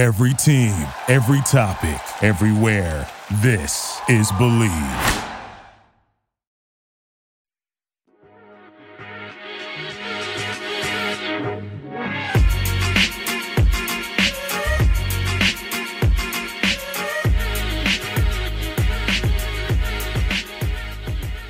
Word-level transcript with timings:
Every 0.00 0.32
team, 0.32 0.72
every 1.08 1.42
topic, 1.42 2.00
everywhere. 2.22 3.06
This 3.42 4.00
is 4.08 4.32
Believe. 4.32 4.70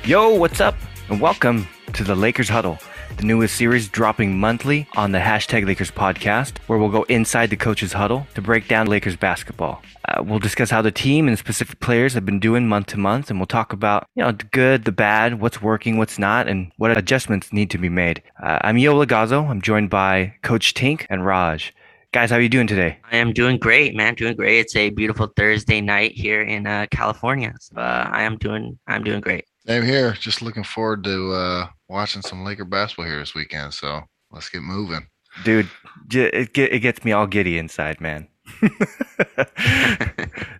Yo, 0.03 0.35
what's 0.35 0.59
up? 0.59 0.75
And 1.09 1.21
welcome 1.21 1.65
to 1.93 2.03
the 2.03 2.15
Lakers 2.15 2.49
Huddle, 2.49 2.79
the 3.21 3.27
newest 3.27 3.55
series 3.55 3.87
dropping 3.87 4.39
monthly 4.39 4.87
on 4.95 5.11
the 5.11 5.19
hashtag 5.19 5.63
Lakers 5.67 5.91
podcast, 5.91 6.57
where 6.65 6.79
we'll 6.79 6.89
go 6.89 7.03
inside 7.03 7.51
the 7.51 7.55
coach's 7.55 7.93
huddle 7.93 8.25
to 8.33 8.41
break 8.41 8.67
down 8.67 8.87
Lakers 8.87 9.15
basketball. 9.15 9.83
Uh, 10.09 10.23
we'll 10.23 10.39
discuss 10.39 10.71
how 10.71 10.81
the 10.81 10.91
team 10.91 11.27
and 11.27 11.37
specific 11.37 11.79
players 11.79 12.15
have 12.15 12.25
been 12.25 12.39
doing 12.39 12.67
month 12.67 12.87
to 12.87 12.97
month, 12.97 13.29
and 13.29 13.39
we'll 13.39 13.45
talk 13.45 13.73
about 13.73 14.07
you 14.15 14.23
know 14.23 14.31
the 14.31 14.43
good, 14.45 14.85
the 14.85 14.91
bad, 14.91 15.39
what's 15.39 15.61
working, 15.61 15.97
what's 15.97 16.17
not, 16.17 16.47
and 16.47 16.71
what 16.77 16.97
adjustments 16.97 17.53
need 17.53 17.69
to 17.69 17.77
be 17.77 17.89
made. 17.89 18.23
Uh, 18.41 18.57
I'm 18.61 18.79
Yo 18.79 18.95
Lagazo. 18.95 19.47
I'm 19.47 19.61
joined 19.61 19.91
by 19.91 20.33
Coach 20.41 20.73
Tink 20.73 21.05
and 21.07 21.23
Raj. 21.23 21.75
Guys, 22.13 22.31
how 22.31 22.37
are 22.37 22.41
you 22.41 22.49
doing 22.49 22.67
today? 22.67 22.97
I 23.11 23.17
am 23.17 23.33
doing 23.33 23.59
great, 23.59 23.95
man. 23.95 24.15
Doing 24.15 24.35
great. 24.35 24.59
It's 24.59 24.75
a 24.75 24.89
beautiful 24.89 25.27
Thursday 25.37 25.79
night 25.79 26.13
here 26.13 26.41
in 26.41 26.65
uh, 26.65 26.87
California. 26.89 27.53
So, 27.59 27.79
uh, 27.79 28.09
I 28.11 28.23
am 28.23 28.37
doing. 28.37 28.79
I'm 28.87 29.03
doing 29.03 29.21
great. 29.21 29.45
Same 29.71 29.85
here. 29.85 30.11
Just 30.19 30.41
looking 30.41 30.65
forward 30.65 31.05
to 31.05 31.31
uh, 31.31 31.67
watching 31.87 32.21
some 32.21 32.43
Laker 32.43 32.65
basketball 32.65 33.05
here 33.05 33.19
this 33.19 33.33
weekend. 33.33 33.73
So 33.73 34.01
let's 34.29 34.49
get 34.49 34.63
moving, 34.63 35.07
dude. 35.45 35.69
It 36.11 36.57
it 36.57 36.79
gets 36.79 37.05
me 37.05 37.13
all 37.13 37.25
giddy 37.25 37.57
inside, 37.57 38.01
man. 38.01 38.27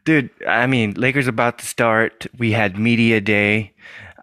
dude, 0.05 0.29
I 0.47 0.65
mean, 0.65 0.93
Lakers 0.93 1.27
about 1.27 1.59
to 1.59 1.65
start. 1.65 2.25
We 2.37 2.53
had 2.53 2.79
media 2.79 3.19
day. 3.19 3.73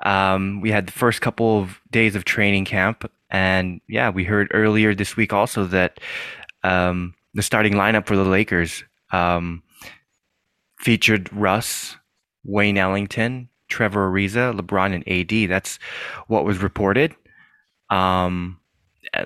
Um, 0.06 0.62
we 0.62 0.70
had 0.70 0.86
the 0.86 0.92
first 0.92 1.20
couple 1.20 1.60
of 1.60 1.78
days 1.90 2.16
of 2.16 2.24
training 2.24 2.64
camp, 2.64 3.10
and 3.28 3.82
yeah, 3.90 4.08
we 4.08 4.24
heard 4.24 4.48
earlier 4.54 4.94
this 4.94 5.18
week 5.18 5.34
also 5.34 5.66
that 5.66 6.00
um, 6.64 7.14
the 7.34 7.42
starting 7.42 7.74
lineup 7.74 8.06
for 8.06 8.16
the 8.16 8.24
Lakers 8.24 8.84
um, 9.12 9.62
featured 10.78 11.30
Russ, 11.30 11.98
Wayne 12.42 12.78
Ellington, 12.78 13.50
Trevor 13.68 14.10
Ariza, 14.10 14.58
LeBron, 14.58 14.94
and 14.94 15.08
AD. 15.08 15.50
That's 15.50 15.78
what 16.26 16.44
was 16.44 16.58
reported. 16.58 17.14
Um, 17.90 18.58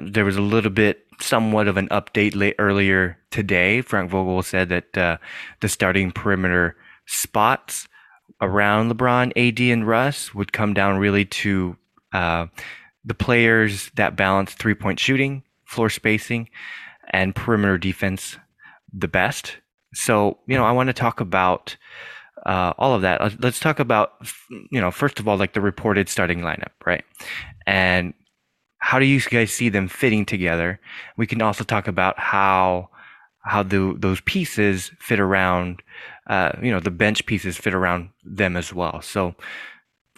there 0.01 0.25
was 0.25 0.37
a 0.37 0.43
little 0.43 0.71
bit, 0.71 1.07
somewhat 1.21 1.69
of 1.69 1.77
an 1.77 1.89
update 1.89 2.35
late, 2.35 2.57
earlier 2.59 3.19
today. 3.31 3.81
Frank 3.81 4.11
Vogel 4.11 4.43
said 4.43 4.69
that 4.70 4.98
uh, 4.98 5.17
the 5.61 5.69
starting 5.69 6.11
perimeter 6.11 6.77
spots 7.07 7.89
around 8.41 8.91
LeBron, 8.91 9.33
AD, 9.37 9.61
and 9.61 9.87
Russ 9.87 10.35
would 10.35 10.53
come 10.53 10.75
down 10.75 10.98
really 10.98 11.25
to 11.25 11.77
uh, 12.13 12.47
the 13.05 13.15
players 13.15 13.91
that 13.95 14.17
balance 14.17 14.53
three 14.55 14.75
point 14.75 14.98
shooting, 14.98 15.43
floor 15.65 15.91
spacing, 15.91 16.48
and 17.11 17.35
perimeter 17.35 17.79
defense 17.79 18.37
the 18.93 19.09
best. 19.09 19.57
So, 19.95 20.39
you 20.47 20.57
know, 20.57 20.65
I 20.65 20.73
want 20.73 20.89
to 20.89 20.95
talk 20.95 21.20
about 21.20 21.77
uh, 22.47 22.73
all 22.79 22.95
of 22.95 23.03
that. 23.03 23.41
Let's 23.41 23.61
talk 23.61 23.79
about, 23.79 24.15
you 24.71 24.81
know, 24.81 24.91
first 24.91 25.21
of 25.21 25.29
all, 25.29 25.37
like 25.37 25.53
the 25.53 25.61
reported 25.61 26.09
starting 26.09 26.41
lineup, 26.41 26.73
right? 26.85 27.05
And 27.67 28.15
how 28.79 28.98
do 28.98 29.05
you 29.05 29.21
guys 29.21 29.53
see 29.53 29.69
them 29.69 29.89
fitting 29.89 30.27
together? 30.27 30.81
We 31.17 31.27
can 31.27 31.41
also 31.41 31.65
talk 31.65 31.87
about 31.87 32.19
how 32.19 32.91
how 33.45 33.63
the, 33.63 33.95
those 33.98 34.20
pieces 34.20 34.93
fit 35.01 35.19
around, 35.19 35.83
uh, 36.29 36.53
you 36.63 36.70
know, 36.70 36.79
the 36.79 36.93
bench 36.93 37.27
pieces 37.27 37.57
fit 37.57 37.75
around 37.75 38.09
them 38.25 38.57
as 38.57 38.73
well. 38.73 39.03
So, 39.03 39.35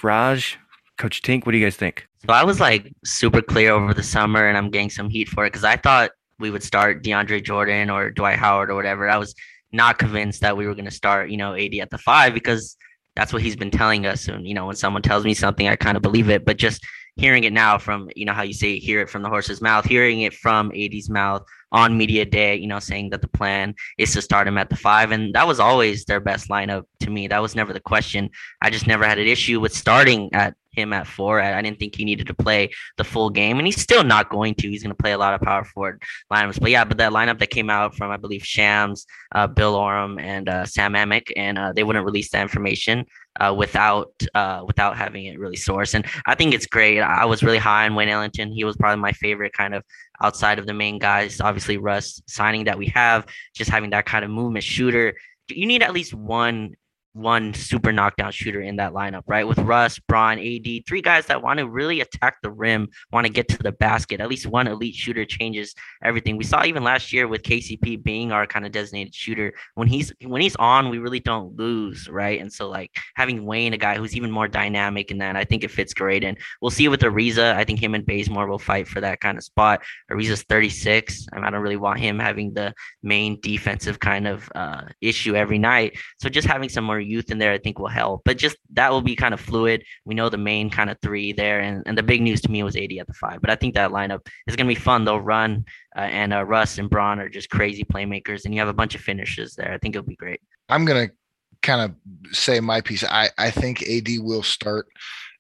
Raj, 0.02 0.58
Coach 0.98 1.22
Tink, 1.22 1.47
what 1.47 1.52
do 1.52 1.58
you 1.58 1.64
guys 1.64 1.77
think? 1.77 2.07
So 2.27 2.34
I 2.34 2.45
was 2.45 2.61
like 2.61 2.92
super 3.05 3.40
clear 3.40 3.73
over 3.73 3.95
the 3.95 4.02
summer, 4.02 4.46
and 4.46 4.58
I'm 4.58 4.70
getting 4.70 4.90
some 4.90 5.08
heat 5.08 5.29
for 5.29 5.45
it 5.46 5.52
because 5.52 5.64
I 5.64 5.77
thought 5.77 6.11
we 6.39 6.51
would 6.51 6.63
start 6.63 7.02
DeAndre 7.02 7.42
Jordan 7.42 7.90
or 7.90 8.11
Dwight 8.11 8.39
Howard 8.39 8.70
or 8.70 8.74
whatever. 8.74 9.08
I 9.08 9.17
was 9.17 9.34
not 9.74 9.98
convinced 9.98 10.40
that 10.40 10.57
we 10.57 10.67
were 10.67 10.74
going 10.74 10.85
to 10.86 10.90
start, 10.90 11.30
you 11.30 11.36
know, 11.36 11.55
AD 11.55 11.74
at 11.74 11.90
the 11.90 11.98
five 11.98 12.33
because 12.33 12.77
that's 13.17 13.33
what 13.33 13.42
he's 13.42 13.57
been 13.57 13.70
telling 13.70 14.07
us. 14.07 14.29
And, 14.29 14.46
you 14.46 14.55
know, 14.55 14.67
when 14.67 14.77
someone 14.77 15.02
tells 15.02 15.24
me 15.24 15.35
something, 15.35 15.68
I 15.68 15.77
kind 15.77 15.96
of 15.96 16.02
believe 16.02 16.30
it. 16.30 16.45
But 16.45 16.57
just 16.57 16.85
hearing 17.17 17.45
it 17.45 17.52
now 17.52 17.79
from, 17.79 18.08
you 18.17 18.24
know, 18.24 18.33
how 18.33 18.42
you 18.42 18.55
say 18.55 18.79
hear 18.79 19.01
it 19.01 19.11
from 19.11 19.23
the 19.23 19.29
horse's 19.29 19.61
mouth, 19.61 19.84
hearing 19.84 20.23
it 20.23 20.34
from 20.34 20.73
AD's 20.74 21.11
mouth 21.11 21.45
on 21.70 21.96
media 21.96 22.24
day, 22.24 22.57
you 22.57 22.67
know, 22.67 22.79
saying 22.79 23.11
that 23.11 23.20
the 23.20 23.29
plan 23.29 23.74
is 23.98 24.13
to 24.13 24.23
start 24.23 24.48
him 24.48 24.58
at 24.58 24.70
the 24.70 24.77
five. 24.77 25.11
And 25.11 25.34
that 25.34 25.46
was 25.46 25.61
always 25.61 26.05
their 26.05 26.20
best 26.20 26.48
lineup 26.48 26.84
to 27.01 27.11
me. 27.11 27.27
That 27.29 27.42
was 27.42 27.55
never 27.55 27.73
the 27.73 27.80
question. 27.80 28.30
I 28.63 28.70
just 28.70 28.86
never 28.86 29.05
had 29.05 29.18
an 29.18 29.27
issue 29.27 29.61
with 29.61 29.74
starting 29.74 30.33
at 30.33 30.55
him 30.74 30.92
at 30.92 31.07
four. 31.07 31.40
I, 31.40 31.58
I, 31.58 31.62
didn't 31.62 31.79
think 31.79 31.95
he 31.95 32.05
needed 32.05 32.27
to 32.27 32.35
play 32.35 32.70
the 32.96 33.05
full 33.05 33.30
game, 33.30 33.58
and 33.58 33.67
he's 33.67 33.80
still 33.80 34.05
not 34.05 34.30
going 34.30 34.55
to. 34.57 34.68
He's 34.68 34.83
going 34.83 34.95
to 34.95 35.02
play 35.02 35.12
a 35.12 35.18
lot 35.18 35.35
of 35.35 35.40
power 35.40 35.64
forward 35.64 36.02
lineups. 36.33 36.61
But 36.61 36.70
yeah, 36.70 36.85
but 36.85 36.98
that 36.98 37.12
lineup 37.12 37.39
that 37.39 37.51
came 37.51 37.70
out 37.70 37.95
from 37.95 38.11
I 38.11 38.17
believe 38.17 38.45
Shams, 38.45 39.07
uh, 39.34 39.46
Bill 39.46 39.74
Oram, 39.74 40.18
and 40.18 40.48
uh, 40.48 40.64
Sam 40.64 40.95
Amick, 40.95 41.30
and 41.36 41.58
uh, 41.58 41.73
they 41.73 41.84
wouldn't 41.84 42.05
release 42.05 42.30
that 42.30 42.42
information. 42.42 43.07
Uh, 43.40 43.52
without 43.52 44.13
uh, 44.36 44.63
without 44.64 44.96
having 44.96 45.27
it 45.27 45.40
really 45.40 45.57
sourced, 45.57 45.95
and 45.95 46.07
I 46.24 46.36
think 46.36 46.55
it's 46.55 46.67
great. 46.67 47.01
I 47.01 47.24
was 47.24 47.42
really 47.42 47.58
high 47.58 47.84
on 47.84 47.96
Wayne 47.96 48.08
Ellington. 48.08 48.52
He 48.52 48.63
was 48.63 48.77
probably 48.77 49.02
my 49.02 49.11
favorite 49.11 49.52
kind 49.52 49.74
of 49.74 49.83
outside 50.23 50.61
of 50.61 50.67
the 50.67 50.73
main 50.73 51.01
guys. 51.01 51.40
Obviously, 51.40 51.77
Russ 51.77 52.23
signing 52.29 52.64
that 52.67 52.79
we 52.79 52.86
have, 52.95 53.27
just 53.52 53.70
having 53.70 53.90
that 53.90 54.07
kind 54.07 54.24
of 54.24 54.30
movement 54.30 54.64
shooter. 54.64 55.14
You 55.48 55.67
need 55.67 55.83
at 55.83 55.92
least 55.92 56.14
one 56.14 56.77
one 57.14 57.55
super 57.55 57.92
knockdown 57.92 58.33
shooter 58.33 58.61
in 58.61 58.77
that 58.77 58.92
lineup, 58.92 59.23
right? 59.27 59.47
With 59.47 59.58
Russ, 59.58 59.98
Bron, 60.01 60.39
AD, 60.39 60.67
three 60.86 61.01
guys 61.01 61.27
that 61.27 61.42
want 61.42 61.58
to 61.61 61.69
really 61.69 62.01
attack 62.01 62.36
the 62.42 62.51
rim, 62.51 62.89
want 63.13 63.27
to 63.27 63.33
get 63.33 63.48
to 63.48 63.58
the 63.58 63.73
basket. 63.73 64.20
At 64.20 64.29
least 64.29 64.47
one 64.47 64.67
elite 64.67 64.97
shooter 64.97 65.25
changes 65.25 65.75
everything. 66.02 66.36
We 66.36 66.45
saw 66.45 66.64
even 66.64 66.83
last 66.83 67.13
year 67.13 67.29
with 67.29 67.42
KCP 67.42 68.02
being 68.02 68.33
our 68.33 68.47
kind 68.47 68.67
of 68.67 68.73
designated 68.73 69.14
shooter. 69.14 69.55
When 69.75 69.86
he's 69.86 70.13
when 70.23 70.42
he's 70.42 70.57
on, 70.57 70.91
we 70.91 70.98
really 70.98 71.20
don't 71.20 71.57
lose, 71.57 72.08
right? 72.08 72.41
And 72.41 72.52
so 72.52 72.69
like 72.69 72.91
having 73.14 73.45
Wayne, 73.45 73.73
a 73.75 73.79
guy 73.79 73.96
who's 73.96 74.17
even 74.17 74.31
more 74.31 74.48
dynamic 74.48 75.11
in 75.11 75.19
that, 75.19 75.36
I 75.36 75.45
think 75.45 75.63
it 75.63 75.70
fits 75.70 75.95
great. 75.95 76.25
And 76.25 76.36
we'll 76.61 76.70
see 76.70 76.89
with 76.89 77.01
Ariza. 77.01 77.55
I 77.55 77.64
think 77.64 77.81
him 77.81 77.95
and 77.95 78.05
Bazemore 78.05 78.48
will 78.48 78.58
fight 78.58 78.89
for 78.89 79.01
that 79.01 79.20
kind 79.20 79.39
of 79.39 79.45
spot. 79.45 79.83
Ariza's 80.11 80.42
36. 80.42 81.27
I, 81.33 81.51
don't 81.51 81.63
really 81.63 81.77
want 81.77 82.01
him 82.01 82.19
having 82.19 82.52
the 82.52 82.75
main 83.02 83.39
defensive 83.41 84.01
kind 84.01 84.27
of 84.27 84.51
uh, 84.57 84.83
issue 85.01 85.36
every 85.36 85.58
night. 85.58 85.96
So 86.20 86.29
just 86.29 86.48
having 86.48 86.69
some 86.69 86.85
more 86.85 87.03
youth 87.04 87.30
in 87.30 87.38
there, 87.38 87.52
I 87.52 87.58
think 87.58 87.78
will 87.78 87.88
help. 87.88 88.22
But 88.24 88.38
just 88.38 88.56
that 88.72 88.90
will 88.90 89.02
be 89.02 89.16
kind 89.16 89.34
of 89.34 89.40
fluid. 89.40 89.84
We 90.04 90.14
know 90.14 90.28
the 90.28 90.38
main 90.38 90.70
kind 90.70 90.90
of 90.90 90.98
three 91.00 91.32
there, 91.32 91.60
and, 91.60 91.82
and 91.86 91.96
the 91.96 92.02
big 92.02 92.22
news 92.22 92.40
to 92.42 92.50
me 92.50 92.62
was 92.62 92.76
AD 92.76 92.92
at 92.98 93.06
the 93.06 93.14
five. 93.14 93.40
But 93.40 93.50
I 93.50 93.56
think 93.56 93.74
that 93.74 93.90
lineup 93.90 94.26
is 94.46 94.56
going 94.56 94.66
to 94.66 94.74
be 94.74 94.80
fun. 94.80 95.04
They'll 95.04 95.20
run, 95.20 95.64
uh, 95.96 96.00
and 96.00 96.32
uh, 96.32 96.44
Russ 96.44 96.78
and 96.78 96.90
Bron 96.90 97.20
are 97.20 97.28
just 97.28 97.50
crazy 97.50 97.84
playmakers, 97.84 98.44
and 98.44 98.54
you 98.54 98.60
have 98.60 98.68
a 98.68 98.74
bunch 98.74 98.94
of 98.94 99.00
finishes 99.00 99.54
there. 99.54 99.72
I 99.72 99.78
think 99.78 99.94
it'll 99.94 100.06
be 100.06 100.16
great. 100.16 100.40
I'm 100.68 100.84
going 100.84 101.08
to 101.08 101.14
kind 101.62 101.80
of 101.80 102.34
say 102.34 102.60
my 102.60 102.80
piece. 102.80 103.04
I 103.04 103.30
I 103.38 103.50
think 103.50 103.82
AD 103.82 104.08
will 104.18 104.42
start 104.42 104.86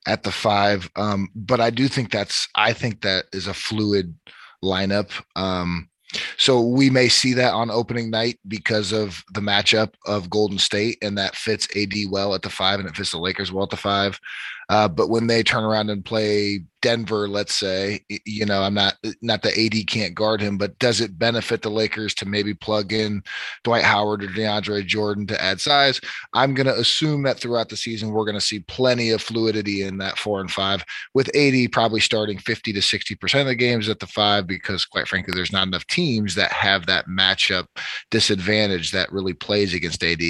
at 0.06 0.22
the 0.22 0.32
five, 0.32 0.90
um, 0.96 1.28
but 1.34 1.60
I 1.60 1.70
do 1.70 1.88
think 1.88 2.10
that's 2.10 2.48
I 2.54 2.72
think 2.72 3.02
that 3.02 3.26
is 3.32 3.46
a 3.46 3.54
fluid 3.54 4.14
lineup. 4.62 5.10
Um, 5.36 5.88
so 6.36 6.60
we 6.60 6.90
may 6.90 7.08
see 7.08 7.32
that 7.34 7.52
on 7.52 7.70
opening 7.70 8.10
night 8.10 8.38
because 8.48 8.92
of 8.92 9.24
the 9.32 9.40
matchup 9.40 9.94
of 10.06 10.30
Golden 10.30 10.58
State, 10.58 10.98
and 11.02 11.16
that 11.18 11.36
fits 11.36 11.68
AD 11.76 11.94
well 12.10 12.34
at 12.34 12.42
the 12.42 12.50
five, 12.50 12.80
and 12.80 12.88
it 12.88 12.96
fits 12.96 13.12
the 13.12 13.18
Lakers 13.18 13.52
well 13.52 13.64
at 13.64 13.70
the 13.70 13.76
five. 13.76 14.20
Uh, 14.68 14.88
but 14.88 15.08
when 15.08 15.26
they 15.26 15.42
turn 15.42 15.64
around 15.64 15.90
and 15.90 16.04
play 16.04 16.60
Denver, 16.84 17.28
let's 17.28 17.54
say, 17.54 18.00
you 18.26 18.44
know, 18.44 18.62
I'm 18.62 18.74
not 18.74 18.96
not 19.22 19.40
the 19.40 19.58
AD 19.58 19.86
can't 19.86 20.14
guard 20.14 20.42
him, 20.42 20.58
but 20.58 20.78
does 20.78 21.00
it 21.00 21.18
benefit 21.18 21.62
the 21.62 21.70
Lakers 21.70 22.12
to 22.16 22.26
maybe 22.26 22.52
plug 22.52 22.92
in 22.92 23.22
Dwight 23.62 23.84
Howard 23.84 24.22
or 24.22 24.28
DeAndre 24.28 24.84
Jordan 24.86 25.26
to 25.28 25.42
add 25.42 25.62
size? 25.62 25.98
I'm 26.34 26.52
going 26.52 26.66
to 26.66 26.78
assume 26.78 27.22
that 27.22 27.38
throughout 27.38 27.70
the 27.70 27.76
season 27.78 28.10
we're 28.10 28.26
going 28.26 28.34
to 28.34 28.40
see 28.40 28.60
plenty 28.60 29.10
of 29.10 29.22
fluidity 29.22 29.82
in 29.82 29.96
that 29.98 30.18
four 30.18 30.42
and 30.42 30.50
five, 30.50 30.84
with 31.14 31.34
AD 31.34 31.72
probably 31.72 32.00
starting 32.00 32.38
50 32.38 32.74
to 32.74 32.82
60 32.82 33.14
percent 33.14 33.40
of 33.42 33.46
the 33.46 33.54
games 33.54 33.88
at 33.88 33.98
the 33.98 34.06
five, 34.06 34.46
because 34.46 34.84
quite 34.84 35.08
frankly, 35.08 35.32
there's 35.34 35.52
not 35.52 35.66
enough 35.66 35.86
teams 35.86 36.34
that 36.34 36.52
have 36.52 36.84
that 36.84 37.06
matchup 37.06 37.66
disadvantage 38.10 38.90
that 38.90 39.10
really 39.10 39.32
plays 39.32 39.72
against 39.72 40.04
AD. 40.04 40.20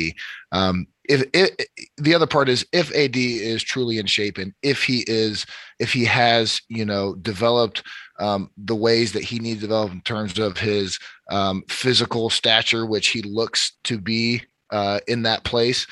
Um, 0.52 0.86
if, 1.06 1.56
the 1.98 2.14
other 2.14 2.26
part 2.26 2.48
is 2.48 2.66
if 2.72 2.94
AD 2.94 3.16
is 3.16 3.62
truly 3.62 3.98
in 3.98 4.06
shape 4.06 4.38
and 4.38 4.52
if 4.62 4.82
he 4.84 5.04
is 5.06 5.46
if 5.78 5.92
he 5.92 6.04
has 6.04 6.60
you 6.68 6.84
know 6.84 7.14
developed 7.16 7.82
um, 8.20 8.50
the 8.56 8.76
ways 8.76 9.12
that 9.12 9.24
he 9.24 9.38
needs 9.38 9.60
to 9.60 9.66
develop 9.66 9.92
in 9.92 10.00
terms 10.02 10.38
of 10.38 10.56
his 10.56 10.98
um, 11.30 11.64
physical 11.68 12.30
stature, 12.30 12.86
which 12.86 13.08
he 13.08 13.22
looks 13.22 13.72
to 13.84 13.98
be 13.98 14.42
uh, 14.70 15.00
in 15.08 15.22
that 15.22 15.44
place, 15.44 15.86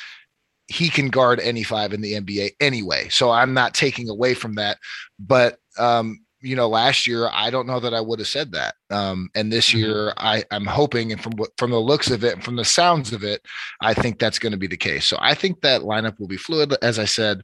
he 0.68 0.88
can 0.88 1.08
guard 1.08 1.40
any 1.40 1.62
five 1.62 1.92
in 1.92 2.00
the 2.00 2.14
NBA 2.14 2.52
anyway. 2.60 3.08
So 3.08 3.30
I'm 3.30 3.54
not 3.54 3.74
taking 3.74 4.08
away 4.08 4.34
from 4.34 4.54
that, 4.54 4.78
but 5.18 5.58
um, 5.78 6.24
you 6.40 6.56
know, 6.56 6.68
last 6.68 7.06
year 7.06 7.28
I 7.32 7.50
don't 7.50 7.66
know 7.66 7.80
that 7.80 7.94
I 7.94 8.00
would 8.00 8.18
have 8.18 8.28
said 8.28 8.52
that 8.52 8.74
Um, 8.92 9.30
and 9.34 9.52
this 9.52 9.70
Mhm. 9.70 9.78
year, 9.78 10.12
I 10.18 10.44
I'm 10.50 10.66
hoping, 10.66 11.12
and 11.12 11.20
from 11.22 11.32
from 11.58 11.70
the 11.70 11.80
looks 11.80 12.10
of 12.10 12.24
it, 12.24 12.34
and 12.34 12.44
from 12.44 12.56
the 12.56 12.64
sounds 12.64 13.12
of 13.12 13.24
it, 13.24 13.42
I 13.80 13.94
think 13.94 14.18
that's 14.18 14.38
going 14.38 14.52
to 14.52 14.58
be 14.58 14.66
the 14.66 14.76
case. 14.76 15.06
So 15.06 15.16
I 15.20 15.34
think 15.34 15.60
that 15.62 15.82
lineup 15.82 16.18
will 16.18 16.28
be 16.28 16.36
fluid. 16.36 16.74
As 16.82 16.98
I 16.98 17.04
said, 17.06 17.42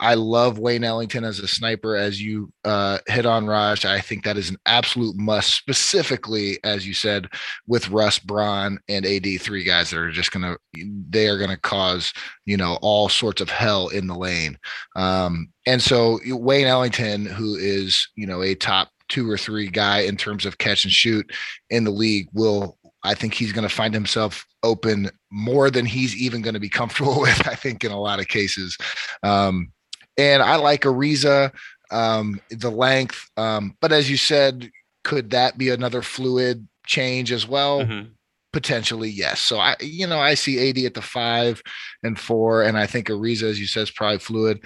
I 0.00 0.14
love 0.14 0.58
Wayne 0.58 0.84
Ellington 0.84 1.24
as 1.24 1.38
a 1.40 1.48
sniper, 1.48 1.96
as 1.96 2.20
you 2.20 2.52
uh, 2.64 2.98
hit 3.06 3.26
on, 3.26 3.46
Raj. 3.46 3.84
I 3.84 4.00
think 4.00 4.24
that 4.24 4.36
is 4.36 4.50
an 4.50 4.58
absolute 4.66 5.16
must, 5.16 5.54
specifically 5.54 6.58
as 6.64 6.86
you 6.86 6.94
said, 6.94 7.28
with 7.66 7.88
Russ, 7.88 8.18
Bron, 8.18 8.78
and 8.88 9.06
AD, 9.06 9.38
three 9.40 9.64
guys 9.64 9.90
that 9.90 9.98
are 9.98 10.10
just 10.10 10.32
gonna 10.32 10.56
they 11.10 11.28
are 11.28 11.38
gonna 11.38 11.56
cause 11.56 12.12
you 12.46 12.56
know 12.56 12.78
all 12.82 13.08
sorts 13.08 13.40
of 13.40 13.48
hell 13.48 13.88
in 13.88 14.06
the 14.06 14.14
lane. 14.14 14.58
Um, 14.96 15.48
and 15.66 15.82
so 15.82 16.20
Wayne 16.26 16.66
Ellington, 16.66 17.26
who 17.26 17.56
is 17.56 18.08
you 18.16 18.26
know 18.26 18.42
a 18.42 18.54
top 18.54 18.88
two 19.10 19.30
or 19.30 19.36
three 19.36 19.68
guy 19.68 20.00
in 20.00 20.16
terms 20.16 20.46
of 20.46 20.56
catch 20.56 20.84
and 20.84 20.92
shoot 20.92 21.30
in 21.68 21.84
the 21.84 21.90
league, 21.90 22.28
will 22.32 22.78
I 23.02 23.14
think 23.14 23.34
he's 23.34 23.52
going 23.52 23.68
to 23.68 23.74
find 23.74 23.92
himself 23.92 24.46
open 24.62 25.10
more 25.30 25.70
than 25.70 25.86
he's 25.86 26.14
even 26.16 26.42
going 26.42 26.54
to 26.54 26.60
be 26.60 26.68
comfortable 26.68 27.20
with. 27.20 27.46
I 27.46 27.54
think 27.54 27.84
in 27.84 27.92
a 27.92 28.00
lot 28.00 28.20
of 28.20 28.28
cases, 28.28 28.76
um, 29.22 29.72
and 30.16 30.42
I 30.42 30.56
like 30.56 30.82
Ariza, 30.82 31.52
um, 31.90 32.40
the 32.50 32.70
length. 32.70 33.28
Um, 33.36 33.76
but 33.80 33.92
as 33.92 34.10
you 34.10 34.16
said, 34.16 34.70
could 35.04 35.30
that 35.30 35.56
be 35.56 35.70
another 35.70 36.02
fluid 36.02 36.66
change 36.86 37.32
as 37.32 37.46
well? 37.48 37.80
Mhm. 37.84 38.10
Potentially, 38.52 39.08
yes. 39.08 39.40
So 39.40 39.58
I, 39.58 39.76
you 39.80 40.08
know, 40.08 40.18
I 40.18 40.34
see 40.34 40.68
AD 40.68 40.78
at 40.84 40.94
the 40.94 41.02
five 41.02 41.62
and 42.02 42.18
four, 42.18 42.64
and 42.64 42.76
I 42.76 42.84
think 42.84 43.06
Ariza, 43.08 43.44
as 43.44 43.60
you 43.60 43.66
said, 43.66 43.84
is 43.84 43.90
probably 43.92 44.18
fluid. 44.18 44.64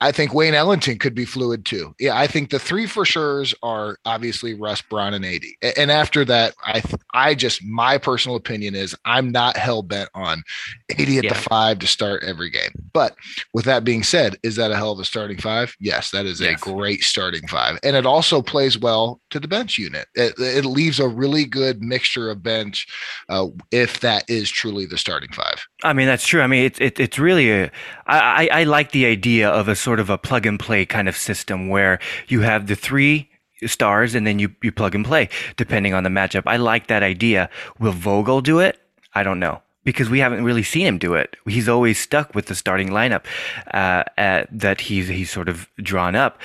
I 0.00 0.12
think 0.12 0.34
Wayne 0.34 0.52
Ellington 0.54 0.98
could 0.98 1.14
be 1.14 1.24
fluid 1.24 1.64
too. 1.64 1.94
Yeah, 1.98 2.16
I 2.18 2.26
think 2.26 2.50
the 2.50 2.58
three 2.58 2.86
for 2.86 3.06
sure's 3.06 3.54
are 3.62 3.98
obviously 4.04 4.52
Russ, 4.52 4.82
Bron, 4.82 5.14
and 5.14 5.24
AD. 5.24 5.42
And 5.76 5.90
after 5.90 6.22
that, 6.26 6.54
I 6.64 6.80
th- 6.80 6.96
I 7.14 7.34
just 7.34 7.64
my 7.64 7.96
personal 7.96 8.36
opinion 8.36 8.74
is 8.74 8.94
I'm 9.06 9.32
not 9.32 9.56
hell 9.56 9.82
bent 9.82 10.10
on 10.14 10.42
AD 10.90 11.00
at 11.00 11.24
Yeah. 11.24 11.28
the 11.32 11.34
five 11.34 11.78
to 11.78 11.86
start 11.86 12.22
every 12.24 12.50
game. 12.50 12.70
But 12.92 13.16
with 13.54 13.64
that 13.64 13.84
being 13.84 14.02
said, 14.02 14.36
is 14.42 14.56
that 14.56 14.70
a 14.70 14.76
hell 14.76 14.92
of 14.92 14.98
a 15.00 15.04
starting 15.04 15.38
five? 15.38 15.74
Yes, 15.80 16.10
that 16.10 16.26
is 16.26 16.40
Yes. 16.40 16.60
a 16.60 16.64
great 16.64 17.02
starting 17.02 17.46
five, 17.48 17.78
and 17.82 17.96
it 17.96 18.04
also 18.04 18.42
plays 18.42 18.76
well 18.78 19.20
to 19.30 19.40
the 19.40 19.48
bench 19.48 19.78
unit. 19.78 20.08
It, 20.14 20.34
it 20.38 20.66
leaves 20.66 21.00
a 21.00 21.08
really 21.08 21.46
good 21.46 21.80
mixture 21.82 22.30
of 22.30 22.42
bench 22.42 22.86
uh, 23.30 23.46
if 23.70 24.00
that 24.00 24.24
is 24.28 24.50
truly 24.50 24.84
the 24.84 24.98
starting 24.98 25.32
five. 25.32 25.66
I 25.84 25.94
mean, 25.94 26.06
that's 26.06 26.26
true. 26.26 26.42
I 26.42 26.46
mean, 26.48 26.64
it's 26.64 26.80
it, 26.80 27.00
it's 27.00 27.18
really 27.18 27.50
a. 27.50 27.70
I, 28.06 28.48
I 28.48 28.60
I 28.60 28.64
like 28.64 28.92
the 28.92 29.06
idea 29.06 29.48
of 29.48 29.68
a 29.68 29.74
sort 29.86 30.00
of 30.00 30.10
a 30.10 30.18
plug 30.18 30.46
and 30.46 30.58
play 30.58 30.84
kind 30.84 31.08
of 31.08 31.16
system 31.16 31.68
where 31.68 32.00
you 32.26 32.40
have 32.40 32.66
the 32.66 32.74
three 32.74 33.30
stars 33.66 34.16
and 34.16 34.26
then 34.26 34.40
you 34.40 34.48
you 34.60 34.72
plug 34.72 34.96
and 34.96 35.04
play 35.04 35.28
depending 35.56 35.94
on 35.94 36.02
the 36.02 36.10
matchup. 36.10 36.42
I 36.44 36.56
like 36.56 36.88
that 36.88 37.04
idea. 37.04 37.48
Will 37.78 37.92
Vogel 37.92 38.40
do 38.40 38.58
it? 38.58 38.74
I 39.14 39.22
don't 39.22 39.38
know 39.38 39.62
because 39.84 40.10
we 40.10 40.18
haven't 40.18 40.42
really 40.42 40.64
seen 40.64 40.86
him 40.90 40.98
do 40.98 41.14
it. 41.14 41.36
He's 41.46 41.68
always 41.68 42.00
stuck 42.00 42.34
with 42.34 42.46
the 42.46 42.56
starting 42.56 42.88
lineup 42.88 43.24
uh, 43.72 44.02
uh, 44.18 44.46
that 44.50 44.80
he's 44.80 45.06
he's 45.06 45.30
sort 45.30 45.48
of 45.48 45.68
drawn 45.76 46.16
up. 46.16 46.40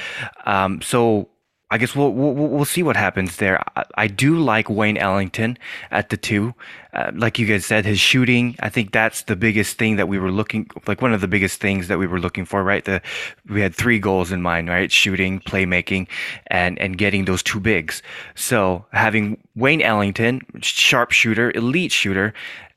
Um, 0.46 0.82
so. 0.82 1.28
I 1.72 1.78
guess 1.78 1.96
we'll, 1.96 2.12
we'll 2.12 2.34
we'll 2.34 2.66
see 2.66 2.84
what 2.84 2.98
happens 2.98 3.38
there. 3.38 3.64
I, 3.78 3.86
I 3.96 4.08
do 4.08 4.38
like 4.38 4.70
Wayne 4.70 4.98
Ellington 4.98 5.58
at 5.90 6.10
the 6.10 6.18
two, 6.18 6.54
uh, 6.94 7.12
like 7.16 7.40
you 7.40 7.48
guys 7.48 7.66
said, 7.66 7.86
his 7.86 7.98
shooting. 7.98 8.58
I 8.60 8.68
think 8.68 8.92
that's 8.92 9.24
the 9.24 9.38
biggest 9.38 9.78
thing 9.78 9.96
that 9.96 10.10
we 10.10 10.20
were 10.20 10.32
looking 10.32 10.70
like 10.86 11.02
one 11.02 11.14
of 11.14 11.22
the 11.22 11.30
biggest 11.30 11.62
things 11.62 11.88
that 11.88 11.98
we 11.98 12.08
were 12.08 12.20
looking 12.20 12.44
for. 12.44 12.62
Right, 12.62 12.84
the 12.84 13.02
we 13.50 13.62
had 13.62 13.74
three 13.74 14.00
goals 14.00 14.34
in 14.34 14.42
mind. 14.42 14.68
Right, 14.68 14.92
shooting, 14.92 15.40
playmaking, 15.40 16.08
and 16.48 16.78
and 16.78 16.98
getting 16.98 17.24
those 17.24 17.42
two 17.42 17.62
bigs. 17.62 18.04
So 18.36 18.86
having 18.92 19.38
Wayne 19.56 19.82
Ellington, 19.82 20.42
sharp 20.62 21.12
shooter, 21.12 21.52
elite 21.56 21.94
shooter, 21.94 22.34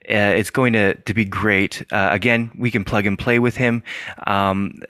uh, 0.08 0.36
it's 0.36 0.50
going 0.50 0.74
to, 0.74 0.94
to 0.94 1.14
be 1.14 1.24
great. 1.24 1.84
Uh, 1.90 2.10
again, 2.12 2.50
we 2.58 2.70
can 2.70 2.84
plug 2.84 3.06
and 3.06 3.18
play 3.18 3.38
with 3.38 3.56
him. 3.56 3.82
Um, 4.26 4.82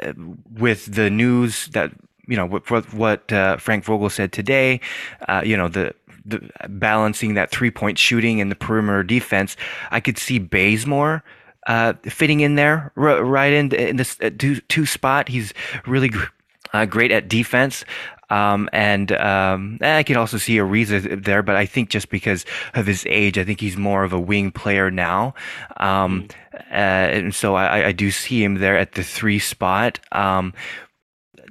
with 0.52 0.92
the 0.92 1.08
news 1.08 1.68
that 1.68 1.92
you 2.26 2.36
know 2.36 2.46
what 2.46 2.92
what, 2.92 3.32
uh, 3.32 3.56
Frank 3.58 3.84
Vogel 3.84 4.10
said 4.10 4.32
today, 4.32 4.80
uh, 5.28 5.42
you 5.44 5.56
know 5.56 5.68
the. 5.68 5.94
The, 6.26 6.40
balancing 6.70 7.34
that 7.34 7.50
three 7.50 7.70
point 7.70 7.98
shooting 7.98 8.40
and 8.40 8.50
the 8.50 8.56
perimeter 8.56 9.02
defense, 9.02 9.58
I 9.90 10.00
could 10.00 10.16
see 10.16 10.38
Bazemore 10.38 11.22
uh, 11.66 11.92
fitting 12.04 12.40
in 12.40 12.54
there 12.54 12.92
r- 12.96 13.22
right 13.22 13.52
in, 13.52 13.74
in 13.74 13.96
this 13.96 14.18
uh, 14.22 14.30
two, 14.38 14.56
two 14.62 14.86
spot. 14.86 15.28
He's 15.28 15.52
really 15.86 16.08
gr- 16.08 16.24
uh, 16.72 16.86
great 16.86 17.12
at 17.12 17.28
defense. 17.28 17.84
Um, 18.30 18.68
and 18.72 19.12
um, 19.12 19.78
I 19.82 20.02
could 20.02 20.16
also 20.16 20.38
see 20.38 20.56
Ariza 20.56 21.22
there, 21.22 21.42
but 21.42 21.56
I 21.56 21.66
think 21.66 21.90
just 21.90 22.08
because 22.08 22.44
of 22.72 22.86
his 22.86 23.04
age, 23.06 23.38
I 23.38 23.44
think 23.44 23.60
he's 23.60 23.76
more 23.76 24.02
of 24.02 24.12
a 24.12 24.18
wing 24.18 24.50
player 24.50 24.90
now. 24.90 25.34
Um, 25.76 26.28
uh, 26.70 26.74
and 26.74 27.34
so 27.34 27.54
I, 27.54 27.88
I 27.88 27.92
do 27.92 28.10
see 28.10 28.42
him 28.42 28.56
there 28.56 28.78
at 28.78 28.92
the 28.92 29.04
three 29.04 29.38
spot. 29.38 30.00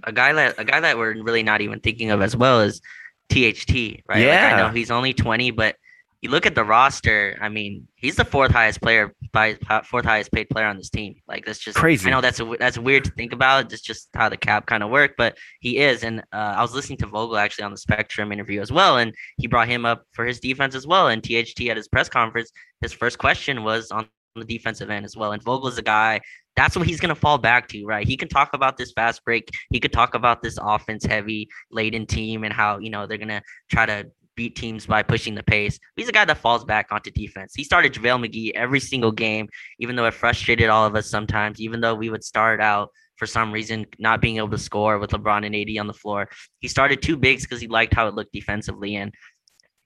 A 0.03 0.11
guy 0.11 0.33
that 0.33 0.59
a 0.59 0.65
guy 0.65 0.79
that 0.79 0.97
we're 0.97 1.21
really 1.21 1.43
not 1.43 1.61
even 1.61 1.79
thinking 1.79 2.11
of 2.11 2.21
as 2.21 2.35
well 2.35 2.61
is 2.61 2.81
THT, 3.29 4.01
right? 4.07 4.21
Like, 4.43 4.53
I 4.53 4.57
know 4.57 4.69
he's 4.69 4.91
only 4.91 5.13
20, 5.13 5.51
but 5.51 5.75
you 6.23 6.29
look 6.29 6.45
at 6.45 6.55
the 6.55 6.63
roster. 6.63 7.37
I 7.41 7.49
mean, 7.49 7.85
he's 7.95 8.15
the 8.15 8.23
fourth 8.23 8.51
highest 8.51 8.81
player, 8.81 9.13
by 9.33 9.57
fourth 9.83 10.05
highest 10.05 10.31
paid 10.31 10.49
player 10.49 10.67
on 10.67 10.77
this 10.77 10.89
team. 10.89 11.15
Like 11.27 11.45
that's 11.45 11.59
just 11.59 11.77
Crazy. 11.77 12.07
I 12.07 12.11
know 12.11 12.21
that's 12.21 12.39
a, 12.39 12.55
that's 12.57 12.77
weird 12.77 13.03
to 13.03 13.11
think 13.11 13.33
about. 13.33 13.73
It's 13.73 13.81
just 13.81 14.07
how 14.13 14.29
the 14.29 14.37
cap 14.37 14.65
kind 14.65 14.83
of 14.83 14.89
work, 14.89 15.15
but 15.17 15.37
he 15.59 15.79
is. 15.79 16.05
And 16.05 16.21
uh, 16.31 16.55
I 16.57 16.61
was 16.61 16.73
listening 16.73 16.97
to 16.99 17.07
Vogel 17.07 17.37
actually 17.37 17.65
on 17.65 17.71
the 17.71 17.77
Spectrum 17.77 18.31
interview 18.31 18.61
as 18.61 18.71
well, 18.71 18.99
and 18.99 19.13
he 19.37 19.47
brought 19.47 19.67
him 19.67 19.85
up 19.85 20.03
for 20.13 20.25
his 20.25 20.39
defense 20.39 20.75
as 20.75 20.87
well. 20.87 21.09
And 21.09 21.21
THT 21.21 21.67
at 21.67 21.75
his 21.75 21.89
press 21.89 22.07
conference, 22.07 22.53
his 22.79 22.93
first 22.93 23.17
question 23.17 23.65
was 23.65 23.91
on 23.91 24.07
the 24.35 24.45
defensive 24.45 24.89
end 24.89 25.05
as 25.05 25.17
well. 25.17 25.33
And 25.33 25.43
Vogel 25.43 25.67
is 25.67 25.77
a 25.77 25.83
guy 25.83 26.21
that's 26.55 26.75
what 26.75 26.87
he's 26.87 26.99
going 26.99 27.13
to 27.13 27.19
fall 27.19 27.37
back 27.37 27.67
to, 27.69 27.85
right? 27.85 28.07
He 28.07 28.17
can 28.17 28.27
talk 28.27 28.53
about 28.53 28.77
this 28.77 28.91
fast 28.91 29.23
break. 29.25 29.49
He 29.71 29.79
could 29.79 29.93
talk 29.93 30.13
about 30.13 30.41
this 30.41 30.57
offense 30.61 31.05
heavy 31.05 31.49
laden 31.71 32.05
team 32.05 32.43
and 32.43 32.53
how, 32.53 32.77
you 32.79 32.89
know, 32.89 33.07
they're 33.07 33.17
going 33.17 33.27
to 33.29 33.41
try 33.71 33.85
to 33.85 34.05
beat 34.35 34.55
teams 34.55 34.85
by 34.85 35.03
pushing 35.03 35.35
the 35.35 35.43
pace. 35.43 35.79
He's 35.95 36.09
a 36.09 36.11
guy 36.11 36.25
that 36.25 36.37
falls 36.37 36.65
back 36.65 36.87
onto 36.91 37.11
defense. 37.11 37.53
He 37.55 37.63
started 37.63 37.93
JaVale 37.93 38.27
McGee 38.27 38.51
every 38.55 38.79
single 38.79 39.11
game, 39.11 39.47
even 39.79 39.95
though 39.95 40.05
it 40.05 40.13
frustrated 40.13 40.69
all 40.69 40.85
of 40.85 40.95
us 40.95 41.09
sometimes, 41.09 41.61
even 41.61 41.81
though 41.81 41.95
we 41.95 42.09
would 42.09 42.23
start 42.23 42.61
out 42.61 42.89
for 43.17 43.27
some 43.27 43.51
reason 43.51 43.85
not 43.99 44.21
being 44.21 44.37
able 44.37 44.49
to 44.49 44.57
score 44.57 44.97
with 44.97 45.11
LeBron 45.11 45.45
and 45.45 45.55
AD 45.55 45.77
on 45.79 45.87
the 45.87 45.93
floor. 45.93 46.27
He 46.59 46.67
started 46.67 47.01
two 47.01 47.15
bigs 47.15 47.43
because 47.43 47.61
he 47.61 47.67
liked 47.67 47.93
how 47.93 48.07
it 48.07 48.15
looked 48.15 48.33
defensively. 48.33 48.95
And 48.95 49.13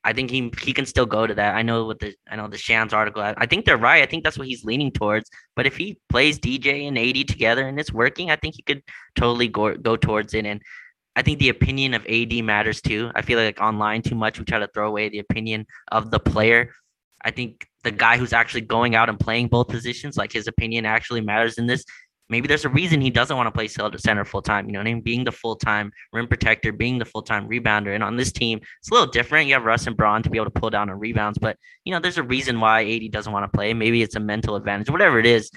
I 0.04 0.14
think 0.14 0.30
he 0.30 0.52
he 0.62 0.74
can 0.74 0.86
still 0.86 1.06
go 1.06 1.28
to 1.28 1.34
that. 1.36 1.56
I 1.56 1.62
know 1.64 1.86
with 1.86 2.00
the 2.00 2.16
I 2.30 2.36
know 2.36 2.48
the 2.48 2.58
Shams 2.58 2.94
article. 2.94 3.22
I, 3.22 3.34
I 3.38 3.46
think 3.46 3.66
they're 3.66 3.78
right. 3.78 4.04
I 4.04 4.06
think 4.06 4.24
that's 4.24 4.38
what 4.38 4.48
he's 4.48 4.64
leaning 4.64 4.92
towards. 4.92 5.30
But 5.56 5.66
if 5.66 5.76
he 5.76 6.00
plays 6.10 6.40
DJ 6.40 6.88
and 6.88 6.98
AD 6.98 7.28
together 7.28 7.68
and 7.68 7.80
it's 7.80 7.92
working, 7.92 8.32
I 8.32 8.36
think 8.38 8.56
he 8.56 8.62
could 8.62 8.84
totally 9.16 9.48
go 9.48 9.76
go 9.76 9.98
towards 9.98 10.34
it. 10.34 10.46
And 10.46 10.62
I 11.16 11.24
think 11.24 11.40
the 11.40 11.50
opinion 11.50 11.94
of 11.94 12.06
AD 12.06 12.44
matters 12.44 12.80
too. 12.80 13.12
I 13.16 13.22
feel 13.22 13.40
like 13.40 13.60
online 13.60 14.02
too 14.02 14.16
much 14.16 14.40
we 14.40 14.46
try 14.46 14.60
to 14.60 14.68
throw 14.68 14.88
away 14.88 15.10
the 15.10 15.20
opinion 15.20 15.66
of 15.92 16.12
the 16.12 16.20
player. 16.20 16.74
I 17.26 17.32
think 17.32 17.68
the 17.84 17.92
guy 17.92 18.18
who's 18.18 18.34
actually 18.34 18.62
going 18.62 18.96
out 18.96 19.10
and 19.10 19.20
playing 19.20 19.48
both 19.48 19.68
positions, 19.68 20.16
like 20.16 20.32
his 20.32 20.48
opinion 20.48 20.86
actually 20.86 21.22
matters 21.22 21.58
in 21.58 21.66
this. 21.66 21.84
Maybe 22.30 22.48
there's 22.48 22.66
a 22.66 22.70
reason 22.70 23.00
he 23.00 23.10
doesn't 23.10 23.38
want 23.38 23.48
to 23.48 23.52
play 23.52 23.68
center 23.68 24.26
full 24.26 24.42
time. 24.42 24.68
You 24.68 24.74
know 24.74 24.80
what 24.80 24.88
I 24.88 24.94
mean? 24.94 25.02
Being 25.02 25.24
the 25.24 25.32
full 25.32 25.56
time 25.56 25.92
rim 26.12 26.28
protector, 26.28 26.72
being 26.72 26.98
the 26.98 27.06
full 27.06 27.22
time 27.22 27.48
rebounder. 27.48 27.96
And 27.96 28.04
on 28.04 28.18
this 28.18 28.32
team, 28.32 28.60
it's 28.80 28.92
a 28.92 28.94
little 28.94 29.10
different. 29.10 29.48
You 29.48 29.54
have 29.54 29.64
Russ 29.64 29.88
and 29.88 29.96
Bron 29.96 30.24
to 30.24 30.30
be 30.30 30.38
able 30.38 30.52
to 30.52 30.60
pull 30.60 30.70
down 30.70 30.90
on 30.90 31.00
rebounds, 31.00 31.38
but 31.38 31.58
you 31.86 31.94
know, 31.94 32.00
there's 32.00 32.18
a 32.18 32.24
reason 32.24 32.60
why 32.60 32.84
AD 32.84 33.12
doesn't 33.12 33.32
want 33.32 33.52
to 33.52 33.56
play. 33.56 33.74
Maybe 33.74 34.02
it's 34.02 34.16
a 34.16 34.20
mental 34.20 34.56
advantage, 34.56 34.90
whatever 34.90 35.20
it 35.20 35.26
is. 35.26 35.50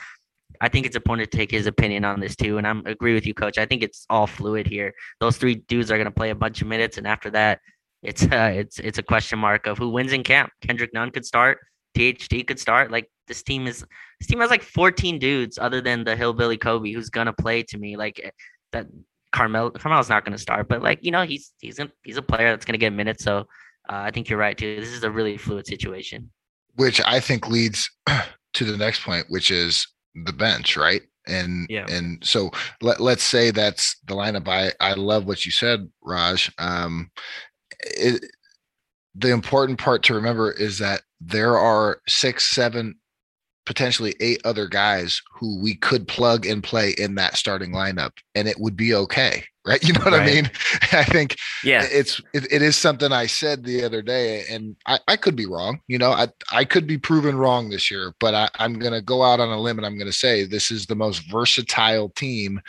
I 0.60 0.68
think 0.68 0.86
it's 0.86 0.96
important 0.96 1.30
to 1.30 1.36
take 1.36 1.50
his 1.50 1.66
opinion 1.66 2.04
on 2.04 2.20
this 2.20 2.36
too. 2.36 2.58
And 2.58 2.66
I'm 2.66 2.84
agree 2.86 3.14
with 3.14 3.26
you, 3.26 3.34
coach. 3.34 3.58
I 3.58 3.66
think 3.66 3.82
it's 3.82 4.06
all 4.10 4.26
fluid 4.26 4.66
here. 4.66 4.92
Those 5.18 5.38
three 5.38 5.56
dudes 5.56 5.90
are 5.90 5.98
gonna 5.98 6.10
play 6.10 6.30
a 6.30 6.34
bunch 6.34 6.60
of 6.60 6.68
minutes, 6.68 6.98
and 6.98 7.06
after 7.06 7.30
that, 7.30 7.60
it's 8.02 8.22
uh, 8.22 8.52
it's 8.54 8.78
it's 8.78 8.98
a 8.98 9.02
question 9.02 9.38
mark 9.38 9.66
of 9.66 9.78
who 9.78 9.88
wins 9.88 10.12
in 10.12 10.22
camp. 10.22 10.50
Kendrick 10.60 10.94
Nunn 10.94 11.10
could 11.10 11.26
start. 11.26 11.58
THT 11.94 12.46
could 12.46 12.58
start. 12.60 12.90
Like 12.90 13.10
this 13.26 13.42
team 13.42 13.66
is 13.66 13.84
this 14.20 14.26
team 14.26 14.40
has 14.40 14.50
like 14.50 14.62
14 14.62 15.18
dudes 15.18 15.58
other 15.58 15.80
than 15.80 16.04
the 16.04 16.16
hillbilly 16.16 16.56
Kobe 16.58 16.92
who's 16.92 17.10
gonna 17.10 17.32
play 17.32 17.62
to 17.64 17.78
me. 17.78 17.96
Like 17.96 18.20
eh, 18.22 18.30
that 18.72 18.86
Carmel 19.32 19.70
Carmel's 19.70 20.08
not 20.08 20.24
gonna 20.24 20.38
start, 20.38 20.68
but 20.68 20.82
like 20.82 20.98
you 21.02 21.10
know 21.10 21.22
he's 21.24 21.52
he's 21.60 21.78
a, 21.78 21.90
he's 22.02 22.16
a 22.16 22.22
player 22.22 22.50
that's 22.50 22.64
gonna 22.64 22.78
get 22.78 22.92
minutes. 22.92 23.24
So 23.24 23.38
uh, 23.88 24.02
I 24.06 24.10
think 24.10 24.28
you're 24.28 24.38
right 24.38 24.56
too. 24.56 24.76
This 24.80 24.90
is 24.90 25.04
a 25.04 25.10
really 25.10 25.36
fluid 25.36 25.66
situation. 25.66 26.30
which 26.76 27.00
I 27.04 27.20
think 27.20 27.48
leads 27.48 27.90
to 28.54 28.64
the 28.64 28.76
next 28.76 29.02
point, 29.02 29.26
which 29.28 29.50
is 29.50 29.86
the 30.14 30.32
bench, 30.32 30.76
right? 30.76 31.02
And 31.26 31.66
Yeah. 31.68 31.86
and 31.88 32.18
so 32.24 32.50
let 32.80 33.00
let's 33.00 33.22
say 33.22 33.50
that's 33.50 33.96
the 34.06 34.14
lineup. 34.14 34.48
I 34.48 34.72
I 34.80 34.94
love 34.94 35.26
what 35.26 35.44
you 35.44 35.52
said, 35.52 35.88
Raj. 36.02 36.50
Um, 36.58 37.10
it, 37.82 38.24
the 39.14 39.30
important 39.30 39.78
part 39.78 40.02
to 40.04 40.14
remember 40.14 40.52
is 40.52 40.78
that 40.78 41.02
there 41.20 41.58
are 41.58 42.00
six, 42.08 42.46
seven, 42.46 42.96
potentially 43.66 44.14
eight 44.20 44.40
other 44.44 44.66
guys 44.66 45.20
who 45.32 45.60
we 45.60 45.74
could 45.74 46.08
plug 46.08 46.46
and 46.46 46.62
play 46.62 46.94
in 46.98 47.14
that 47.16 47.36
starting 47.36 47.72
lineup 47.72 48.12
and 48.34 48.48
it 48.48 48.58
would 48.58 48.76
be 48.76 48.94
okay 48.94 49.44
right? 49.66 49.82
You 49.86 49.92
know 49.92 50.00
what 50.00 50.12
right. 50.12 50.22
i 50.22 50.26
mean? 50.26 50.50
I 50.92 51.04
think 51.04 51.36
yeah. 51.64 51.86
it's 51.90 52.20
it, 52.32 52.50
it 52.50 52.62
is 52.62 52.76
something 52.76 53.12
i 53.12 53.26
said 53.26 53.64
the 53.64 53.84
other 53.84 54.02
day 54.02 54.44
and 54.50 54.76
I, 54.86 54.98
I 55.08 55.16
could 55.16 55.36
be 55.36 55.46
wrong 55.46 55.80
you 55.88 55.98
know? 55.98 56.12
I 56.12 56.28
i 56.50 56.64
could 56.64 56.86
be 56.86 56.98
proven 56.98 57.36
wrong 57.36 57.70
this 57.70 57.90
year 57.90 58.14
but 58.20 58.34
I, 58.34 58.48
i'm 58.58 58.78
going 58.78 58.92
to 58.92 59.02
go 59.02 59.22
out 59.22 59.40
on 59.40 59.48
a 59.48 59.60
limb 59.60 59.78
and 59.78 59.86
i'm 59.86 59.98
going 59.98 60.10
to 60.10 60.16
say 60.16 60.44
this 60.44 60.70
is 60.70 60.86
the 60.86 60.96
most 60.96 61.30
versatile 61.30 62.10
team 62.10 62.60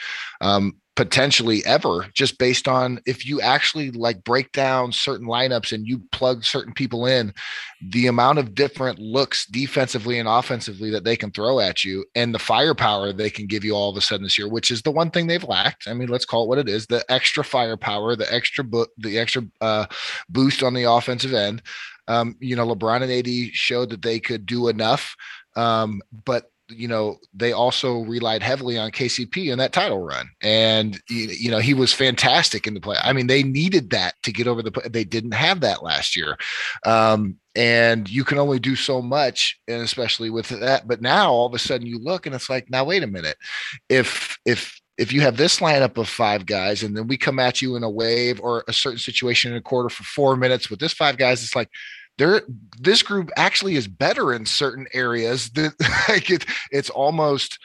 um, 0.41 0.75
potentially 0.95 1.63
ever 1.65 2.05
just 2.13 2.37
based 2.37 2.67
on 2.67 2.99
if 3.05 3.25
you 3.25 3.39
actually 3.39 3.91
like 3.91 4.23
break 4.25 4.51
down 4.51 4.91
certain 4.91 5.25
lineups 5.25 5.71
and 5.71 5.87
you 5.87 6.01
plug 6.11 6.43
certain 6.43 6.73
people 6.73 7.05
in 7.05 7.33
the 7.81 8.07
amount 8.07 8.37
of 8.37 8.53
different 8.53 8.99
looks 8.99 9.45
defensively 9.45 10.19
and 10.19 10.27
offensively 10.27 10.91
that 10.91 11.05
they 11.05 11.15
can 11.15 11.31
throw 11.31 11.61
at 11.61 11.85
you 11.85 12.03
and 12.13 12.35
the 12.35 12.39
firepower 12.39 13.13
they 13.13 13.29
can 13.29 13.47
give 13.47 13.63
you 13.63 13.73
all 13.73 13.89
of 13.89 13.95
a 13.95 14.01
sudden 14.01 14.23
this 14.23 14.37
year 14.37 14.49
which 14.49 14.69
is 14.69 14.81
the 14.81 14.91
one 14.91 15.09
thing 15.09 15.27
they've 15.27 15.45
lacked. 15.45 15.87
I 15.87 15.93
mean 15.93 16.09
let's 16.09 16.25
call 16.25 16.43
it 16.43 16.49
what 16.49 16.57
it 16.57 16.67
is 16.67 16.87
the 16.87 17.05
extra 17.09 17.43
firepower 17.43 18.17
the 18.17 18.31
extra 18.31 18.63
bo- 18.63 18.87
the 18.97 19.17
extra 19.17 19.43
uh, 19.61 19.85
boost 20.27 20.61
on 20.61 20.73
the 20.73 20.83
offensive 20.83 21.33
end. 21.33 21.61
Um, 22.09 22.35
you 22.41 22.57
know 22.57 22.67
lebron 22.67 23.01
and 23.01 23.11
ad 23.11 23.53
showed 23.53 23.91
that 23.91 24.01
they 24.01 24.19
could 24.19 24.45
do 24.45 24.67
enough 24.67 25.15
um, 25.55 26.01
but 26.25 26.50
you 26.71 26.87
know, 26.87 27.17
they 27.33 27.51
also 27.51 27.99
relied 27.99 28.43
heavily 28.43 28.77
on 28.77 28.91
KCP 28.91 29.51
in 29.51 29.57
that 29.59 29.73
title 29.73 29.99
run. 29.99 30.29
And, 30.41 30.99
you 31.09 31.51
know, 31.51 31.59
he 31.59 31.73
was 31.73 31.93
fantastic 31.93 32.67
in 32.67 32.73
the 32.73 32.81
play. 32.81 32.97
I 33.01 33.13
mean, 33.13 33.27
they 33.27 33.43
needed 33.43 33.89
that 33.91 34.15
to 34.23 34.31
get 34.31 34.47
over 34.47 34.61
the, 34.61 34.71
they 34.89 35.03
didn't 35.03 35.33
have 35.33 35.61
that 35.61 35.83
last 35.83 36.15
year. 36.15 36.37
Um, 36.85 37.37
and 37.55 38.09
you 38.09 38.23
can 38.23 38.37
only 38.37 38.59
do 38.59 38.75
so 38.75 39.01
much 39.01 39.59
and 39.67 39.81
especially 39.81 40.29
with 40.29 40.47
that 40.47 40.87
but 40.87 41.01
now 41.01 41.29
all 41.31 41.45
of 41.45 41.53
a 41.53 41.59
sudden 41.59 41.85
you 41.85 41.99
look 41.99 42.25
and 42.25 42.33
it's 42.33 42.49
like 42.49 42.69
now 42.69 42.85
wait 42.85 43.03
a 43.03 43.07
minute 43.07 43.35
if 43.89 44.37
if 44.45 44.79
if 44.97 45.11
you 45.11 45.21
have 45.21 45.35
this 45.35 45.59
lineup 45.59 45.97
of 45.97 46.07
five 46.07 46.45
guys 46.45 46.83
and 46.83 46.95
then 46.95 47.07
we 47.07 47.17
come 47.17 47.39
at 47.39 47.61
you 47.61 47.75
in 47.75 47.83
a 47.83 47.89
wave 47.89 48.39
or 48.39 48.63
a 48.67 48.73
certain 48.73 48.99
situation 48.99 49.51
in 49.51 49.57
a 49.57 49.61
quarter 49.61 49.89
for 49.89 50.03
four 50.03 50.37
minutes 50.37 50.69
with 50.69 50.79
this 50.79 50.93
five 50.93 51.17
guys 51.17 51.43
it's 51.43 51.55
like 51.55 51.69
there 52.17 52.41
this 52.79 53.03
group 53.03 53.31
actually 53.37 53.75
is 53.75 53.87
better 53.87 54.33
in 54.33 54.45
certain 54.45 54.87
areas 54.93 55.49
that 55.51 55.73
like 56.09 56.29
it, 56.29 56.45
it's 56.71 56.89
almost 56.89 57.57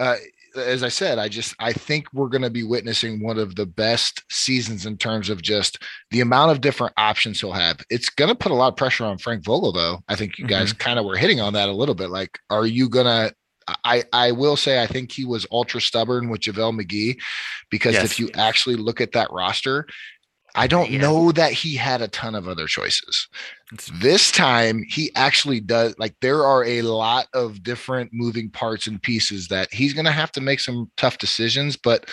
uh, 0.00 0.16
as 0.56 0.82
I 0.82 0.88
said, 0.88 1.18
I 1.18 1.28
just 1.28 1.54
I 1.58 1.72
think 1.72 2.06
we're 2.12 2.28
going 2.28 2.42
to 2.42 2.50
be 2.50 2.62
witnessing 2.62 3.22
one 3.22 3.38
of 3.38 3.56
the 3.56 3.66
best 3.66 4.22
seasons 4.30 4.86
in 4.86 4.96
terms 4.96 5.28
of 5.28 5.42
just 5.42 5.82
the 6.10 6.20
amount 6.20 6.52
of 6.52 6.60
different 6.60 6.94
options 6.96 7.40
he'll 7.40 7.52
have. 7.52 7.80
It's 7.90 8.08
going 8.08 8.28
to 8.28 8.34
put 8.34 8.52
a 8.52 8.54
lot 8.54 8.68
of 8.68 8.76
pressure 8.76 9.04
on 9.04 9.18
Frank 9.18 9.44
Vogel, 9.44 9.72
though. 9.72 10.00
I 10.08 10.14
think 10.14 10.38
you 10.38 10.46
guys 10.46 10.72
mm-hmm. 10.72 10.78
kind 10.78 10.98
of 10.98 11.04
were 11.04 11.16
hitting 11.16 11.40
on 11.40 11.52
that 11.54 11.68
a 11.68 11.72
little 11.72 11.94
bit. 11.94 12.10
Like, 12.10 12.38
are 12.50 12.66
you 12.66 12.88
going 12.88 13.06
to? 13.06 13.34
I 13.82 14.04
I 14.12 14.32
will 14.32 14.56
say 14.56 14.82
I 14.82 14.86
think 14.86 15.10
he 15.10 15.24
was 15.24 15.46
ultra 15.50 15.80
stubborn 15.80 16.28
with 16.28 16.42
JaVale 16.42 16.78
McGee 16.78 17.16
because 17.70 17.94
yes. 17.94 18.04
if 18.04 18.20
you 18.20 18.28
actually 18.34 18.76
look 18.76 19.00
at 19.00 19.12
that 19.12 19.32
roster, 19.32 19.86
I 20.54 20.66
don't 20.66 20.90
yeah. 20.90 21.00
know 21.00 21.32
that 21.32 21.52
he 21.52 21.74
had 21.74 22.00
a 22.00 22.08
ton 22.08 22.34
of 22.34 22.48
other 22.48 22.66
choices. 22.66 23.28
This 23.94 24.30
time, 24.30 24.84
he 24.88 25.10
actually 25.16 25.60
does. 25.60 25.94
Like, 25.98 26.14
there 26.20 26.44
are 26.44 26.64
a 26.64 26.82
lot 26.82 27.26
of 27.34 27.62
different 27.62 28.10
moving 28.12 28.50
parts 28.50 28.86
and 28.86 29.02
pieces 29.02 29.48
that 29.48 29.72
he's 29.72 29.94
going 29.94 30.04
to 30.04 30.12
have 30.12 30.30
to 30.32 30.40
make 30.40 30.60
some 30.60 30.90
tough 30.96 31.18
decisions. 31.18 31.76
But 31.76 32.08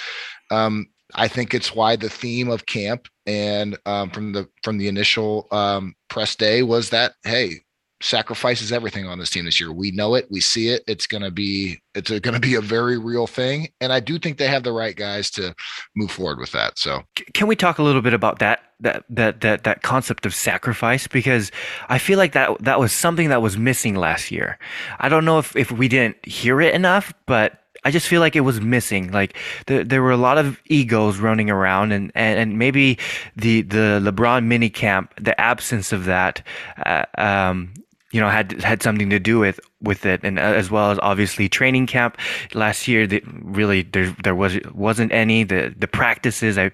um, 0.50 0.88
I 1.16 1.28
think 1.28 1.54
it's 1.54 1.76
why 1.76 1.96
the 1.96 2.10
theme 2.10 2.50
of 2.50 2.66
camp 2.66 3.08
and 3.26 3.78
um, 3.86 4.10
from 4.10 4.34
the 4.34 4.48
from 4.64 4.78
the 4.78 4.88
initial 4.88 5.48
um, 5.52 5.94
press 6.10 6.36
day 6.36 6.64
was 6.64 6.90
that 6.90 7.14
hey, 7.24 7.62
sacrifices 8.02 8.72
everything 8.72 9.08
on 9.08 9.20
this 9.20 9.30
team 9.30 9.46
this 9.46 9.60
year. 9.60 9.72
We 9.72 9.92
know 9.92 10.16
it, 10.16 10.28
we 10.30 10.42
see 10.42 10.70
it. 10.70 10.84
It's 10.88 11.08
going 11.08 11.24
to 11.24 11.32
be 11.32 11.82
it's 11.94 12.10
going 12.10 12.34
to 12.34 12.40
be 12.40 12.56
a 12.56 12.62
very 12.62 12.98
real 12.98 13.28
thing, 13.28 13.70
and 13.80 13.92
I 13.92 14.00
do 14.00 14.18
think 14.18 14.38
they 14.38 14.48
have 14.48 14.64
the 14.64 14.72
right 14.72 14.96
guys 14.96 15.30
to 15.32 15.54
move 15.96 16.12
forward 16.12 16.40
with 16.40 16.52
that. 16.52 16.80
So, 16.80 17.04
can 17.34 17.48
we 17.48 17.56
talk 17.56 17.80
a 17.80 17.84
little 17.84 18.02
bit 18.02 18.14
about 18.14 18.40
that 18.40 18.64
that 18.80 19.04
that 19.10 19.42
that 19.42 19.64
that 19.64 19.82
concept 19.84 20.26
of 20.26 20.34
sacrifice 20.34 21.08
because 21.08 21.52
I 21.90 21.98
feel 21.98 22.18
like 22.18 22.34
that 22.34 22.62
that 22.64 22.80
was 22.80 22.92
something 22.92 23.30
that 23.30 23.42
was 23.42 23.58
missing 23.58 23.96
last 23.96 24.32
year. 24.32 24.58
I 25.00 25.10
don't 25.10 25.26
know 25.26 25.40
if 25.40 25.56
if 25.56 25.72
we 25.72 25.88
didn't 25.88 26.26
hear 26.26 26.62
it 26.62 26.74
enough, 26.74 27.14
but 27.26 27.62
I 27.84 27.92
just 27.92 28.08
feel 28.08 28.22
like 28.22 28.36
it 28.36 28.42
was 28.42 28.62
missing. 28.62 29.12
Like 29.12 29.36
there, 29.66 29.84
there 29.84 30.02
were 30.02 30.12
a 30.12 30.18
lot 30.18 30.38
of 30.38 30.62
egos 30.66 31.18
running 31.18 31.50
around, 31.50 31.92
and, 31.92 32.12
and, 32.14 32.40
and 32.40 32.60
maybe 32.60 32.98
the 33.36 33.62
the 33.64 34.00
LeBron 34.04 34.46
mini 34.46 34.70
camp, 34.70 35.14
the 35.20 35.40
absence 35.40 35.92
of 35.92 36.06
that, 36.06 36.46
uh, 36.86 37.06
um, 37.18 37.74
you 38.12 38.20
know 38.20 38.30
had 38.30 38.62
had 38.62 38.84
something 38.84 39.10
to 39.10 39.20
do 39.20 39.40
with 39.40 39.60
with 39.82 40.06
it. 40.06 40.22
And 40.24 40.40
uh, 40.40 40.42
as 40.42 40.70
well 40.70 40.92
as 40.92 41.00
obviously 41.02 41.50
training 41.50 41.88
camp. 41.88 42.18
Last 42.54 42.88
year 42.88 43.08
that 43.08 43.24
really 43.44 43.84
there 43.84 44.16
there 44.24 44.36
was 44.36 44.60
wasn't 44.74 45.12
any. 45.12 45.44
The 45.44 45.74
the 45.78 45.88
practices 45.88 46.58
i 46.58 46.72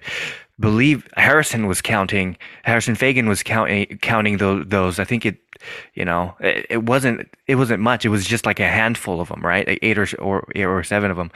believe 0.60 1.06
harrison 1.16 1.68
was 1.68 1.80
counting 1.80 2.36
harrison 2.64 2.96
Faigen 2.96 3.28
was 3.28 3.44
counting 3.44 3.86
counting 4.02 4.38
those 4.38 4.64
those. 4.66 4.98
I 4.98 5.04
think 5.04 5.24
it 5.24 5.38
you 5.94 6.04
know 6.04 6.34
it, 6.40 6.66
it 6.70 6.82
wasn't 6.84 7.28
it 7.46 7.54
wasn't 7.56 7.80
much. 7.80 8.04
It 8.04 8.08
was 8.08 8.26
just 8.26 8.44
like 8.46 8.60
a 8.60 8.68
handful 8.68 9.20
of 9.20 9.28
them 9.28 9.40
right? 9.44 9.66
Like 9.66 9.78
eight 9.82 9.98
or 9.98 10.06
or 10.18 10.48
eight 10.54 10.64
or 10.64 10.82
seven 10.82 11.10
of 11.10 11.16
them 11.16 11.30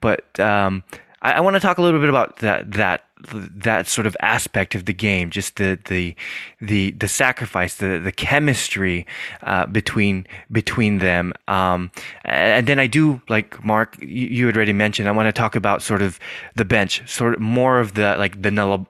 but 0.00 0.38
um 0.40 0.82
I, 1.26 1.32
I 1.32 1.40
want 1.40 1.54
to 1.54 1.60
talk 1.60 1.78
a 1.78 1.82
little 1.82 1.98
bit 1.98 2.08
about 2.08 2.36
that 2.36 2.70
that 2.72 3.04
that 3.32 3.88
sort 3.88 4.06
of 4.06 4.16
aspect 4.20 4.74
of 4.76 4.84
the 4.84 4.92
game, 4.92 5.30
just 5.30 5.56
the 5.56 5.78
the 5.86 6.14
the 6.60 6.92
the 6.92 7.08
sacrifice, 7.08 7.76
the 7.76 7.98
the 7.98 8.12
chemistry 8.12 9.06
uh, 9.42 9.66
between 9.66 10.26
between 10.52 10.98
them. 10.98 11.32
Um, 11.48 11.90
and 12.24 12.68
then 12.68 12.78
I 12.78 12.86
do 12.86 13.20
like 13.28 13.64
Mark, 13.64 13.96
you, 14.00 14.28
you 14.28 14.46
had 14.46 14.56
already 14.56 14.72
mentioned. 14.72 15.08
I 15.08 15.12
want 15.12 15.26
to 15.26 15.32
talk 15.32 15.56
about 15.56 15.82
sort 15.82 16.00
of 16.00 16.20
the 16.54 16.64
bench, 16.64 17.02
sort 17.10 17.34
of 17.34 17.40
more 17.40 17.80
of 17.80 17.94
the 17.94 18.14
like 18.16 18.40
the 18.40 18.52
non 18.52 18.86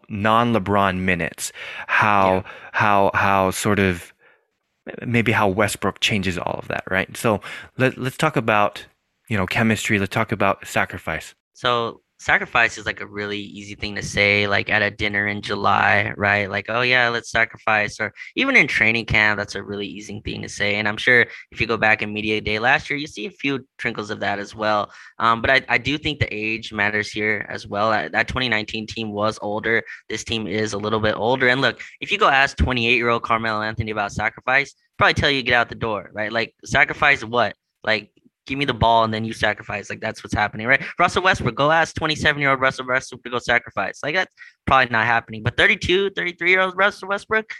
LeBron 0.55 0.99
minutes, 0.99 1.53
how 1.87 2.35
yeah. 2.35 2.43
how 2.73 3.11
how 3.15 3.51
sort 3.51 3.79
of 3.79 4.13
maybe 5.07 5.33
how 5.33 5.49
Westbrook 5.49 6.01
changes 6.01 6.37
all 6.37 6.59
of 6.59 6.69
that, 6.69 6.85
right? 6.91 7.17
So 7.17 7.41
let 7.79 7.97
let's 7.97 8.19
talk 8.19 8.37
about 8.37 8.85
you 9.29 9.39
know 9.39 9.47
chemistry. 9.47 9.99
Let's 9.99 10.13
talk 10.13 10.33
about 10.33 10.67
sacrifice. 10.67 11.35
So 11.55 12.03
sacrifice 12.27 12.77
is 12.77 12.87
like 12.87 13.01
a 13.01 13.07
really 13.07 13.39
easy 13.39 13.75
thing 13.75 13.95
to 13.95 14.03
say 14.03 14.47
like 14.49 14.69
at 14.69 14.83
a 14.83 14.91
dinner 14.91 15.27
in 15.29 15.41
july 15.41 16.13
right? 16.17 16.51
Like 16.51 16.67
oh 16.69 16.83
yeah 16.83 17.09
let's 17.09 17.31
sacrifice 17.31 18.01
or 18.01 18.13
even 18.35 18.57
in 18.57 18.67
training 18.67 19.07
camp 19.07 19.39
that's 19.39 19.55
a 19.55 19.63
really 19.63 19.87
easy 19.87 20.21
thing 20.25 20.43
to 20.43 20.49
say 20.49 20.75
and 20.77 20.89
i'm 20.89 20.97
sure 20.97 21.27
if 21.53 21.61
you 21.61 21.67
go 21.67 21.77
back 21.77 22.03
in 22.03 22.13
media 22.13 22.41
day 22.41 22.59
last 22.59 22.91
year 22.91 22.99
you 22.99 23.07
see 23.07 23.27
a 23.27 23.31
few 23.31 23.67
trinkles 23.79 24.11
of 24.11 24.21
that 24.21 24.39
as 24.39 24.55
well 24.55 24.91
um, 25.19 25.41
but 25.41 25.51
I, 25.51 25.63
I 25.69 25.79
do 25.79 25.97
think 25.99 26.19
the 26.19 26.33
age 26.35 26.73
matters 26.73 27.11
here 27.11 27.47
as 27.49 27.67
well 27.67 27.91
that, 27.91 28.13
that 28.13 28.29
2019 28.29 28.87
team 28.87 29.13
was 29.13 29.39
older 29.41 29.83
this 30.09 30.25
team 30.25 30.47
is 30.47 30.73
a 30.73 30.79
little 30.79 31.01
bit 31.01 31.15
older 31.17 31.49
and 31.49 31.61
look 31.61 31.81
if 32.01 32.11
you 32.11 32.19
go 32.19 32.29
ask 32.29 32.57
28 32.57 32.97
year 32.97 33.09
old 33.09 33.23
carmelo 33.23 33.63
anthony 33.63 33.91
about 33.93 34.13
sacrifice 34.13 34.75
probably 34.99 35.15
tell 35.15 35.31
you 35.31 35.43
get 35.43 35.55
out 35.55 35.69
the 35.69 35.75
door 35.75 36.11
right? 36.13 36.33
Like 36.33 36.55
sacrifice 36.65 37.23
what? 37.23 37.55
Like 37.85 38.11
give 38.47 38.59
me 38.59 38.65
the 38.65 38.75
ball 38.75 39.05
and 39.05 39.13
then 39.13 39.25
you 39.25 39.33
sacrifice. 39.33 39.91
Like 39.91 40.01
that's 40.01 40.23
what's 40.23 40.35
happening, 40.35 40.67
right? 40.67 40.83
Russell 40.99 41.23
Westbrook, 41.23 41.55
go 41.55 41.71
ask 41.71 41.95
27 41.97 42.41
year 42.41 42.51
old 42.51 42.61
Russell 42.61 42.87
Westbrook 42.87 43.23
to 43.25 43.31
go 43.31 43.39
sacrifice. 43.39 44.01
Like 44.03 44.15
that's 44.15 44.33
probably 44.67 44.91
not 44.91 45.07
happening. 45.07 45.43
But 45.43 45.57
32, 45.57 46.11
33 46.11 46.51
year 46.51 46.61
old 46.61 46.77
Russell 46.77 47.09
Westbrook, 47.09 47.53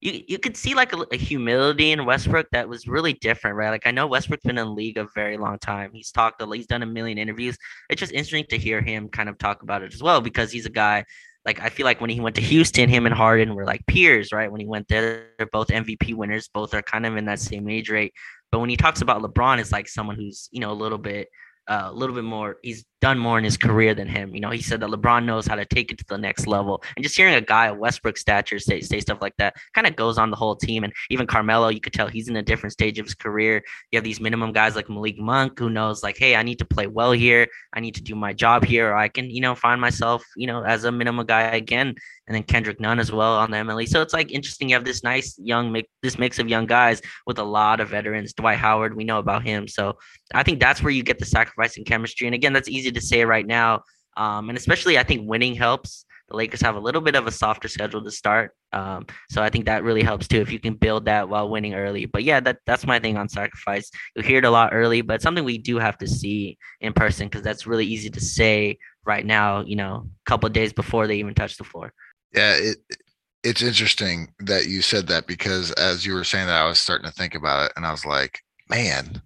you 0.00 0.22
you 0.28 0.38
could 0.38 0.56
see 0.56 0.74
like 0.74 0.92
a, 0.92 1.04
a, 1.12 1.16
humility 1.16 1.92
in 1.92 2.04
Westbrook 2.04 2.46
that 2.52 2.68
was 2.68 2.86
really 2.86 3.14
different, 3.14 3.56
right? 3.56 3.70
Like 3.70 3.86
I 3.86 3.90
know 3.90 4.06
Westbrook's 4.06 4.44
been 4.44 4.58
in 4.58 4.66
the 4.66 4.72
league 4.72 4.98
a 4.98 5.08
very 5.14 5.36
long 5.38 5.58
time. 5.58 5.90
He's 5.92 6.12
talked, 6.12 6.42
he's 6.54 6.66
done 6.66 6.82
a 6.82 6.86
million 6.86 7.16
interviews. 7.16 7.56
It's 7.88 8.00
just 8.00 8.12
interesting 8.12 8.44
to 8.50 8.58
hear 8.58 8.82
him 8.82 9.08
kind 9.08 9.28
of 9.28 9.38
talk 9.38 9.62
about 9.62 9.82
it 9.82 9.94
as 9.94 10.02
well 10.02 10.20
because 10.20 10.52
he's 10.52 10.66
a 10.66 10.70
guy. 10.70 11.04
Like 11.46 11.60
I 11.60 11.68
feel 11.68 11.84
like 11.84 12.00
when 12.00 12.10
he 12.10 12.20
went 12.20 12.36
to 12.36 12.42
Houston, 12.42 12.88
him 12.88 13.06
and 13.06 13.14
Harden 13.14 13.54
were 13.54 13.64
like 13.64 13.86
peers, 13.86 14.32
right? 14.32 14.50
When 14.50 14.60
he 14.60 14.66
went 14.66 14.88
there, 14.88 15.28
they're 15.38 15.46
both 15.52 15.68
MVP 15.68 16.14
winners. 16.14 16.48
Both 16.48 16.74
are 16.74 16.82
kind 16.82 17.06
of 17.06 17.16
in 17.16 17.24
that 17.26 17.40
same 17.40 17.68
age 17.68 17.90
rate. 17.90 18.12
But 18.54 18.60
when 18.60 18.70
he 18.70 18.76
talks 18.76 19.00
about 19.00 19.20
LeBron, 19.20 19.58
it's 19.58 19.72
like 19.72 19.88
someone 19.88 20.14
who's, 20.14 20.48
you 20.52 20.60
know, 20.60 20.70
a 20.70 20.78
little 20.78 20.96
bit 20.96 21.26
uh, 21.66 21.86
a 21.86 21.92
little 21.92 22.14
bit 22.14 22.22
more. 22.22 22.58
He's 22.62 22.84
done 23.04 23.18
more 23.18 23.36
in 23.36 23.44
his 23.44 23.58
career 23.58 23.94
than 23.94 24.08
him. 24.08 24.34
You 24.34 24.40
know, 24.40 24.48
he 24.48 24.62
said 24.62 24.80
that 24.80 24.88
LeBron 24.88 25.26
knows 25.26 25.46
how 25.46 25.56
to 25.56 25.66
take 25.66 25.92
it 25.92 25.98
to 25.98 26.06
the 26.08 26.16
next 26.16 26.46
level. 26.46 26.82
And 26.96 27.02
just 27.02 27.14
hearing 27.14 27.34
a 27.34 27.40
guy 27.42 27.66
of 27.66 27.76
Westbrook 27.76 28.16
stature 28.16 28.58
say, 28.58 28.80
say 28.80 28.98
stuff 28.98 29.18
like 29.20 29.36
that 29.36 29.56
kind 29.74 29.86
of 29.86 29.94
goes 29.94 30.16
on 30.16 30.30
the 30.30 30.38
whole 30.38 30.56
team. 30.56 30.84
And 30.84 30.92
even 31.10 31.26
Carmelo, 31.26 31.68
you 31.68 31.82
could 31.82 31.92
tell 31.92 32.08
he's 32.08 32.28
in 32.28 32.36
a 32.36 32.42
different 32.42 32.72
stage 32.72 32.98
of 32.98 33.04
his 33.04 33.14
career. 33.14 33.62
You 33.90 33.98
have 33.98 34.04
these 34.04 34.20
minimum 34.20 34.52
guys 34.52 34.74
like 34.74 34.88
Malik 34.88 35.18
Monk 35.18 35.58
who 35.58 35.68
knows 35.68 36.02
like, 36.02 36.16
hey, 36.16 36.34
I 36.34 36.42
need 36.42 36.58
to 36.60 36.64
play 36.64 36.86
well 36.86 37.12
here. 37.12 37.46
I 37.74 37.80
need 37.80 37.94
to 37.96 38.02
do 38.02 38.14
my 38.14 38.32
job 38.32 38.64
here, 38.64 38.92
or 38.92 38.96
I 38.96 39.08
can, 39.08 39.28
you 39.28 39.42
know, 39.42 39.54
find 39.54 39.82
myself, 39.82 40.24
you 40.34 40.46
know, 40.46 40.64
as 40.64 40.84
a 40.84 40.90
minimum 40.90 41.26
guy 41.26 41.42
again. 41.42 41.94
And 42.26 42.34
then 42.34 42.42
Kendrick 42.42 42.80
Nunn 42.80 43.00
as 43.00 43.12
well 43.12 43.34
on 43.34 43.50
the 43.50 43.58
MLE. 43.58 43.86
So 43.86 44.00
it's 44.00 44.14
like 44.14 44.32
interesting. 44.32 44.70
You 44.70 44.76
have 44.76 44.84
this 44.86 45.02
nice 45.02 45.38
young 45.38 45.70
mix, 45.70 45.90
this 46.02 46.18
mix 46.18 46.38
of 46.38 46.48
young 46.48 46.64
guys 46.64 47.02
with 47.26 47.38
a 47.38 47.44
lot 47.44 47.80
of 47.80 47.90
veterans. 47.90 48.32
Dwight 48.32 48.56
Howard, 48.56 48.96
we 48.96 49.04
know 49.04 49.18
about 49.18 49.42
him. 49.42 49.68
So 49.68 49.98
I 50.32 50.42
think 50.42 50.58
that's 50.58 50.82
where 50.82 50.90
you 50.90 51.02
get 51.02 51.18
the 51.18 51.26
sacrifice 51.26 51.76
and 51.76 51.84
chemistry. 51.84 52.26
And 52.26 52.34
again, 52.34 52.54
that's 52.54 52.68
easy 52.68 52.90
to 52.94 53.00
say 53.00 53.24
right 53.24 53.46
now. 53.46 53.82
Um, 54.16 54.48
and 54.48 54.58
especially 54.58 54.98
I 54.98 55.02
think 55.02 55.28
winning 55.28 55.54
helps. 55.54 56.04
the 56.28 56.36
Lakers 56.36 56.62
have 56.62 56.76
a 56.76 56.80
little 56.80 57.00
bit 57.00 57.16
of 57.16 57.26
a 57.26 57.30
softer 57.30 57.68
schedule 57.68 58.02
to 58.02 58.10
start. 58.10 58.52
Um, 58.72 59.06
so 59.30 59.42
I 59.42 59.50
think 59.50 59.66
that 59.66 59.84
really 59.84 60.02
helps 60.02 60.26
too 60.26 60.40
if 60.40 60.50
you 60.50 60.58
can 60.58 60.74
build 60.74 61.04
that 61.04 61.28
while 61.28 61.48
winning 61.48 61.74
early. 61.74 62.06
But 62.06 62.24
yeah, 62.24 62.40
that 62.40 62.58
that's 62.66 62.86
my 62.86 62.98
thing 62.98 63.16
on 63.16 63.28
sacrifice. 63.28 63.90
You 64.16 64.22
hear 64.22 64.38
it 64.38 64.44
a 64.44 64.50
lot 64.50 64.72
early, 64.72 65.02
but 65.02 65.22
something 65.22 65.44
we 65.44 65.58
do 65.58 65.78
have 65.78 65.98
to 65.98 66.06
see 66.06 66.58
in 66.80 66.92
person 66.92 67.28
because 67.28 67.42
that's 67.42 67.66
really 67.66 67.86
easy 67.86 68.10
to 68.10 68.20
say 68.20 68.78
right 69.04 69.24
now. 69.24 69.62
You 69.62 69.76
know, 69.76 70.06
a 70.06 70.30
couple 70.30 70.48
days 70.48 70.72
before 70.72 71.06
they 71.06 71.16
even 71.16 71.34
touch 71.34 71.56
the 71.56 71.64
floor. 71.64 71.92
Yeah, 72.34 72.56
it, 72.56 72.78
it's 73.44 73.62
interesting 73.62 74.32
that 74.40 74.66
you 74.66 74.80
said 74.80 75.06
that 75.08 75.26
because 75.26 75.70
as 75.72 76.06
you 76.06 76.14
were 76.14 76.24
saying 76.24 76.46
that, 76.46 76.62
I 76.62 76.68
was 76.68 76.80
starting 76.80 77.06
to 77.06 77.12
think 77.12 77.34
about 77.34 77.66
it, 77.66 77.72
and 77.76 77.84
I 77.86 77.90
was 77.90 78.06
like, 78.06 78.40
man, 78.68 79.22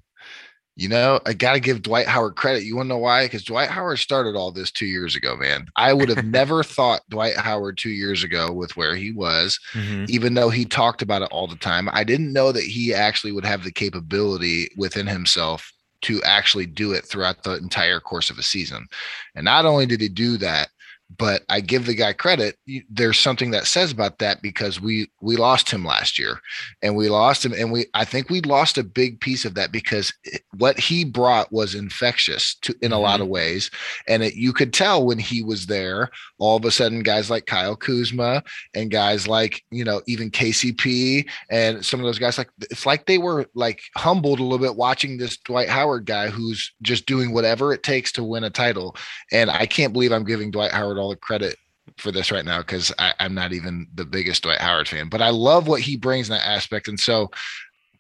you 0.78 0.88
know, 0.88 1.18
I 1.26 1.32
got 1.32 1.54
to 1.54 1.61
give 1.61 1.82
Dwight 1.82 2.06
Howard 2.06 2.37
credit. 2.37 2.62
You 2.62 2.76
want 2.76 2.87
to 2.87 2.90
know 2.90 2.99
why? 2.99 3.25
Because 3.25 3.42
Dwight 3.42 3.68
Howard 3.68 3.99
started 3.99 4.37
all 4.37 4.52
this 4.52 4.70
two 4.70 4.87
years 4.87 5.16
ago, 5.16 5.37
man. 5.37 5.66
I 5.75 5.92
would 5.92 6.08
have 6.08 6.25
never 6.25 6.62
thought 6.62 7.02
Dwight 7.08 7.37
Howard 7.37 7.78
two 7.78 7.90
years 7.90 8.23
ago 8.23 8.52
with 8.52 8.76
where 8.76 8.94
he 8.94 9.11
was, 9.11 9.58
mm-hmm. 9.73 10.04
even 10.08 10.35
though 10.35 10.50
he 10.50 10.64
talked 10.64 11.02
about 11.02 11.23
it 11.23 11.30
all 11.32 11.49
the 11.49 11.56
time. 11.56 11.88
I 11.92 12.04
didn't 12.04 12.32
know 12.32 12.52
that 12.52 12.62
he 12.62 12.94
actually 12.94 13.32
would 13.32 13.44
have 13.44 13.64
the 13.64 13.73
capability 13.73 14.68
within 14.76 15.08
himself 15.08 15.73
to 16.02 16.23
actually 16.23 16.66
do 16.66 16.92
it 16.92 17.04
throughout 17.04 17.42
the 17.42 17.56
entire 17.56 17.99
course 17.99 18.30
of 18.30 18.38
a 18.38 18.44
season. 18.44 18.87
And 19.35 19.44
not 19.44 19.66
only 19.66 19.85
did 19.85 20.00
he 20.00 20.08
do 20.08 20.37
that, 20.37 20.68
but 21.16 21.42
I 21.48 21.60
give 21.60 21.86
the 21.86 21.94
guy 21.94 22.12
credit. 22.12 22.58
There's 22.90 23.18
something 23.18 23.50
that 23.52 23.66
says 23.66 23.90
about 23.90 24.18
that 24.18 24.42
because 24.42 24.80
we 24.80 25.10
we 25.22 25.36
lost 25.36 25.70
him 25.70 25.84
last 25.84 26.18
year, 26.18 26.40
and 26.82 26.96
we 26.96 27.08
lost 27.08 27.44
him, 27.44 27.54
and 27.54 27.72
we 27.72 27.86
I 27.94 28.04
think 28.04 28.28
we 28.28 28.42
lost 28.42 28.76
a 28.76 28.84
big 28.84 29.20
piece 29.20 29.44
of 29.44 29.54
that 29.54 29.72
because 29.72 30.12
what 30.58 30.78
he 30.78 31.04
brought 31.04 31.50
was 31.50 31.74
infectious 31.74 32.56
to 32.56 32.74
in 32.82 32.92
a 32.92 32.98
lot 32.98 33.14
mm-hmm. 33.14 33.22
of 33.22 33.28
ways, 33.28 33.70
and 34.06 34.22
it, 34.22 34.34
you 34.34 34.52
could 34.52 34.72
tell 34.72 35.04
when 35.06 35.18
he 35.18 35.42
was 35.42 35.66
there. 35.66 36.10
All 36.38 36.56
of 36.56 36.64
a 36.64 36.70
sudden, 36.70 37.02
guys 37.02 37.30
like 37.30 37.46
Kyle 37.46 37.74
Kuzma 37.74 38.42
and 38.74 38.90
guys 38.90 39.26
like 39.26 39.64
you 39.70 39.84
know 39.84 40.02
even 40.06 40.30
KCP 40.30 41.28
and 41.50 41.84
some 41.84 42.00
of 42.00 42.06
those 42.06 42.18
guys 42.18 42.36
like 42.36 42.50
it's 42.70 42.86
like 42.86 43.06
they 43.06 43.18
were 43.18 43.46
like 43.54 43.80
humbled 43.96 44.40
a 44.40 44.42
little 44.42 44.64
bit 44.64 44.76
watching 44.76 45.16
this 45.16 45.38
Dwight 45.38 45.68
Howard 45.68 46.04
guy 46.04 46.28
who's 46.28 46.72
just 46.82 47.06
doing 47.06 47.32
whatever 47.32 47.72
it 47.72 47.82
takes 47.82 48.12
to 48.12 48.22
win 48.22 48.44
a 48.44 48.50
title, 48.50 48.94
and 49.32 49.50
I 49.50 49.64
can't 49.64 49.94
believe 49.94 50.12
I'm 50.12 50.24
giving 50.24 50.50
Dwight 50.50 50.72
Howard 50.99 51.05
all 51.05 51.11
the 51.11 51.17
credit 51.17 51.57
for 51.97 52.12
this 52.12 52.31
right 52.31 52.45
now 52.45 52.59
because 52.59 52.93
I'm 52.99 53.35
not 53.35 53.52
even 53.52 53.87
the 53.95 54.05
biggest 54.05 54.43
Dwight 54.43 54.61
Howard 54.61 54.88
fan, 54.88 55.09
but 55.09 55.23
I 55.23 55.31
love 55.31 55.67
what 55.67 55.81
he 55.81 55.97
brings 55.97 56.28
in 56.28 56.35
that 56.35 56.47
aspect. 56.47 56.88
And 56.88 57.00
so 57.00 57.31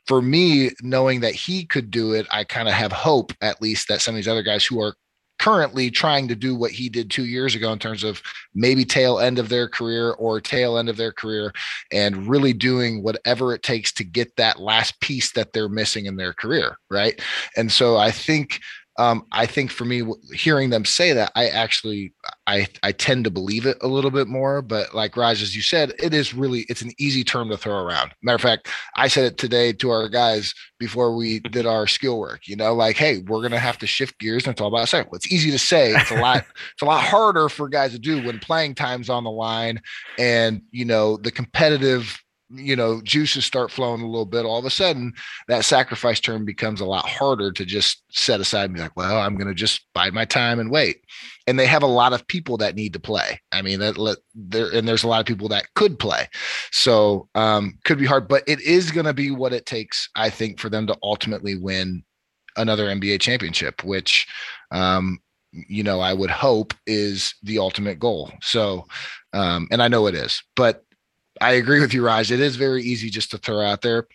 for 0.06 0.20
me, 0.20 0.70
knowing 0.82 1.20
that 1.20 1.34
he 1.34 1.64
could 1.64 1.90
do 1.90 2.12
it, 2.12 2.26
I 2.30 2.44
kind 2.44 2.68
of 2.68 2.74
have 2.74 2.92
hope 2.92 3.32
at 3.40 3.62
least 3.62 3.88
that 3.88 4.00
some 4.00 4.14
of 4.14 4.16
these 4.16 4.28
other 4.28 4.42
guys 4.42 4.64
who 4.64 4.80
are 4.80 4.94
currently 5.38 5.90
trying 5.90 6.26
to 6.26 6.34
do 6.34 6.54
what 6.54 6.72
he 6.72 6.88
did 6.88 7.10
two 7.10 7.24
years 7.24 7.54
ago 7.54 7.72
in 7.72 7.78
terms 7.78 8.02
of 8.02 8.20
maybe 8.54 8.84
tail 8.84 9.20
end 9.20 9.38
of 9.38 9.48
their 9.48 9.68
career 9.68 10.10
or 10.12 10.40
tail 10.40 10.76
end 10.76 10.88
of 10.88 10.96
their 10.96 11.12
career 11.12 11.52
and 11.92 12.26
really 12.26 12.52
doing 12.52 13.04
whatever 13.04 13.54
it 13.54 13.62
takes 13.62 13.92
to 13.92 14.02
get 14.02 14.34
that 14.36 14.58
last 14.58 15.00
piece 15.00 15.32
that 15.32 15.52
they're 15.52 15.68
missing 15.68 16.06
in 16.06 16.16
their 16.16 16.32
career. 16.32 16.76
Right. 16.90 17.20
And 17.56 17.70
so 17.70 17.96
I 17.96 18.10
think 18.10 18.60
um, 18.98 19.24
I 19.30 19.46
think 19.46 19.70
for 19.70 19.84
me, 19.84 20.02
hearing 20.34 20.70
them 20.70 20.84
say 20.84 21.12
that, 21.12 21.30
I 21.36 21.46
actually 21.48 22.12
I 22.48 22.66
I 22.82 22.90
tend 22.90 23.24
to 23.24 23.30
believe 23.30 23.64
it 23.64 23.78
a 23.80 23.86
little 23.86 24.10
bit 24.10 24.26
more. 24.26 24.60
But 24.60 24.92
like 24.92 25.16
Raj, 25.16 25.40
as 25.40 25.54
you 25.54 25.62
said, 25.62 25.92
it 26.02 26.12
is 26.12 26.34
really 26.34 26.66
it's 26.68 26.82
an 26.82 26.90
easy 26.98 27.22
term 27.22 27.48
to 27.50 27.56
throw 27.56 27.76
around. 27.76 28.12
Matter 28.22 28.34
of 28.34 28.40
fact, 28.40 28.68
I 28.96 29.06
said 29.06 29.24
it 29.24 29.38
today 29.38 29.72
to 29.74 29.90
our 29.90 30.08
guys 30.08 30.52
before 30.80 31.14
we 31.14 31.38
did 31.52 31.64
our 31.64 31.86
skill 31.86 32.18
work. 32.18 32.48
You 32.48 32.56
know, 32.56 32.74
like, 32.74 32.96
hey, 32.96 33.18
we're 33.18 33.42
gonna 33.42 33.60
have 33.60 33.78
to 33.78 33.86
shift 33.86 34.18
gears, 34.18 34.44
and 34.44 34.52
it's 34.52 34.60
all 34.60 34.68
about 34.68 34.88
saying. 34.88 35.06
Well, 35.10 35.16
it's 35.16 35.32
easy 35.32 35.52
to 35.52 35.58
say. 35.58 35.94
It's 35.94 36.10
a 36.10 36.20
lot. 36.20 36.38
it's 36.72 36.82
a 36.82 36.86
lot 36.86 37.02
harder 37.02 37.48
for 37.48 37.68
guys 37.68 37.92
to 37.92 38.00
do 38.00 38.24
when 38.26 38.40
playing 38.40 38.74
time's 38.74 39.08
on 39.08 39.22
the 39.22 39.30
line, 39.30 39.80
and 40.18 40.60
you 40.72 40.84
know 40.84 41.16
the 41.18 41.30
competitive 41.30 42.20
you 42.50 42.74
know 42.74 43.00
juices 43.02 43.44
start 43.44 43.70
flowing 43.70 44.00
a 44.00 44.06
little 44.06 44.24
bit 44.24 44.44
all 44.44 44.58
of 44.58 44.64
a 44.64 44.70
sudden 44.70 45.12
that 45.48 45.64
sacrifice 45.64 46.18
term 46.18 46.44
becomes 46.44 46.80
a 46.80 46.86
lot 46.86 47.06
harder 47.06 47.52
to 47.52 47.64
just 47.64 48.02
set 48.10 48.40
aside 48.40 48.64
and 48.64 48.74
be 48.74 48.80
like 48.80 48.96
well 48.96 49.18
i'm 49.18 49.36
going 49.36 49.48
to 49.48 49.54
just 49.54 49.86
bide 49.98 50.14
my 50.14 50.24
time 50.24 50.60
and 50.60 50.70
wait. 50.70 51.04
And 51.48 51.58
they 51.58 51.66
have 51.66 51.82
a 51.82 51.86
lot 51.86 52.12
of 52.12 52.26
people 52.28 52.56
that 52.58 52.76
need 52.76 52.92
to 52.92 53.00
play. 53.00 53.40
I 53.50 53.62
mean 53.62 53.80
that 53.80 53.98
let 53.98 54.18
there 54.34 54.68
and 54.72 54.86
there's 54.86 55.02
a 55.02 55.08
lot 55.08 55.20
of 55.20 55.26
people 55.26 55.48
that 55.48 55.74
could 55.74 55.98
play. 55.98 56.28
So 56.70 57.28
um 57.34 57.78
could 57.84 57.98
be 57.98 58.06
hard 58.06 58.28
but 58.28 58.44
it 58.46 58.60
is 58.60 58.92
going 58.92 59.06
to 59.06 59.12
be 59.14 59.30
what 59.30 59.52
it 59.52 59.66
takes 59.66 60.08
i 60.14 60.30
think 60.30 60.60
for 60.60 60.68
them 60.68 60.86
to 60.86 60.96
ultimately 61.02 61.56
win 61.56 62.04
another 62.56 62.86
nba 62.86 63.20
championship 63.20 63.82
which 63.84 64.26
um 64.70 65.18
you 65.52 65.82
know 65.82 66.00
i 66.00 66.12
would 66.12 66.30
hope 66.30 66.74
is 66.86 67.34
the 67.42 67.58
ultimate 67.58 67.98
goal. 67.98 68.30
So 68.42 68.86
um 69.32 69.66
and 69.72 69.82
i 69.82 69.88
know 69.88 70.06
it 70.06 70.14
is 70.14 70.42
but 70.54 70.84
I 71.40 71.52
agree 71.52 71.80
with 71.80 71.94
you, 71.94 72.04
Raj. 72.04 72.30
It 72.30 72.40
is 72.40 72.56
very 72.56 72.82
easy 72.82 73.10
just 73.10 73.30
to 73.32 73.38
throw 73.38 73.60
out 73.60 73.82
there. 73.82 74.06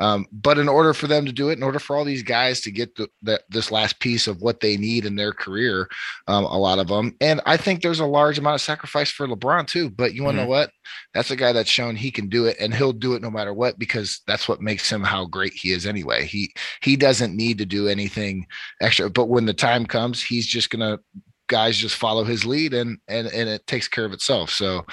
Um, 0.00 0.26
but 0.32 0.58
in 0.58 0.68
order 0.68 0.92
for 0.94 1.06
them 1.06 1.24
to 1.26 1.32
do 1.32 1.50
it, 1.50 1.58
in 1.58 1.62
order 1.62 1.78
for 1.78 1.96
all 1.96 2.04
these 2.04 2.22
guys 2.22 2.60
to 2.62 2.70
get 2.70 2.94
the, 2.96 3.08
the 3.22 3.40
this 3.48 3.70
last 3.70 4.00
piece 4.00 4.26
of 4.26 4.40
what 4.40 4.60
they 4.60 4.76
need 4.76 5.04
in 5.04 5.16
their 5.16 5.32
career, 5.32 5.88
um, 6.26 6.44
a 6.44 6.58
lot 6.58 6.78
of 6.78 6.88
them, 6.88 7.14
and 7.20 7.40
I 7.46 7.56
think 7.56 7.82
there's 7.82 8.00
a 8.00 8.06
large 8.06 8.38
amount 8.38 8.56
of 8.56 8.60
sacrifice 8.60 9.10
for 9.10 9.26
LeBron 9.26 9.66
too. 9.66 9.90
But 9.90 10.14
you 10.14 10.24
want 10.24 10.36
to 10.36 10.42
mm-hmm. 10.42 10.50
know 10.50 10.56
what? 10.56 10.70
That's 11.14 11.30
a 11.30 11.36
guy 11.36 11.52
that's 11.52 11.70
shown 11.70 11.96
he 11.96 12.10
can 12.10 12.28
do 12.28 12.46
it, 12.46 12.56
and 12.60 12.74
he'll 12.74 12.92
do 12.92 13.14
it 13.14 13.22
no 13.22 13.30
matter 13.30 13.54
what 13.54 13.78
because 13.78 14.20
that's 14.26 14.48
what 14.48 14.60
makes 14.60 14.90
him 14.90 15.02
how 15.02 15.26
great 15.26 15.52
he 15.52 15.72
is 15.72 15.86
anyway. 15.86 16.24
He 16.24 16.52
he 16.82 16.96
doesn't 16.96 17.36
need 17.36 17.58
to 17.58 17.66
do 17.66 17.88
anything 17.88 18.46
extra. 18.80 19.10
But 19.10 19.26
when 19.26 19.46
the 19.46 19.54
time 19.54 19.86
comes, 19.86 20.22
he's 20.22 20.46
just 20.46 20.70
gonna 20.70 20.98
guys 21.46 21.76
just 21.76 21.96
follow 21.96 22.24
his 22.24 22.44
lead, 22.44 22.74
and 22.74 22.98
and 23.08 23.28
and 23.28 23.48
it 23.48 23.66
takes 23.66 23.88
care 23.88 24.04
of 24.04 24.12
itself. 24.12 24.50
So. 24.50 24.84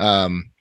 Um, 0.00 0.52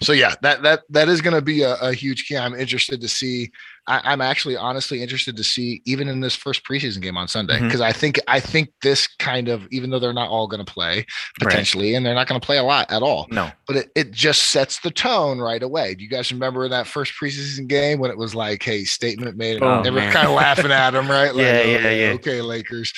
so 0.00 0.12
yeah, 0.12 0.34
that 0.42 0.62
that 0.62 0.82
that 0.90 1.08
is 1.08 1.20
going 1.20 1.34
to 1.34 1.42
be 1.42 1.62
a, 1.62 1.74
a, 1.76 1.92
huge 1.92 2.26
key. 2.26 2.36
I'm 2.36 2.54
interested 2.54 3.00
to 3.00 3.08
see 3.08 3.50
I, 3.88 4.12
am 4.12 4.20
actually 4.20 4.56
honestly 4.56 5.02
interested 5.02 5.36
to 5.36 5.44
see 5.44 5.82
even 5.84 6.08
in 6.08 6.20
this 6.20 6.34
first 6.34 6.64
preseason 6.64 7.00
game 7.00 7.16
on 7.16 7.26
Sunday 7.26 7.58
because 7.60 7.80
mm-hmm. 7.80 7.88
I 7.88 7.92
think 7.92 8.20
I 8.28 8.40
think 8.40 8.70
this 8.82 9.06
kind 9.06 9.48
of 9.48 9.66
even 9.70 9.90
though 9.90 9.98
they're 9.98 10.12
not 10.12 10.28
all 10.28 10.46
going 10.46 10.64
to 10.64 10.70
play 10.70 11.06
potentially 11.40 11.90
right. 11.90 11.96
and 11.96 12.06
they're 12.06 12.14
not 12.14 12.28
going 12.28 12.40
to 12.40 12.44
play 12.44 12.58
a 12.58 12.62
lot 12.62 12.90
at 12.92 13.02
all. 13.02 13.26
No, 13.30 13.50
but 13.66 13.76
it, 13.76 13.90
it 13.94 14.10
just 14.10 14.50
sets 14.50 14.80
the 14.80 14.90
tone 14.90 15.38
right 15.38 15.62
away. 15.62 15.94
Do 15.94 16.04
you 16.04 16.10
guys 16.10 16.30
remember 16.30 16.68
that 16.68 16.86
first 16.86 17.14
preseason 17.20 17.66
game 17.66 17.98
when 17.98 18.10
it 18.10 18.18
was 18.18 18.34
like, 18.34 18.62
"Hey, 18.62 18.84
statement 18.84 19.36
made," 19.36 19.62
oh, 19.62 19.82
they 19.82 19.90
were 19.90 20.00
kind 20.00 20.28
of 20.28 20.34
laughing 20.34 20.70
at 20.70 20.90
them, 20.90 21.08
right? 21.08 21.28
Like, 21.38 21.44
yeah, 21.44 21.62
yeah, 21.62 21.78
okay, 21.78 22.00
yeah. 22.00 22.12
Okay, 22.14 22.40
Lakers, 22.40 22.92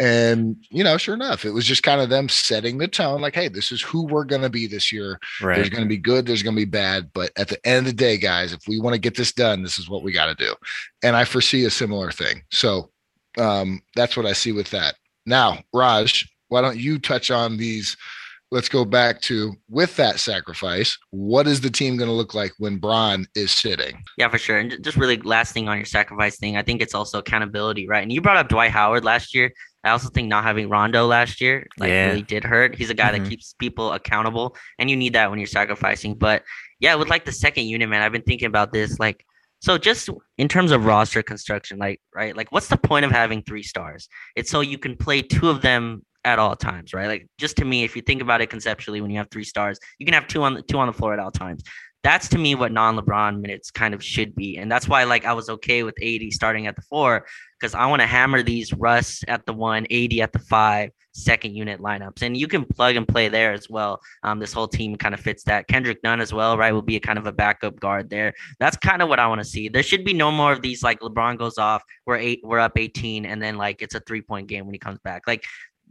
and 0.00 0.56
you 0.70 0.82
know, 0.82 0.96
sure 0.96 1.14
enough, 1.14 1.44
it 1.44 1.50
was 1.50 1.66
just 1.66 1.82
kind 1.82 2.00
of 2.00 2.08
them 2.08 2.28
setting 2.28 2.78
the 2.78 2.88
tone, 2.88 3.20
like, 3.20 3.34
"Hey, 3.34 3.48
this 3.48 3.70
is 3.70 3.82
who 3.82 4.06
we're 4.06 4.24
going 4.24 4.42
to 4.42 4.50
be 4.50 4.66
this 4.66 4.90
year. 4.90 5.20
Right. 5.40 5.56
There's 5.56 5.68
going 5.68 5.82
to 5.82 5.88
be 5.88 5.98
good, 5.98 6.26
there's 6.26 6.42
going 6.42 6.56
to 6.56 6.60
be 6.60 6.64
bad, 6.64 7.10
but 7.12 7.30
at 7.36 7.48
the 7.48 7.64
end 7.66 7.78
of 7.78 7.84
the 7.84 7.92
day, 7.92 8.16
guys, 8.16 8.52
if 8.52 8.66
we 8.66 8.80
want 8.80 8.94
to 8.94 9.00
get 9.00 9.16
this 9.16 9.32
done, 9.32 9.62
this 9.62 9.78
is 9.78 9.88
what 9.88 10.02
we 10.02 10.12
got 10.12 10.28
to 10.36 10.44
do." 10.44 10.54
and 11.02 11.16
I 11.16 11.24
foresee 11.24 11.64
a 11.64 11.70
similar 11.70 12.10
thing. 12.10 12.42
So 12.50 12.90
um, 13.38 13.80
that's 13.96 14.16
what 14.16 14.26
I 14.26 14.32
see 14.32 14.52
with 14.52 14.70
that. 14.70 14.94
Now, 15.26 15.58
Raj, 15.72 16.28
why 16.48 16.60
don't 16.60 16.78
you 16.78 16.98
touch 16.98 17.30
on 17.30 17.56
these? 17.56 17.96
Let's 18.50 18.68
go 18.68 18.84
back 18.84 19.22
to 19.22 19.54
with 19.70 19.96
that 19.96 20.20
sacrifice. 20.20 20.98
What 21.10 21.46
is 21.46 21.62
the 21.62 21.70
team 21.70 21.96
going 21.96 22.10
to 22.10 22.14
look 22.14 22.34
like 22.34 22.52
when 22.58 22.76
Bron 22.76 23.26
is 23.34 23.50
sitting? 23.50 24.02
Yeah, 24.18 24.28
for 24.28 24.36
sure. 24.36 24.58
And 24.58 24.76
just 24.82 24.98
really 24.98 25.16
last 25.18 25.54
thing 25.54 25.68
on 25.68 25.78
your 25.78 25.86
sacrifice 25.86 26.38
thing, 26.38 26.58
I 26.58 26.62
think 26.62 26.82
it's 26.82 26.94
also 26.94 27.18
accountability, 27.18 27.88
right? 27.88 28.02
And 28.02 28.12
you 28.12 28.20
brought 28.20 28.36
up 28.36 28.48
Dwight 28.48 28.70
Howard 28.70 29.04
last 29.04 29.34
year. 29.34 29.52
I 29.84 29.90
also 29.90 30.10
think 30.10 30.28
not 30.28 30.44
having 30.44 30.68
Rondo 30.68 31.06
last 31.06 31.40
year 31.40 31.66
like 31.78 31.88
yeah. 31.88 32.08
really 32.08 32.22
did 32.22 32.44
hurt. 32.44 32.76
He's 32.76 32.90
a 32.90 32.94
guy 32.94 33.10
mm-hmm. 33.10 33.24
that 33.24 33.30
keeps 33.30 33.54
people 33.58 33.92
accountable, 33.92 34.54
and 34.78 34.88
you 34.88 34.96
need 34.96 35.14
that 35.14 35.30
when 35.30 35.40
you're 35.40 35.46
sacrificing. 35.46 36.14
But 36.14 36.44
yeah, 36.78 36.94
with 36.94 37.08
like 37.08 37.24
the 37.24 37.32
second 37.32 37.64
unit, 37.64 37.88
man, 37.88 38.02
I've 38.02 38.12
been 38.12 38.22
thinking 38.22 38.46
about 38.46 38.72
this. 38.72 39.00
Like 39.00 39.24
so 39.62 39.78
just 39.78 40.10
in 40.38 40.48
terms 40.48 40.72
of 40.72 40.84
roster 40.84 41.22
construction, 41.22 41.78
like 41.78 42.00
right, 42.12 42.36
like 42.36 42.50
what's 42.50 42.66
the 42.66 42.76
point 42.76 43.04
of 43.04 43.12
having 43.12 43.42
three 43.42 43.62
stars? 43.62 44.08
It's 44.34 44.50
so 44.50 44.60
you 44.60 44.76
can 44.76 44.96
play 44.96 45.22
two 45.22 45.48
of 45.48 45.62
them 45.62 46.04
at 46.24 46.40
all 46.40 46.56
times, 46.56 46.92
right? 46.92 47.06
Like 47.06 47.28
just 47.38 47.56
to 47.58 47.64
me, 47.64 47.84
if 47.84 47.94
you 47.94 48.02
think 48.02 48.22
about 48.22 48.40
it 48.40 48.50
conceptually, 48.50 49.00
when 49.00 49.12
you 49.12 49.18
have 49.18 49.28
three 49.30 49.44
stars, 49.44 49.78
you 49.98 50.06
can 50.06 50.14
have 50.14 50.26
two 50.26 50.42
on 50.42 50.54
the 50.54 50.62
two 50.62 50.78
on 50.78 50.88
the 50.88 50.92
floor 50.92 51.12
at 51.12 51.20
all 51.20 51.30
times. 51.30 51.62
That's 52.02 52.28
to 52.28 52.38
me 52.38 52.54
what 52.54 52.72
non-LeBron 52.72 53.40
minutes 53.40 53.70
kind 53.70 53.94
of 53.94 54.02
should 54.02 54.34
be, 54.34 54.58
and 54.58 54.70
that's 54.70 54.88
why 54.88 55.04
like 55.04 55.24
I 55.24 55.32
was 55.32 55.48
okay 55.48 55.82
with 55.82 55.94
AD 56.02 56.32
starting 56.32 56.66
at 56.66 56.76
the 56.76 56.82
four 56.82 57.26
because 57.60 57.74
I 57.74 57.86
want 57.86 58.00
to 58.02 58.06
hammer 58.06 58.42
these 58.42 58.72
Russ 58.72 59.22
at 59.28 59.46
the 59.46 59.52
one, 59.52 59.86
AD 59.90 60.14
at 60.14 60.32
the 60.32 60.40
five, 60.40 60.90
second 61.12 61.54
unit 61.54 61.80
lineups, 61.80 62.22
and 62.22 62.36
you 62.36 62.48
can 62.48 62.64
plug 62.64 62.96
and 62.96 63.06
play 63.06 63.28
there 63.28 63.52
as 63.52 63.70
well. 63.70 64.00
Um, 64.24 64.40
this 64.40 64.52
whole 64.52 64.66
team 64.66 64.96
kind 64.96 65.14
of 65.14 65.20
fits 65.20 65.44
that. 65.44 65.68
Kendrick 65.68 66.02
Nunn 66.02 66.20
as 66.20 66.32
well, 66.32 66.58
right? 66.58 66.72
Will 66.72 66.82
be 66.82 66.96
a 66.96 67.00
kind 67.00 67.18
of 67.18 67.26
a 67.26 67.32
backup 67.32 67.78
guard 67.78 68.10
there. 68.10 68.34
That's 68.58 68.76
kind 68.76 69.00
of 69.00 69.08
what 69.08 69.20
I 69.20 69.28
want 69.28 69.40
to 69.40 69.44
see. 69.44 69.68
There 69.68 69.82
should 69.82 70.04
be 70.04 70.12
no 70.12 70.32
more 70.32 70.52
of 70.52 70.60
these 70.60 70.82
like 70.82 71.00
LeBron 71.00 71.38
goes 71.38 71.58
off, 71.58 71.82
we're 72.06 72.16
eight, 72.16 72.40
we're 72.42 72.58
up 72.58 72.76
18, 72.76 73.26
and 73.26 73.40
then 73.40 73.56
like 73.56 73.80
it's 73.80 73.94
a 73.94 74.00
three 74.00 74.22
point 74.22 74.48
game 74.48 74.64
when 74.64 74.74
he 74.74 74.78
comes 74.78 74.98
back. 75.04 75.22
Like 75.26 75.44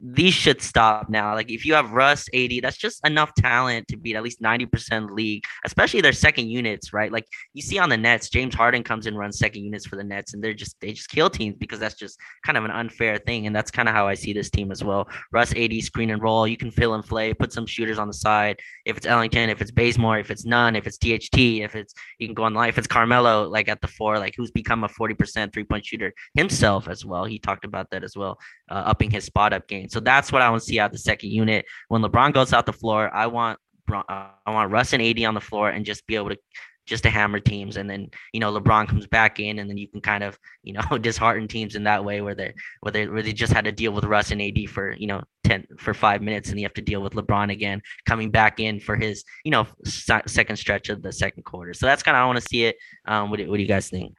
these 0.03 0.33
should 0.33 0.61
stop 0.61 1.09
now. 1.09 1.35
Like 1.35 1.51
if 1.51 1.65
you 1.65 1.75
have 1.75 1.91
Russ 1.91 2.27
AD, 2.33 2.51
that's 2.61 2.77
just 2.77 3.05
enough 3.05 3.33
talent 3.35 3.87
to 3.89 3.97
beat 3.97 4.15
at 4.15 4.23
least 4.23 4.41
90% 4.41 5.11
league, 5.11 5.43
especially 5.63 6.01
their 6.01 6.11
second 6.11 6.49
units, 6.49 6.91
right? 6.91 7.11
Like 7.11 7.27
you 7.53 7.61
see 7.61 7.77
on 7.77 7.89
the 7.89 7.97
Nets, 7.97 8.29
James 8.29 8.55
Harden 8.55 8.83
comes 8.83 9.05
and 9.05 9.17
runs 9.17 9.37
second 9.37 9.63
units 9.63 9.85
for 9.85 9.95
the 9.95 10.03
Nets, 10.03 10.33
and 10.33 10.43
they're 10.43 10.53
just 10.53 10.75
they 10.81 10.91
just 10.93 11.09
kill 11.09 11.29
teams 11.29 11.55
because 11.57 11.79
that's 11.79 11.95
just 11.95 12.19
kind 12.43 12.57
of 12.57 12.65
an 12.65 12.71
unfair 12.71 13.17
thing. 13.19 13.45
And 13.45 13.55
that's 13.55 13.69
kind 13.69 13.87
of 13.87 13.93
how 13.93 14.07
I 14.07 14.15
see 14.15 14.33
this 14.33 14.49
team 14.49 14.71
as 14.71 14.83
well. 14.83 15.07
Russ 15.31 15.53
AD, 15.55 15.73
screen 15.81 16.09
and 16.09 16.21
roll, 16.21 16.47
you 16.47 16.57
can 16.57 16.71
fill 16.71 16.95
and 16.95 17.03
play, 17.03 17.33
put 17.33 17.53
some 17.53 17.67
shooters 17.67 17.99
on 17.99 18.07
the 18.07 18.13
side. 18.13 18.59
If 18.85 18.97
it's 18.97 19.05
Ellington, 19.05 19.49
if 19.49 19.61
it's 19.61 19.71
Bazemore, 19.71 20.17
if 20.17 20.31
it's 20.31 20.45
Nunn, 20.45 20.75
if 20.75 20.87
it's 20.87 20.97
THT, 20.97 21.37
if 21.61 21.75
it's 21.75 21.93
you 22.17 22.27
can 22.27 22.33
go 22.33 22.43
on 22.43 22.55
life, 22.55 22.69
if 22.69 22.77
it's 22.79 22.87
Carmelo, 22.87 23.47
like 23.47 23.69
at 23.69 23.81
the 23.81 23.87
four, 23.87 24.17
like 24.17 24.33
who's 24.35 24.51
become 24.51 24.83
a 24.83 24.87
40% 24.87 25.53
three-point 25.53 25.85
shooter 25.85 26.13
himself 26.33 26.87
as 26.87 27.05
well. 27.05 27.25
He 27.25 27.37
talked 27.37 27.65
about 27.65 27.89
that 27.91 28.03
as 28.03 28.15
well, 28.15 28.39
uh, 28.69 28.83
upping 28.85 29.11
his 29.11 29.25
spot 29.25 29.53
up 29.53 29.67
game. 29.67 29.89
So 29.91 29.99
that's 29.99 30.31
what 30.31 30.41
I 30.41 30.49
want 30.49 30.61
to 30.61 30.67
see 30.67 30.79
out 30.79 30.91
the 30.91 30.97
second 30.97 31.31
unit. 31.31 31.65
When 31.89 32.01
LeBron 32.01 32.33
goes 32.33 32.53
out 32.53 32.65
the 32.65 32.73
floor, 32.73 33.13
I 33.13 33.27
want 33.27 33.59
uh, 33.91 34.01
I 34.45 34.51
want 34.51 34.71
Russ 34.71 34.93
and 34.93 35.03
AD 35.03 35.21
on 35.23 35.33
the 35.33 35.41
floor 35.41 35.69
and 35.69 35.85
just 35.85 36.07
be 36.07 36.15
able 36.15 36.29
to 36.29 36.37
just 36.85 37.03
to 37.03 37.09
hammer 37.09 37.39
teams. 37.39 37.77
And 37.77 37.89
then, 37.89 38.09
you 38.33 38.39
know, 38.39 38.51
LeBron 38.51 38.87
comes 38.87 39.07
back 39.07 39.39
in 39.39 39.59
and 39.59 39.69
then 39.69 39.77
you 39.77 39.87
can 39.87 40.01
kind 40.01 40.23
of, 40.23 40.37
you 40.63 40.73
know, 40.73 40.97
dishearten 41.01 41.47
teams 41.47 41.75
in 41.75 41.83
that 41.83 42.03
way 42.03 42.21
where 42.21 42.35
they 42.35 42.53
where 42.81 42.91
they 42.91 43.07
where 43.07 43.21
they 43.21 43.33
just 43.33 43.53
had 43.53 43.65
to 43.65 43.71
deal 43.71 43.91
with 43.91 44.03
Russ 44.03 44.31
and 44.31 44.41
AD 44.41 44.69
for, 44.69 44.93
you 44.93 45.07
know, 45.07 45.21
10 45.45 45.67
for 45.77 45.93
five 45.93 46.21
minutes 46.21 46.49
and 46.49 46.59
you 46.59 46.65
have 46.65 46.73
to 46.73 46.81
deal 46.81 47.01
with 47.01 47.13
LeBron 47.13 47.51
again 47.51 47.81
coming 48.05 48.29
back 48.29 48.59
in 48.59 48.79
for 48.79 48.95
his, 48.95 49.23
you 49.43 49.51
know, 49.51 49.67
second 49.85 50.57
stretch 50.57 50.89
of 50.89 51.01
the 51.01 51.11
second 51.11 51.43
quarter. 51.43 51.73
So 51.73 51.85
that's 51.85 52.03
kind 52.03 52.15
of 52.15 52.21
I 52.21 52.25
want 52.25 52.39
to 52.39 52.47
see 52.47 52.65
it. 52.65 52.75
Um, 53.05 53.29
what, 53.29 53.37
do, 53.37 53.49
what 53.49 53.57
do 53.57 53.61
you 53.61 53.67
guys 53.67 53.89
think? 53.89 54.15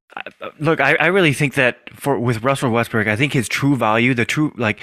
Look, 0.58 0.80
I, 0.80 0.94
I 0.94 1.06
really 1.06 1.32
think 1.32 1.54
that 1.54 1.78
for 1.94 2.18
with 2.18 2.42
Russell 2.42 2.70
Westbrook, 2.70 3.06
I 3.06 3.16
think 3.16 3.32
his 3.32 3.48
true 3.48 3.76
value, 3.76 4.14
the 4.14 4.24
true 4.24 4.52
like 4.56 4.80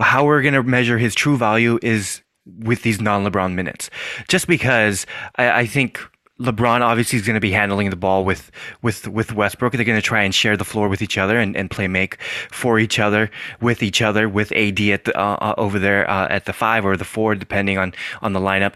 how 0.00 0.24
we're 0.24 0.42
going 0.42 0.54
to 0.54 0.62
measure 0.62 0.98
his 0.98 1.14
true 1.14 1.36
value 1.36 1.78
is 1.82 2.22
with 2.46 2.82
these 2.82 3.00
non-LeBron 3.00 3.54
minutes. 3.54 3.90
Just 4.28 4.46
because 4.46 5.06
I, 5.36 5.60
I 5.60 5.66
think 5.66 6.00
LeBron 6.40 6.80
obviously 6.80 7.18
is 7.18 7.26
going 7.26 7.34
to 7.34 7.40
be 7.40 7.52
handling 7.52 7.90
the 7.90 7.96
ball 7.96 8.24
with 8.24 8.50
with 8.82 9.06
with 9.06 9.32
Westbrook. 9.32 9.72
They're 9.72 9.84
going 9.84 10.00
to 10.00 10.02
try 10.02 10.22
and 10.24 10.34
share 10.34 10.56
the 10.56 10.64
floor 10.64 10.88
with 10.88 11.00
each 11.00 11.16
other 11.16 11.38
and, 11.38 11.56
and 11.56 11.70
play 11.70 11.86
make 11.86 12.20
for 12.50 12.78
each 12.78 12.98
other 12.98 13.30
with 13.60 13.82
each 13.82 14.02
other 14.02 14.28
with 14.28 14.50
AD 14.52 14.80
at 14.80 15.04
the 15.04 15.16
uh, 15.16 15.36
uh, 15.40 15.54
over 15.58 15.78
there 15.78 16.10
uh, 16.10 16.26
at 16.28 16.46
the 16.46 16.52
five 16.52 16.84
or 16.84 16.96
the 16.96 17.04
four, 17.04 17.36
depending 17.36 17.78
on 17.78 17.94
on 18.20 18.32
the 18.32 18.40
lineup. 18.40 18.74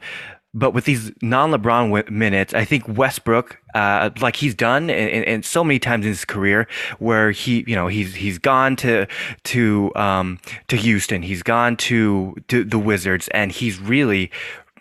But 0.59 0.73
with 0.73 0.85
these 0.85 1.13
non-LeBron 1.23 1.89
w- 1.89 2.05
minutes, 2.11 2.53
I 2.53 2.65
think 2.65 2.85
Westbrook, 2.89 3.59
uh, 3.75 4.11
like 4.21 4.37
he's 4.37 4.55
done 4.55 4.91
and 4.91 5.45
so 5.45 5.63
many 5.63 5.79
times 5.79 6.05
in 6.05 6.11
his 6.11 6.25
career, 6.25 6.67
where 6.99 7.31
he, 7.31 7.65
you 7.67 7.77
know, 7.77 7.87
he's 7.87 8.15
he's 8.15 8.39
gone 8.39 8.77
to 8.77 9.07
to 9.45 9.93
um, 9.95 10.39
to 10.69 10.77
Houston, 10.77 11.23
he's 11.23 11.43
gone 11.43 11.77
to 11.77 12.35
to 12.49 12.65
the 12.65 12.79
Wizards, 12.79 13.29
and 13.29 13.53
he's 13.53 13.79
really 13.79 14.31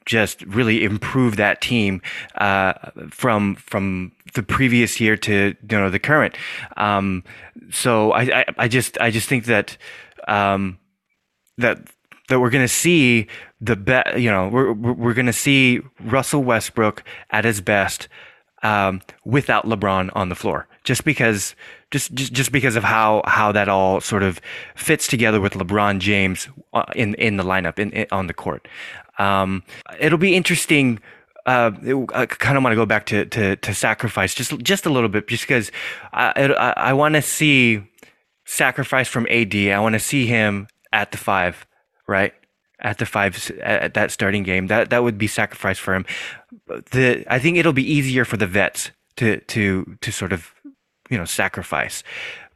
just 0.06 0.42
really 0.44 0.84
improved 0.84 1.38
that 1.38 1.62
team 1.62 2.02
uh, 2.36 2.74
from 3.10 3.56
from 3.56 4.12
the 4.34 4.42
previous 4.42 5.00
year 5.00 5.16
to 5.18 5.56
you 5.70 5.78
know 5.78 5.90
the 5.90 6.00
current. 6.00 6.36
Um, 6.78 7.24
so 7.70 8.12
I, 8.14 8.22
I, 8.22 8.46
I 8.58 8.68
just 8.68 8.98
I 9.00 9.12
just 9.12 9.30
think 9.30 9.46
that 9.46 9.78
um, 10.28 10.80
that 11.58 11.80
that 12.28 12.40
we're 12.40 12.50
going 12.50 12.64
to 12.64 12.74
see 12.74 13.28
the 13.62 13.76
bet. 13.76 14.20
You 14.20 14.30
know, 14.32 14.48
we're 14.48 14.74
we're 14.74 15.14
going 15.14 15.28
to 15.28 15.34
see 15.34 15.82
Russell 16.02 16.44
Westbrook 16.44 17.04
at 17.32 17.46
his 17.46 17.62
best 17.62 18.08
um, 18.64 19.02
without 19.26 19.66
LeBron 19.66 20.10
on 20.14 20.30
the 20.30 20.36
floor, 20.36 20.68
just 20.84 21.04
because 21.04 21.56
just, 21.92 22.14
just 22.14 22.34
just 22.34 22.52
because 22.52 22.76
of 22.76 22.84
how 22.84 23.22
how 23.26 23.52
that 23.52 23.70
all 23.70 24.02
sort 24.02 24.24
of 24.24 24.42
fits 24.76 25.08
together 25.08 25.40
with 25.40 25.54
LeBron 25.54 26.00
James 26.00 26.50
uh, 26.74 26.84
in 26.96 27.14
in 27.16 27.38
the 27.38 27.44
lineup 27.44 27.80
in, 27.80 27.92
in 27.92 28.08
on 28.12 28.28
the 28.28 28.34
court. 28.34 28.68
Um, 29.18 29.64
it'll 30.00 30.18
be 30.18 30.36
interesting. 30.36 31.00
Uh, 31.46 31.72
I 32.14 32.26
kind 32.26 32.58
of 32.58 32.64
want 32.64 32.74
to 32.74 32.76
go 32.76 32.86
back 32.86 33.06
to, 33.06 33.26
to, 33.26 33.56
to 33.56 33.74
sacrifice 33.74 34.34
just 34.34 34.58
just 34.60 34.86
a 34.86 34.90
little 34.90 35.08
bit, 35.08 35.28
just 35.28 35.44
because 35.44 35.72
I 36.12 36.54
I, 36.58 36.74
I 36.90 36.94
want 36.94 37.16
to 37.16 37.22
see 37.22 37.84
sacrifice 38.44 39.08
from 39.08 39.28
AD. 39.30 39.56
I 39.56 39.80
want 39.80 39.94
to 39.94 40.00
see 40.00 40.26
him 40.26 40.68
at 40.92 41.12
the 41.12 41.18
five, 41.18 41.66
right? 42.08 42.34
At 42.80 43.00
the 43.00 43.06
five 43.06 43.52
at 43.62 43.96
that 43.96 44.12
starting 44.12 44.44
game, 44.44 44.68
that 44.68 44.92
that 44.92 45.04
would 45.04 45.18
be 45.18 45.28
sacrifice 45.28 45.80
for 45.80 45.96
him. 45.96 46.06
The 46.92 47.26
I 47.28 47.40
think 47.40 47.58
it'll 47.58 47.74
be 47.74 47.92
easier 47.92 48.24
for 48.24 48.38
the 48.38 48.46
vets 48.46 48.92
to 49.16 49.40
to 49.40 49.98
to 50.00 50.12
sort 50.12 50.32
of 50.32 50.54
you 51.10 51.18
know 51.18 51.26
sacrifice 51.26 52.04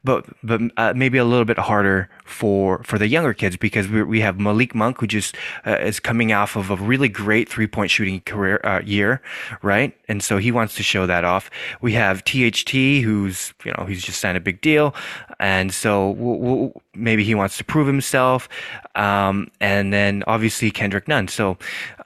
but 0.04 0.26
but 0.42 0.60
uh, 0.76 0.92
maybe 0.96 1.18
a 1.18 1.24
little 1.24 1.44
bit 1.44 1.58
harder 1.58 2.08
for 2.24 2.82
for 2.82 2.98
the 2.98 3.06
younger 3.06 3.34
kids 3.34 3.56
because 3.56 3.88
we, 3.88 4.02
we 4.02 4.20
have 4.20 4.38
Malik 4.38 4.74
Monk 4.74 5.00
who 5.00 5.06
just 5.06 5.36
uh, 5.66 5.76
is 5.80 6.00
coming 6.00 6.32
off 6.32 6.56
of 6.56 6.70
a 6.70 6.76
really 6.76 7.08
great 7.08 7.48
three 7.48 7.66
point 7.66 7.90
shooting 7.90 8.20
career 8.22 8.60
uh, 8.64 8.80
year, 8.84 9.22
right? 9.62 9.96
And 10.08 10.22
so 10.22 10.38
he 10.38 10.50
wants 10.50 10.76
to 10.76 10.82
show 10.82 11.06
that 11.06 11.24
off. 11.24 11.50
We 11.80 11.92
have 11.92 12.24
THT 12.24 12.72
who's 12.72 13.54
you 13.64 13.72
know 13.76 13.84
he's 13.86 14.02
just 14.02 14.20
signed 14.20 14.36
a 14.36 14.40
big 14.40 14.60
deal, 14.60 14.94
and 15.38 15.72
so 15.72 16.10
we'll, 16.10 16.38
we'll, 16.38 16.82
maybe 16.94 17.24
he 17.24 17.34
wants 17.34 17.56
to 17.58 17.64
prove 17.64 17.86
himself. 17.86 18.48
Um, 18.94 19.50
and 19.60 19.92
then 19.92 20.22
obviously 20.26 20.70
Kendrick 20.70 21.08
Nunn. 21.08 21.28
So 21.28 21.56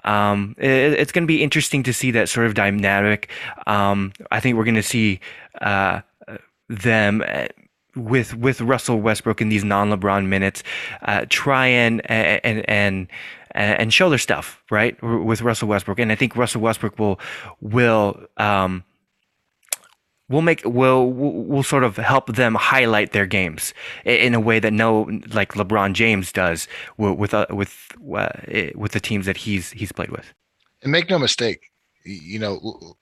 um, 0.05 0.55
it, 0.59 0.71
it's 0.71 1.13
going 1.13 1.25
to 1.25 1.29
be 1.29 1.43
interesting 1.43 1.83
to 1.83 1.93
see 1.93 2.11
that 2.13 2.29
sort 2.29 2.47
of 2.47 2.55
dynamic. 2.55 3.31
Um, 3.67 4.13
I 4.31 4.41
think 4.41 4.57
we're 4.57 4.65
going 4.65 4.77
to 4.77 4.83
see 4.83 5.21
uh, 5.61 6.03
them 6.69 7.23
with 7.97 8.35
with 8.35 8.61
Russell 8.61 9.01
Westbrook 9.01 9.41
in 9.41 9.49
these 9.49 9.65
non 9.65 9.91
LeBron 9.91 10.27
minutes, 10.27 10.63
uh, 11.03 11.27
try 11.29 11.67
and 11.67 12.09
and 12.11 12.69
and 12.69 13.09
and 13.57 13.93
show 13.93 14.09
their 14.09 14.19
stuff 14.19 14.63
right 14.71 15.01
with 15.03 15.43
Russell 15.43 15.69
Westbrook, 15.69 15.99
and 15.99 16.13
I 16.13 16.15
think 16.15 16.37
Russell 16.37 16.61
Westbrook 16.61 16.99
will 16.99 17.19
will 17.61 18.27
um, 18.37 18.85
will 20.29 20.43
make 20.43 20.63
will 20.65 21.11
will 21.11 21.63
sort 21.63 21.85
of 21.85 21.97
help 21.97 22.35
them 22.35 22.55
highlight 22.55 23.13
their 23.13 23.27
games 23.27 23.73
in 24.05 24.35
a 24.35 24.41
way 24.41 24.59
that 24.59 24.73
no 24.73 25.03
like 25.33 25.53
LeBron 25.53 25.95
James 25.95 26.33
does 26.33 26.69
with 26.99 27.33
uh, 27.33 27.47
with 27.51 27.93
uh, 28.15 28.29
with 28.75 28.93
the 28.93 29.01
teams 29.01 29.27
that 29.27 29.39
he's 29.39 29.71
he's 29.73 29.93
played 29.93 30.11
with. 30.11 30.33
And 30.83 30.93
make 30.93 31.09
no 31.09 31.19
mistake, 31.19 31.71
you 32.05 32.39
know 32.39 32.97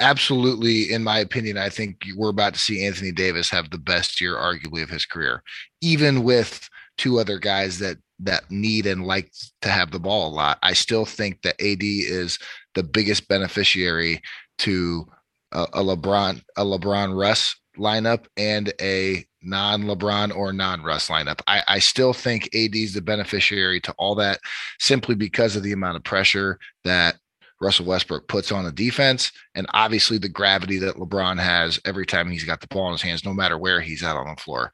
absolutely, 0.00 0.92
in 0.92 1.02
my 1.04 1.18
opinion, 1.18 1.58
I 1.58 1.68
think 1.68 2.04
we're 2.16 2.30
about 2.30 2.54
to 2.54 2.60
see 2.60 2.84
Anthony 2.84 3.12
Davis 3.12 3.50
have 3.50 3.70
the 3.70 3.78
best 3.78 4.20
year, 4.20 4.34
arguably, 4.34 4.82
of 4.82 4.90
his 4.90 5.06
career, 5.06 5.42
even 5.80 6.22
with 6.22 6.68
two 6.96 7.18
other 7.18 7.38
guys 7.38 7.78
that 7.78 7.96
that 8.20 8.50
need 8.50 8.86
and 8.86 9.06
like 9.06 9.32
to 9.62 9.68
have 9.68 9.92
the 9.92 10.00
ball 10.00 10.28
a 10.28 10.34
lot. 10.34 10.58
I 10.62 10.72
still 10.72 11.04
think 11.04 11.42
that 11.42 11.60
AD 11.60 11.82
is 11.82 12.38
the 12.74 12.82
biggest 12.82 13.28
beneficiary 13.28 14.20
to 14.58 15.06
a, 15.52 15.66
a 15.74 15.82
LeBron 15.82 16.42
a 16.56 16.64
LeBron 16.64 17.18
Russ 17.18 17.56
lineup 17.76 18.26
and 18.36 18.72
a 18.80 19.24
non 19.42 19.84
LeBron 19.84 20.34
or 20.34 20.52
non 20.52 20.82
Russ 20.82 21.08
lineup. 21.08 21.40
I, 21.46 21.62
I 21.68 21.78
still 21.78 22.12
think 22.12 22.46
AD 22.54 22.74
is 22.74 22.94
the 22.94 23.02
beneficiary 23.02 23.80
to 23.82 23.94
all 23.98 24.14
that 24.16 24.40
simply 24.78 25.14
because 25.14 25.56
of 25.56 25.62
the 25.62 25.72
amount 25.72 25.96
of 25.96 26.04
pressure 26.04 26.58
that 26.84 27.16
Russell 27.60 27.86
Westbrook 27.86 28.28
puts 28.28 28.52
on 28.52 28.64
the 28.64 28.72
defense, 28.72 29.32
and 29.54 29.66
obviously 29.74 30.18
the 30.18 30.28
gravity 30.28 30.78
that 30.78 30.96
LeBron 30.96 31.38
has 31.38 31.80
every 31.84 32.06
time 32.06 32.30
he's 32.30 32.44
got 32.44 32.60
the 32.60 32.68
ball 32.68 32.86
in 32.86 32.92
his 32.92 33.02
hands, 33.02 33.24
no 33.24 33.34
matter 33.34 33.58
where 33.58 33.80
he's 33.80 34.02
at 34.02 34.16
on 34.16 34.28
the 34.28 34.40
floor. 34.40 34.70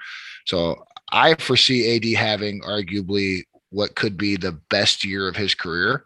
So 0.46 0.84
I 1.10 1.34
foresee 1.34 1.96
AD 1.96 2.18
having 2.18 2.60
arguably 2.60 3.42
what 3.70 3.94
could 3.94 4.16
be 4.16 4.36
the 4.36 4.52
best 4.70 5.04
year 5.04 5.28
of 5.28 5.36
his 5.36 5.54
career. 5.54 6.04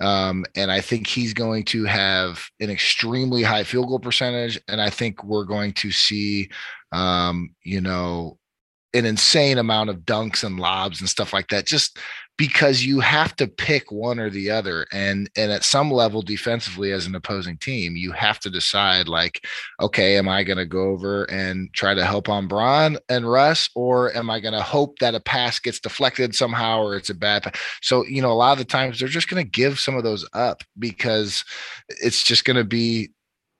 Um, 0.00 0.44
and 0.54 0.70
I 0.70 0.80
think 0.80 1.06
he's 1.06 1.32
going 1.32 1.64
to 1.66 1.84
have 1.84 2.44
an 2.60 2.68
extremely 2.70 3.42
high 3.42 3.64
field 3.64 3.88
goal 3.88 3.98
percentage. 3.98 4.60
And 4.68 4.80
I 4.80 4.90
think 4.90 5.24
we're 5.24 5.44
going 5.44 5.72
to 5.74 5.90
see, 5.90 6.50
um, 6.92 7.54
you 7.62 7.80
know, 7.80 8.38
an 8.92 9.06
insane 9.06 9.58
amount 9.58 9.90
of 9.90 10.00
dunks 10.00 10.44
and 10.44 10.60
lobs 10.60 11.00
and 11.00 11.08
stuff 11.08 11.32
like 11.32 11.48
that. 11.48 11.66
Just 11.66 11.98
because 12.36 12.84
you 12.84 13.00
have 13.00 13.34
to 13.36 13.46
pick 13.46 13.90
one 13.90 14.18
or 14.18 14.28
the 14.28 14.50
other 14.50 14.86
and 14.92 15.30
and 15.36 15.50
at 15.50 15.64
some 15.64 15.90
level 15.90 16.22
defensively 16.22 16.92
as 16.92 17.06
an 17.06 17.14
opposing 17.14 17.56
team 17.56 17.96
you 17.96 18.12
have 18.12 18.38
to 18.38 18.50
decide 18.50 19.08
like 19.08 19.44
okay 19.80 20.16
am 20.16 20.28
i 20.28 20.42
going 20.42 20.58
to 20.58 20.66
go 20.66 20.88
over 20.90 21.24
and 21.24 21.72
try 21.72 21.94
to 21.94 22.04
help 22.04 22.28
on 22.28 22.46
Bron 22.46 22.98
and 23.08 23.30
Russ 23.30 23.68
or 23.74 24.14
am 24.16 24.30
i 24.30 24.40
going 24.40 24.54
to 24.54 24.62
hope 24.62 24.98
that 24.98 25.14
a 25.14 25.20
pass 25.20 25.58
gets 25.58 25.80
deflected 25.80 26.34
somehow 26.34 26.80
or 26.80 26.96
it's 26.96 27.10
a 27.10 27.14
bad 27.14 27.42
pass? 27.42 27.60
so 27.82 28.04
you 28.06 28.20
know 28.20 28.32
a 28.32 28.34
lot 28.34 28.52
of 28.52 28.58
the 28.58 28.64
times 28.64 28.98
they're 28.98 29.08
just 29.08 29.28
going 29.28 29.42
to 29.42 29.50
give 29.50 29.78
some 29.78 29.96
of 29.96 30.04
those 30.04 30.26
up 30.32 30.62
because 30.78 31.44
it's 31.88 32.22
just 32.22 32.44
going 32.44 32.56
to 32.56 32.64
be 32.64 33.10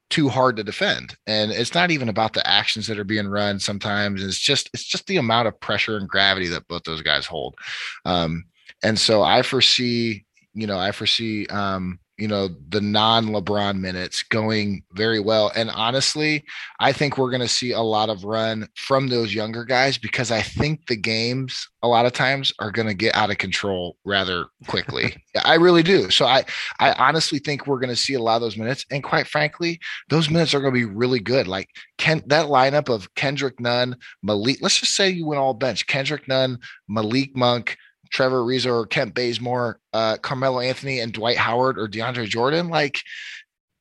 too 0.09 0.29
hard 0.29 0.55
to 0.57 0.63
defend 0.63 1.17
and 1.27 1.51
it's 1.51 1.75
not 1.75 1.91
even 1.91 2.09
about 2.09 2.33
the 2.33 2.47
actions 2.47 2.87
that 2.87 2.99
are 2.99 3.05
being 3.05 3.27
run 3.27 3.59
sometimes 3.59 4.23
it's 4.23 4.39
just 4.39 4.71
it's 4.73 4.85
just 4.85 5.05
the 5.09 5.17
amount 5.17 5.49
of 5.49 5.59
pressure 5.59 5.97
and 5.97 6.09
gravity 6.09 6.47
that 6.47 6.67
both 6.69 6.85
those 6.85 7.03
guys 7.03 7.27
hold 7.27 7.57
um, 8.05 8.45
and 8.87 8.97
so 9.01 9.23
I 9.23 9.43
foresee, 9.43 10.25
you 10.55 10.65
know, 10.65 10.79
I 10.79 10.93
foresee 10.93 11.47
um, 11.49 11.99
you 12.19 12.29
know, 12.29 12.49
the 12.69 12.81
non 12.81 13.27
LeBron 13.27 13.79
minutes 13.79 14.23
going 14.23 14.83
very 14.93 15.21
well. 15.21 15.53
And 15.55 15.71
honestly, 15.71 16.45
I 16.81 16.93
think 16.93 17.19
we're 17.19 17.31
going 17.31 17.43
to 17.43 17.49
see 17.49 17.73
a 17.73 17.81
lot 17.81 18.09
of 18.09 18.25
run 18.25 18.69
from 18.75 19.09
those 19.09 19.35
younger 19.35 19.65
guys 19.65 19.99
because 19.99 20.31
I 20.31 20.41
think 20.41 20.87
the 20.87 20.97
games 20.97 21.69
a 21.83 21.89
lot 21.89 22.07
of 22.07 22.13
times 22.13 22.53
are 22.59 22.71
going 22.71 22.89
to 22.89 22.95
get 22.95 23.15
out 23.15 23.31
of 23.31 23.39
control 23.39 23.99
rather 24.05 24.47
quickly. 24.67 25.23
I 25.45 25.55
really 25.55 25.83
do. 25.83 26.11
So 26.11 26.25
I, 26.25 26.45
I 26.81 26.93
honestly 26.93 27.39
think 27.39 27.67
we're 27.67 27.81
going 27.81 27.91
to 27.91 27.97
see 27.97 28.15
a 28.15 28.23
lot 28.23 28.37
of 28.37 28.43
those 28.43 28.57
minutes. 28.57 28.87
And 28.91 29.03
quite 29.05 29.27
frankly, 29.27 29.79
those 30.09 30.31
minutes 30.31 30.55
are 30.55 30.61
going 30.61 30.73
to 30.73 30.81
be 30.81 30.87
really 30.87 31.21
good. 31.21 31.47
Like 31.47 31.69
Ken, 31.99 32.23
that 32.27 32.47
lineup 32.47 32.89
of 32.89 33.15
Kendrick 33.15 33.61
Nunn, 33.61 33.97
Malik, 34.23 34.59
let's 34.63 34.81
just 34.81 34.97
say 34.97 35.11
you 35.11 35.27
went 35.27 35.41
all 35.41 35.55
bench, 35.55 35.87
Kendrick 35.87 36.27
Nunn, 36.29 36.59
Malik 36.89 37.37
Monk, 37.37 37.77
Trevor 38.11 38.43
Ariza 38.43 38.71
or 38.71 38.87
Kent 38.87 39.15
Bazemore, 39.15 39.81
uh, 39.93 40.17
Carmelo 40.19 40.61
Anthony, 40.61 41.01
and 41.01 41.13
Dwight 41.13 41.37
Howard 41.37 41.79
or 41.79 41.89
DeAndre 41.89 42.27
Jordan, 42.27 42.69
like 42.69 43.01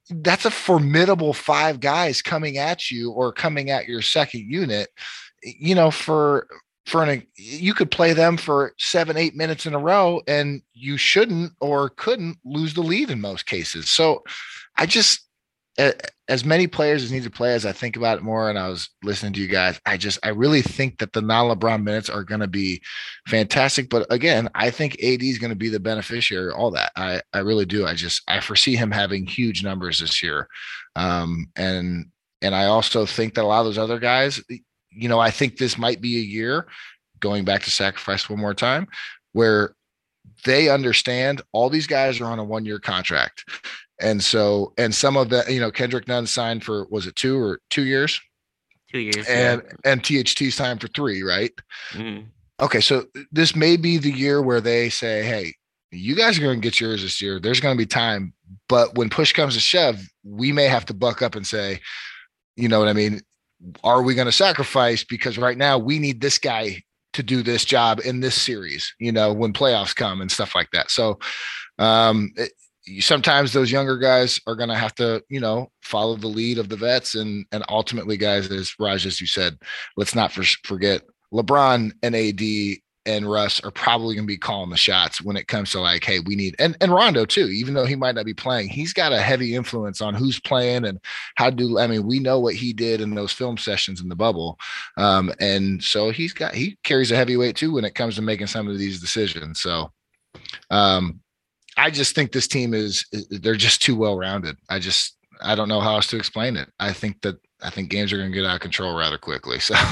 that's 0.09 0.45
a 0.45 0.51
formidable 0.51 1.33
five 1.33 1.79
guys 1.79 2.21
coming 2.21 2.57
at 2.57 2.91
you 2.91 3.11
or 3.11 3.31
coming 3.31 3.69
at 3.71 3.87
your 3.87 4.01
second 4.01 4.41
unit. 4.41 4.89
You 5.43 5.75
know, 5.75 5.91
for 5.91 6.47
for 6.85 7.03
an 7.03 7.25
you 7.35 7.73
could 7.73 7.91
play 7.91 8.13
them 8.13 8.37
for 8.37 8.73
seven, 8.77 9.17
eight 9.17 9.35
minutes 9.35 9.65
in 9.65 9.73
a 9.73 9.79
row, 9.79 10.21
and 10.27 10.61
you 10.73 10.97
shouldn't 10.97 11.53
or 11.59 11.89
couldn't 11.89 12.37
lose 12.45 12.73
the 12.73 12.81
lead 12.81 13.09
in 13.09 13.21
most 13.21 13.45
cases. 13.45 13.89
So 13.89 14.23
I 14.77 14.85
just 14.85 15.25
as 15.77 16.45
many 16.45 16.67
players 16.67 17.03
as 17.03 17.11
need 17.11 17.23
to 17.23 17.29
play 17.29 17.53
as 17.53 17.65
I 17.65 17.71
think 17.71 17.97
about 17.97 18.17
it 18.17 18.23
more 18.23 18.49
and 18.49 18.57
I 18.57 18.69
was 18.69 18.89
listening 19.03 19.33
to 19.33 19.41
you 19.41 19.47
guys, 19.47 19.79
I 19.85 19.97
just 19.97 20.19
I 20.23 20.29
really 20.29 20.61
think 20.61 20.97
that 20.99 21.13
the 21.13 21.21
non-LeBron 21.21 21.83
minutes 21.83 22.09
are 22.09 22.23
going 22.23 22.41
to 22.41 22.47
be 22.47 22.81
fantastic. 23.27 23.89
But 23.89 24.07
again, 24.11 24.49
I 24.55 24.71
think 24.71 24.93
AD 25.03 25.21
is 25.21 25.37
going 25.37 25.51
to 25.51 25.55
be 25.55 25.69
the 25.69 25.79
beneficiary 25.79 26.51
all 26.51 26.71
that. 26.71 26.91
I 26.95 27.21
I 27.33 27.39
really 27.39 27.65
do. 27.65 27.85
I 27.85 27.93
just 27.93 28.21
I 28.27 28.39
foresee 28.39 28.75
him 28.75 28.91
having 28.91 29.25
huge 29.25 29.63
numbers 29.63 29.99
this 29.99 30.23
year. 30.23 30.47
Um 30.95 31.47
and 31.55 32.07
and 32.41 32.55
I 32.55 32.65
also 32.65 33.05
think 33.05 33.33
that 33.35 33.43
a 33.43 33.47
lot 33.47 33.59
of 33.59 33.65
those 33.65 33.77
other 33.77 33.99
guys, 33.99 34.41
you 34.89 35.09
know, 35.09 35.19
I 35.19 35.31
think 35.31 35.57
this 35.57 35.77
might 35.77 36.01
be 36.01 36.17
a 36.17 36.21
year 36.21 36.67
going 37.19 37.45
back 37.45 37.63
to 37.63 37.71
sacrifice 37.71 38.29
one 38.29 38.39
more 38.39 38.53
time 38.53 38.87
where 39.33 39.75
they 40.43 40.69
understand 40.69 41.41
all 41.51 41.69
these 41.69 41.87
guys 41.87 42.19
are 42.19 42.25
on 42.25 42.39
a 42.39 42.43
one 42.43 42.65
year 42.65 42.79
contract 42.79 43.43
and 43.99 44.23
so, 44.23 44.73
and 44.77 44.93
some 44.93 45.17
of 45.17 45.29
that, 45.29 45.51
you 45.51 45.59
know, 45.59 45.71
Kendrick 45.71 46.07
Nunn 46.07 46.27
signed 46.27 46.63
for 46.63 46.85
was 46.89 47.07
it 47.07 47.15
two 47.15 47.39
or 47.39 47.59
two 47.69 47.85
years? 47.85 48.19
Two 48.91 48.99
years. 48.99 49.25
And 49.27 49.63
yeah. 49.65 49.91
and 49.91 50.03
THT 50.03 50.53
signed 50.53 50.81
for 50.81 50.87
three, 50.87 51.23
right? 51.23 51.51
Mm-hmm. 51.91 52.27
Okay, 52.61 52.79
so 52.79 53.05
this 53.31 53.55
may 53.55 53.75
be 53.75 53.97
the 53.97 54.11
year 54.11 54.41
where 54.41 54.61
they 54.61 54.89
say, 54.89 55.23
"Hey, 55.23 55.53
you 55.95 56.15
guys 56.15 56.37
are 56.37 56.41
going 56.41 56.59
to 56.59 56.63
get 56.63 56.79
yours 56.79 57.01
this 57.01 57.21
year. 57.21 57.39
There's 57.39 57.59
going 57.59 57.75
to 57.75 57.81
be 57.81 57.85
time, 57.85 58.33
but 58.67 58.95
when 58.95 59.09
push 59.09 59.33
comes 59.33 59.53
to 59.55 59.59
shove, 59.59 60.01
we 60.23 60.51
may 60.51 60.65
have 60.65 60.85
to 60.85 60.93
buck 60.93 61.21
up 61.21 61.35
and 61.35 61.45
say, 61.45 61.79
you 62.55 62.67
know 62.67 62.79
what 62.79 62.87
I 62.87 62.93
mean? 62.93 63.21
Are 63.83 64.01
we 64.01 64.15
going 64.15 64.27
to 64.27 64.31
sacrifice 64.31 65.03
because 65.03 65.37
right 65.37 65.57
now 65.57 65.77
we 65.77 65.99
need 65.99 66.21
this 66.21 66.37
guy 66.37 66.83
to 67.13 67.23
do 67.23 67.41
this 67.41 67.63
job 67.63 68.01
in 68.03 68.19
this 68.19 68.39
series, 68.39 68.93
you 68.99 69.11
know, 69.11 69.31
when 69.31 69.53
playoffs 69.53 69.95
come 69.95 70.19
and 70.19 70.29
stuff 70.29 70.53
like 70.53 70.69
that. 70.71 70.91
So, 70.91 71.17
um, 71.79 72.33
it, 72.35 72.51
sometimes 72.99 73.53
those 73.53 73.71
younger 73.71 73.97
guys 73.97 74.39
are 74.47 74.55
going 74.55 74.69
to 74.69 74.75
have 74.75 74.95
to, 74.95 75.23
you 75.29 75.39
know, 75.39 75.71
follow 75.81 76.15
the 76.15 76.27
lead 76.27 76.57
of 76.57 76.69
the 76.69 76.77
vets, 76.77 77.15
and 77.15 77.45
and 77.51 77.63
ultimately, 77.69 78.17
guys, 78.17 78.49
as 78.51 78.73
Raj, 78.79 79.05
as 79.05 79.19
you 79.19 79.27
said, 79.27 79.57
let's 79.97 80.15
not 80.15 80.31
for, 80.31 80.43
forget 80.63 81.01
LeBron 81.33 81.91
and 82.03 82.15
AD 82.15 82.81
and 83.05 83.29
Russ 83.29 83.63
are 83.63 83.71
probably 83.71 84.15
going 84.15 84.25
to 84.25 84.33
be 84.33 84.37
calling 84.37 84.71
the 84.71 84.77
shots 84.77 85.21
when 85.21 85.37
it 85.37 85.47
comes 85.47 85.71
to 85.71 85.79
like, 85.79 86.03
hey, 86.03 86.19
we 86.19 86.35
need 86.35 86.55
and 86.59 86.75
and 86.81 86.91
Rondo 86.91 87.25
too. 87.25 87.47
Even 87.47 87.73
though 87.73 87.85
he 87.85 87.95
might 87.95 88.15
not 88.15 88.25
be 88.25 88.33
playing, 88.33 88.69
he's 88.69 88.93
got 88.93 89.13
a 89.13 89.21
heavy 89.21 89.55
influence 89.55 90.01
on 90.01 90.15
who's 90.15 90.39
playing 90.39 90.85
and 90.85 90.99
how 91.35 91.49
do. 91.49 91.77
I 91.79 91.87
mean, 91.87 92.05
we 92.05 92.19
know 92.19 92.39
what 92.39 92.55
he 92.55 92.73
did 92.73 93.01
in 93.01 93.13
those 93.13 93.31
film 93.31 93.57
sessions 93.57 94.01
in 94.01 94.09
the 94.09 94.15
bubble, 94.15 94.57
um, 94.97 95.31
and 95.39 95.83
so 95.83 96.09
he's 96.09 96.33
got 96.33 96.55
he 96.55 96.77
carries 96.83 97.11
a 97.11 97.15
heavy 97.15 97.37
weight 97.37 97.55
too 97.55 97.73
when 97.73 97.85
it 97.85 97.95
comes 97.95 98.15
to 98.15 98.21
making 98.21 98.47
some 98.47 98.67
of 98.67 98.77
these 98.77 98.99
decisions. 98.99 99.61
So, 99.61 99.91
um, 100.71 101.19
I 101.77 101.89
just 101.89 102.15
think 102.15 102.31
this 102.31 102.47
team 102.47 102.73
is 102.73 103.05
they're 103.29 103.55
just 103.55 103.81
too 103.81 103.95
well 103.95 104.17
rounded. 104.17 104.57
I 104.69 104.79
just 104.79 105.17
I 105.41 105.55
don't 105.55 105.69
know 105.69 105.81
how 105.81 105.95
else 105.95 106.07
to 106.07 106.17
explain 106.17 106.55
it. 106.55 106.71
I 106.79 106.93
think 106.93 107.21
that 107.21 107.35
I 107.61 107.69
think 107.69 107.89
games 107.89 108.13
are 108.13 108.17
going 108.17 108.31
to 108.31 108.35
get 108.35 108.45
out 108.45 108.55
of 108.55 108.61
control 108.61 108.97
rather 108.97 109.17
quickly. 109.17 109.59
So 109.59 109.75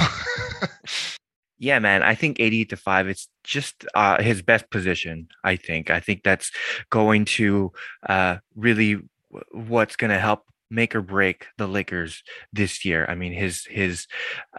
Yeah, 1.64 1.80
man. 1.80 2.04
I 2.04 2.14
think 2.14 2.42
88 2.42 2.70
to 2.72 2.78
5 2.78 3.08
it's 3.08 3.30
just 3.46 3.86
uh, 3.96 4.22
his 4.22 4.42
best 4.42 4.70
position, 4.70 5.30
I 5.46 5.56
think. 5.56 5.90
I 5.90 6.02
think 6.02 6.22
that's 6.22 6.52
going 6.90 7.24
to 7.26 7.72
uh, 8.08 8.38
really 8.54 9.00
what's 9.52 9.96
going 9.96 10.12
to 10.12 10.20
help 10.20 10.44
make 10.70 10.94
or 10.94 11.02
break 11.02 11.48
the 11.58 11.68
Lakers 11.68 12.22
this 12.52 12.84
year. 12.84 13.06
I 13.08 13.16
mean, 13.16 13.32
his 13.32 13.66
his 13.66 14.08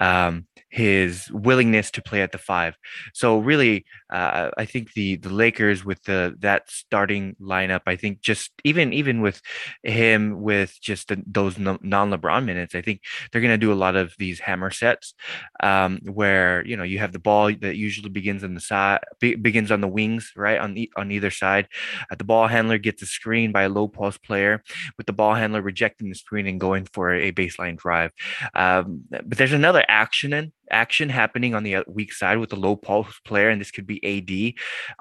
um, 0.00 0.46
his 0.74 1.30
willingness 1.30 1.88
to 1.92 2.02
play 2.02 2.20
at 2.20 2.32
the 2.32 2.38
five. 2.38 2.76
So 3.12 3.38
really, 3.38 3.86
uh, 4.12 4.50
I 4.58 4.64
think 4.64 4.92
the 4.94 5.14
the 5.14 5.28
Lakers 5.28 5.84
with 5.84 6.02
the 6.02 6.34
that 6.40 6.68
starting 6.68 7.36
lineup, 7.40 7.82
I 7.86 7.94
think 7.94 8.20
just 8.20 8.50
even 8.64 8.92
even 8.92 9.20
with 9.20 9.40
him 9.84 10.42
with 10.42 10.76
just 10.80 11.08
the, 11.08 11.22
those 11.28 11.60
non 11.60 11.78
LeBron 11.78 12.44
minutes, 12.44 12.74
I 12.74 12.82
think 12.82 13.02
they're 13.30 13.40
going 13.40 13.54
to 13.54 13.66
do 13.66 13.72
a 13.72 13.82
lot 13.84 13.94
of 13.94 14.14
these 14.18 14.40
hammer 14.40 14.72
sets 14.72 15.14
um, 15.62 16.00
where 16.02 16.66
you 16.66 16.76
know 16.76 16.82
you 16.82 16.98
have 16.98 17.12
the 17.12 17.20
ball 17.20 17.52
that 17.54 17.76
usually 17.76 18.10
begins 18.10 18.42
on 18.42 18.54
the 18.54 18.60
side 18.60 18.98
be, 19.20 19.36
begins 19.36 19.70
on 19.70 19.80
the 19.80 19.86
wings, 19.86 20.32
right 20.34 20.58
on 20.58 20.74
the 20.74 20.90
on 20.96 21.12
either 21.12 21.30
side. 21.30 21.68
Uh, 22.10 22.16
the 22.16 22.24
ball 22.24 22.48
handler 22.48 22.78
gets 22.78 23.00
a 23.00 23.06
screen 23.06 23.52
by 23.52 23.62
a 23.62 23.68
low 23.68 23.86
post 23.86 24.24
player, 24.24 24.60
with 24.96 25.06
the 25.06 25.12
ball 25.12 25.34
handler 25.34 25.62
rejecting 25.62 26.08
the 26.08 26.16
screen 26.16 26.48
and 26.48 26.58
going 26.58 26.84
for 26.92 27.14
a 27.14 27.30
baseline 27.30 27.76
drive. 27.76 28.10
Um, 28.56 29.04
but 29.08 29.38
there's 29.38 29.52
another 29.52 29.84
action 29.86 30.32
in 30.32 30.52
action 30.70 31.08
happening 31.08 31.54
on 31.54 31.62
the 31.62 31.76
uh, 31.76 31.82
weak 31.86 32.12
side 32.12 32.38
with 32.38 32.50
the 32.50 32.56
low 32.56 32.76
post 32.76 33.24
player, 33.24 33.50
and 33.50 33.60
this 33.60 33.70
could 33.70 33.86
be 33.86 34.04
AD 34.04 34.54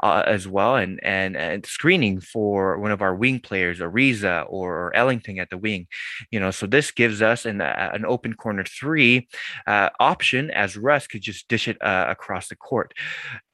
uh, 0.03 0.23
as 0.25 0.47
well, 0.47 0.75
and, 0.75 0.99
and 1.03 1.35
and 1.35 1.65
screening 1.65 2.19
for 2.19 2.77
one 2.77 2.91
of 2.91 3.01
our 3.01 3.15
wing 3.15 3.39
players, 3.39 3.79
Ariza 3.79 4.45
or, 4.49 4.73
or 4.73 4.95
Ellington 4.95 5.39
at 5.39 5.49
the 5.49 5.57
wing. 5.57 5.87
You 6.31 6.39
know, 6.39 6.51
so 6.51 6.67
this 6.67 6.91
gives 6.91 7.21
us 7.21 7.45
an 7.45 7.61
uh, 7.61 7.91
an 7.93 8.05
open 8.05 8.33
corner 8.33 8.63
three 8.63 9.27
uh, 9.67 9.89
option 9.99 10.51
as 10.51 10.77
Russ 10.77 11.07
could 11.07 11.21
just 11.21 11.47
dish 11.47 11.67
it 11.67 11.81
uh, 11.81 12.05
across 12.09 12.47
the 12.47 12.55
court. 12.55 12.93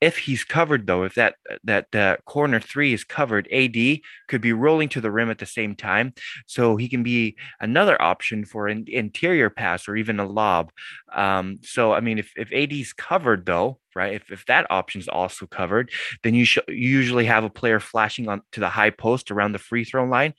If 0.01 0.17
he's 0.17 0.43
covered 0.43 0.87
though, 0.87 1.03
if 1.03 1.15
that 1.15 1.35
that 1.63 1.93
uh, 1.95 2.17
corner 2.25 2.59
three 2.59 2.93
is 2.93 3.03
covered, 3.03 3.47
AD 3.51 3.99
could 4.27 4.41
be 4.41 4.53
rolling 4.53 4.89
to 4.89 5.01
the 5.01 5.11
rim 5.11 5.29
at 5.29 5.39
the 5.39 5.45
same 5.45 5.75
time, 5.75 6.13
so 6.45 6.77
he 6.77 6.87
can 6.87 7.03
be 7.03 7.37
another 7.59 8.01
option 8.01 8.45
for 8.45 8.67
an 8.67 8.85
interior 8.87 9.49
pass 9.49 9.87
or 9.87 9.95
even 9.95 10.19
a 10.19 10.25
lob. 10.27 10.71
Um, 11.13 11.59
so 11.61 11.93
I 11.99 12.01
mean, 12.01 12.17
if 12.17 12.31
if 12.37 12.49
AD's 12.53 12.93
covered 12.93 13.45
though, 13.45 13.79
right? 13.93 14.13
If 14.13 14.31
if 14.31 14.45
that 14.45 14.65
option 14.69 15.01
is 15.01 15.09
also 15.09 15.45
covered, 15.45 15.91
then 16.23 16.33
you, 16.33 16.45
sh- 16.45 16.67
you 16.69 16.75
usually 16.89 17.25
have 17.25 17.43
a 17.43 17.49
player 17.49 17.81
flashing 17.81 18.29
on 18.29 18.41
to 18.53 18.61
the 18.61 18.69
high 18.69 18.89
post 18.89 19.31
around 19.31 19.51
the 19.51 19.59
free 19.59 19.83
throw 19.83 20.05
line. 20.05 20.33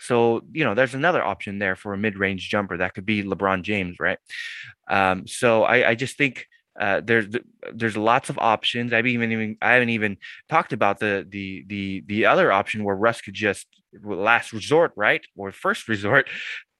So 0.00 0.42
you 0.52 0.64
know, 0.64 0.74
there's 0.74 0.94
another 0.94 1.22
option 1.22 1.60
there 1.60 1.76
for 1.76 1.94
a 1.94 1.96
mid 1.96 2.18
range 2.18 2.48
jumper 2.50 2.76
that 2.78 2.94
could 2.94 3.06
be 3.06 3.22
LeBron 3.22 3.62
James, 3.62 3.98
right? 4.00 4.18
Um, 4.90 5.28
so 5.28 5.62
I, 5.62 5.90
I 5.90 5.94
just 5.94 6.18
think 6.18 6.46
uh, 6.80 7.00
there's 7.04 7.26
there's 7.72 7.96
lots 7.96 8.28
of 8.28 8.38
options. 8.38 8.92
I've 8.92 9.06
even 9.06 9.30
even 9.30 9.56
I 9.62 9.74
haven't 9.74 9.90
even 9.90 10.16
talked 10.48 10.72
about 10.72 10.98
the 10.98 11.24
the 11.28 11.64
the 11.68 12.02
the 12.06 12.26
other 12.26 12.50
option 12.50 12.82
where 12.82 12.96
Russ 12.96 13.20
could 13.20 13.34
just 13.34 13.68
last 14.02 14.52
resort, 14.52 14.92
right, 14.96 15.22
or 15.36 15.52
first 15.52 15.86
resort, 15.94 16.28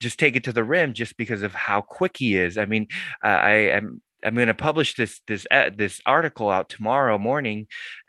just 0.01 0.19
take 0.19 0.37
it 0.37 0.45
to 0.45 0.53
the 0.53 0.65
rim 0.65 0.93
just 0.93 1.17
because 1.17 1.43
of 1.43 1.55
how 1.55 1.81
quick 1.81 2.17
he 2.17 2.37
is. 2.37 2.59
I 2.59 2.67
mean, 2.67 2.89
uh, 3.25 3.29
I 3.29 3.53
am 3.79 4.03
I'm 4.25 4.35
going 4.35 4.49
to 4.49 4.55
publish 4.55 4.95
this 4.95 5.21
this 5.27 5.47
uh, 5.51 5.71
this 5.75 6.01
article 6.07 6.51
out 6.51 6.69
tomorrow 6.69 7.19
morning, 7.19 7.67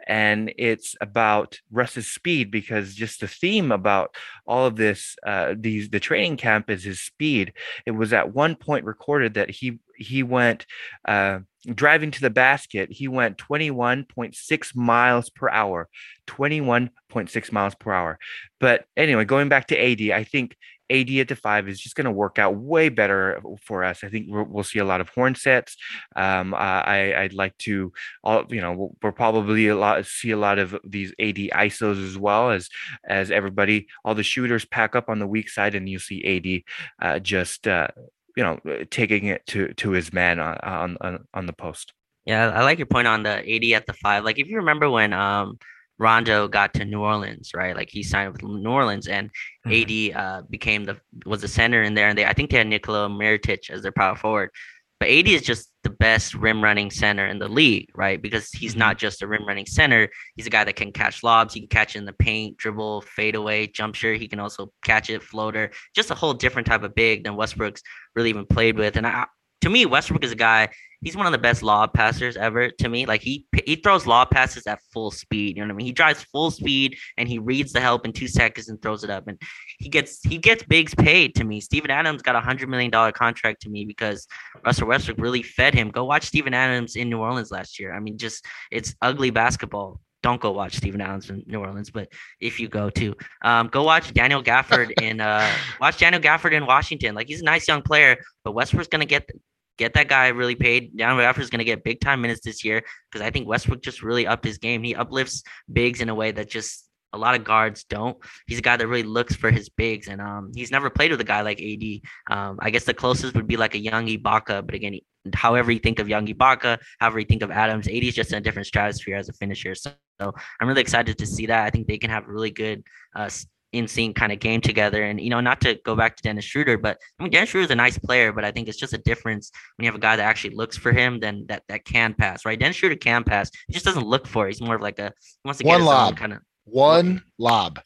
and 0.07 0.53
it's 0.57 0.95
about 1.01 1.59
Russ's 1.71 2.09
speed 2.09 2.51
because 2.51 2.95
just 2.95 3.19
the 3.19 3.27
theme 3.27 3.71
about 3.71 4.15
all 4.47 4.65
of 4.65 4.75
this 4.75 5.15
uh, 5.25 5.55
these 5.57 5.89
the 5.89 5.99
training 5.99 6.37
camp 6.37 6.69
is 6.69 6.83
his 6.83 7.01
speed. 7.01 7.53
It 7.85 7.91
was 7.91 8.13
at 8.13 8.33
one 8.33 8.55
point 8.55 8.85
recorded 8.85 9.33
that 9.35 9.49
he 9.49 9.79
he 9.97 10.23
went 10.23 10.65
uh, 11.07 11.39
driving 11.73 12.11
to 12.11 12.21
the 12.21 12.29
basket. 12.29 12.91
He 12.91 13.07
went 13.07 13.37
21.6 13.37 14.75
miles 14.75 15.29
per 15.29 15.49
hour, 15.49 15.89
21.6 16.27 17.51
miles 17.51 17.75
per 17.75 17.91
hour. 17.91 18.19
But 18.59 18.85
anyway, 18.95 19.25
going 19.25 19.49
back 19.49 19.67
to 19.67 19.77
AD, 19.77 20.11
I 20.11 20.23
think 20.23 20.55
AD 20.89 21.09
at 21.11 21.27
the 21.27 21.35
five 21.35 21.67
is 21.67 21.79
just 21.79 21.95
going 21.95 22.05
to 22.05 22.11
work 22.11 22.39
out 22.39 22.55
way 22.55 22.89
better 22.89 23.41
for 23.61 23.83
us. 23.83 24.03
I 24.03 24.09
think 24.09 24.27
we'll 24.29 24.63
see 24.63 24.79
a 24.79 24.85
lot 24.85 25.01
of 25.01 25.09
horn 25.09 25.35
sets. 25.35 25.77
Um, 26.15 26.53
I, 26.53 27.15
I'd 27.15 27.33
like 27.33 27.57
to, 27.59 27.91
all 28.23 28.45
you 28.49 28.61
know, 28.61 28.93
we'll 29.01 29.11
probably 29.11 29.67
a 29.67 29.75
lot 29.75 30.05
see 30.05 30.31
a 30.31 30.37
lot 30.37 30.59
of 30.59 30.75
these 30.83 31.11
AD 31.19 31.35
ISOs 31.35 32.05
as 32.05 32.17
well 32.17 32.51
as 32.51 32.69
as 33.07 33.31
everybody, 33.31 33.87
all 34.03 34.15
the 34.15 34.23
shooters 34.23 34.65
pack 34.65 34.95
up 34.95 35.09
on 35.09 35.19
the 35.19 35.27
weak 35.27 35.49
side, 35.49 35.75
and 35.75 35.89
you 35.89 35.99
see 35.99 36.63
AD 37.01 37.07
uh, 37.07 37.19
just 37.19 37.67
uh, 37.67 37.87
you 38.35 38.43
know 38.43 38.59
taking 38.89 39.25
it 39.25 39.45
to 39.47 39.73
to 39.75 39.91
his 39.91 40.13
man 40.13 40.39
on 40.39 40.97
on 41.01 41.25
on 41.33 41.45
the 41.45 41.53
post. 41.53 41.93
Yeah, 42.25 42.49
I 42.49 42.63
like 42.63 42.79
your 42.79 42.87
point 42.87 43.07
on 43.07 43.23
the 43.23 43.29
AD 43.29 43.63
at 43.73 43.85
the 43.85 43.93
five. 43.93 44.23
Like 44.23 44.39
if 44.39 44.47
you 44.47 44.57
remember 44.57 44.89
when 44.89 45.13
um 45.13 45.57
Rondo 45.97 46.47
got 46.47 46.73
to 46.75 46.85
New 46.85 47.01
Orleans, 47.01 47.51
right? 47.55 47.75
Like 47.75 47.89
he 47.89 48.03
signed 48.03 48.33
with 48.33 48.43
New 48.43 48.69
Orleans, 48.69 49.07
and 49.07 49.29
mm-hmm. 49.65 50.13
AD 50.13 50.23
uh, 50.23 50.41
became 50.49 50.83
the 50.83 50.99
was 51.25 51.41
the 51.41 51.47
center 51.47 51.83
in 51.83 51.93
there, 51.93 52.07
and 52.07 52.17
they 52.17 52.25
I 52.25 52.33
think 52.33 52.51
they 52.51 52.57
had 52.57 52.67
Nikola 52.67 53.09
Mirotic 53.09 53.69
as 53.69 53.81
their 53.81 53.91
power 53.91 54.15
forward. 54.15 54.51
But 54.99 55.09
AD 55.09 55.27
is 55.27 55.41
just 55.41 55.71
the 55.83 55.89
best 55.89 56.33
rim 56.33 56.63
running 56.63 56.89
center 56.89 57.27
in 57.27 57.37
the 57.37 57.49
league, 57.49 57.89
right? 57.95 58.21
Because 58.21 58.49
he's 58.51 58.71
mm-hmm. 58.71 58.79
not 58.79 58.97
just 58.97 59.21
a 59.21 59.27
rim 59.27 59.45
running 59.45 59.65
center. 59.65 60.09
He's 60.35 60.47
a 60.47 60.49
guy 60.49 60.63
that 60.63 60.77
can 60.77 60.91
catch 60.91 61.21
lobs. 61.21 61.53
He 61.53 61.61
can 61.61 61.69
catch 61.69 61.95
in 61.95 62.05
the 62.05 62.13
paint, 62.13 62.57
dribble, 62.57 63.01
fade 63.01 63.35
away, 63.35 63.67
jump 63.67 63.95
shot. 63.95 64.15
He 64.15 64.27
can 64.27 64.39
also 64.39 64.71
catch 64.83 65.09
it, 65.09 65.21
floater. 65.21 65.71
Just 65.93 66.11
a 66.11 66.15
whole 66.15 66.33
different 66.33 66.67
type 66.67 66.83
of 66.83 66.95
big 66.95 67.25
than 67.25 67.35
Westbrook's 67.35 67.81
really 68.15 68.29
even 68.29 68.45
played 68.45 68.77
with. 68.77 68.95
And 68.95 69.05
I, 69.05 69.25
to 69.61 69.69
me, 69.69 69.85
Westbrook 69.85 70.23
is 70.23 70.31
a 70.31 70.35
guy 70.35 70.69
he's 71.05 71.15
one 71.15 71.27
of 71.27 71.31
the 71.31 71.37
best 71.37 71.61
lob 71.63 71.93
passers 71.93 72.35
ever 72.35 72.69
to 72.69 72.89
me. 72.89 73.05
Like 73.05 73.21
he 73.21 73.45
he 73.63 73.75
throws 73.75 74.05
lob 74.05 74.31
passes 74.31 74.67
at 74.67 74.79
full 74.91 75.11
speed. 75.11 75.55
You 75.55 75.61
know 75.61 75.67
what 75.67 75.75
I 75.75 75.77
mean? 75.77 75.85
He 75.85 75.93
drives 75.93 76.23
full 76.23 76.51
speed 76.51 76.97
and 77.17 77.29
he 77.29 77.39
reads 77.39 77.71
the 77.71 77.79
help 77.79 78.05
in 78.05 78.11
two 78.11 78.27
seconds 78.27 78.67
and 78.67 78.81
throws 78.81 79.03
it 79.03 79.09
up. 79.09 79.27
And 79.27 79.39
he 79.79 79.87
gets 79.87 80.21
he 80.23 80.37
gets 80.37 80.63
bigs 80.63 80.93
paid 80.95 81.35
to 81.35 81.45
me. 81.45 81.61
Steven 81.61 81.91
Adams 81.91 82.23
got 82.23 82.35
a 82.35 82.41
hundred 82.41 82.69
million 82.69 82.91
dollar 82.91 83.11
contract 83.11 83.61
to 83.61 83.69
me 83.69 83.85
because 83.85 84.27
Russell 84.65 84.87
Westbrook 84.87 85.19
really 85.19 85.43
fed 85.43 85.73
him. 85.75 85.91
Go 85.91 86.03
watch 86.03 86.25
Steven 86.25 86.53
Adams 86.53 86.95
in 86.95 87.09
New 87.09 87.19
Orleans 87.19 87.51
last 87.51 87.79
year. 87.79 87.93
I 87.93 87.99
mean, 87.99 88.17
just 88.17 88.43
it's 88.71 88.95
ugly 89.01 89.29
basketball. 89.29 90.01
Don't 90.23 90.41
go 90.41 90.51
watch 90.51 90.77
Steven 90.77 91.01
Adams 91.01 91.29
in 91.29 91.43
New 91.45 91.59
Orleans, 91.59 91.91
but 91.91 92.07
if 92.39 92.59
you 92.59 92.67
go 92.67 92.89
to, 92.89 93.13
um, 93.43 93.67
go 93.67 93.83
watch 93.83 94.11
Daniel 94.11 94.41
Gafford 94.41 94.91
in 95.01 95.21
uh, 95.21 95.47
watch 95.79 95.99
Daniel 95.99 96.19
Gafford 96.21 96.53
in 96.53 96.65
Washington. 96.65 97.13
Like 97.13 97.27
he's 97.27 97.41
a 97.41 97.45
nice 97.45 97.67
young 97.67 97.83
player, 97.83 98.17
but 98.43 98.53
Westbrook's 98.53 98.87
gonna 98.87 99.05
get 99.05 99.29
get 99.77 99.93
that 99.93 100.07
guy 100.07 100.29
really 100.29 100.55
paid. 100.55 100.95
Daniel 100.97 101.25
Gafford 101.25 101.41
is 101.41 101.49
going 101.49 101.59
to 101.59 101.65
get 101.65 101.83
big 101.83 101.99
time 101.99 102.21
minutes 102.21 102.41
this 102.43 102.63
year 102.63 102.83
because 103.11 103.25
I 103.25 103.31
think 103.31 103.47
Westbrook 103.47 103.81
just 103.81 104.03
really 104.03 104.27
upped 104.27 104.45
his 104.45 104.57
game. 104.57 104.83
He 104.83 104.95
uplifts 104.95 105.43
bigs 105.71 106.01
in 106.01 106.09
a 106.09 106.15
way 106.15 106.31
that 106.31 106.49
just 106.49 106.85
a 107.13 107.17
lot 107.17 107.33
of 107.33 107.43
guards 107.43 107.85
don't. 107.85 108.17
He's 108.45 108.59
a 108.59 108.61
guy 108.61 108.77
that 108.77 108.87
really 108.87 109.03
looks 109.03 109.35
for 109.35 109.49
his 109.49 109.69
bigs, 109.69 110.07
and 110.07 110.21
um, 110.21 110.51
he's 110.53 110.69
never 110.69 110.89
played 110.89 111.11
with 111.11 111.21
a 111.21 111.25
guy 111.25 111.41
like 111.41 111.61
AD. 111.61 112.37
Um, 112.37 112.59
I 112.61 112.69
guess 112.69 112.83
the 112.83 112.93
closest 112.93 113.33
would 113.35 113.47
be 113.47 113.57
like 113.57 113.73
a 113.73 113.79
young 113.79 114.07
Ibaka, 114.07 114.65
but 114.65 114.75
again, 114.75 114.99
however 115.33 115.71
you 115.71 115.79
think 115.79 115.99
of 115.99 116.09
young 116.09 116.27
Ibaka, 116.27 116.77
however 116.99 117.19
you 117.19 117.25
think 117.25 117.41
of 117.41 117.51
Adams, 117.51 117.87
AD 117.87 117.93
is 117.93 118.13
just 118.13 118.31
in 118.31 118.37
a 118.37 118.41
different 118.41 118.67
stratosphere 118.67 119.15
as 119.15 119.29
a 119.29 119.33
finisher. 119.33 119.73
So, 119.75 119.93
so 120.21 120.33
I'm 120.59 120.67
really 120.67 120.81
excited 120.81 121.17
to 121.17 121.25
see 121.25 121.45
that. 121.47 121.65
I 121.65 121.69
think 121.69 121.87
they 121.87 121.97
can 121.97 122.09
have 122.09 122.27
really 122.27 122.51
good 122.51 122.83
uh, 123.15 123.29
in 123.75 123.87
sync 123.87 124.15
kind 124.15 124.31
of 124.31 124.39
game 124.39 124.61
together. 124.61 125.03
And 125.03 125.19
you 125.19 125.29
know, 125.29 125.41
not 125.41 125.61
to 125.61 125.75
go 125.85 125.95
back 125.95 126.15
to 126.17 126.23
Dennis 126.23 126.45
Schroeder, 126.45 126.77
but 126.77 126.97
I 127.19 127.23
mean 127.23 127.31
Dennis 127.31 127.49
Schroeder 127.49 127.65
is 127.65 127.71
a 127.71 127.75
nice 127.75 127.97
player, 127.97 128.31
but 128.31 128.45
I 128.45 128.51
think 128.51 128.67
it's 128.67 128.77
just 128.77 128.93
a 128.93 128.97
difference 128.99 129.51
when 129.75 129.83
you 129.85 129.87
have 129.91 129.95
a 129.95 130.01
guy 130.01 130.15
that 130.15 130.23
actually 130.23 130.55
looks 130.55 130.77
for 130.77 130.91
him 130.91 131.19
than 131.19 131.45
that 131.47 131.63
that 131.69 131.85
can 131.85 132.13
pass, 132.13 132.45
right? 132.45 132.59
Dennis 132.59 132.77
Schroeder 132.77 132.95
can 132.95 133.23
pass. 133.23 133.51
He 133.67 133.73
just 133.73 133.85
doesn't 133.85 134.05
look 134.05 134.27
for 134.27 134.47
it. 134.47 134.51
He's 134.51 134.61
more 134.61 134.75
of 134.75 134.81
like 134.81 134.99
a 134.99 135.13
he 135.43 135.47
wants 135.47 135.59
to 135.59 135.67
one 135.67 135.79
get 135.79 135.85
lob 135.85 136.17
kind 136.17 136.33
of 136.33 136.39
one 136.65 137.23
lob. 137.37 137.79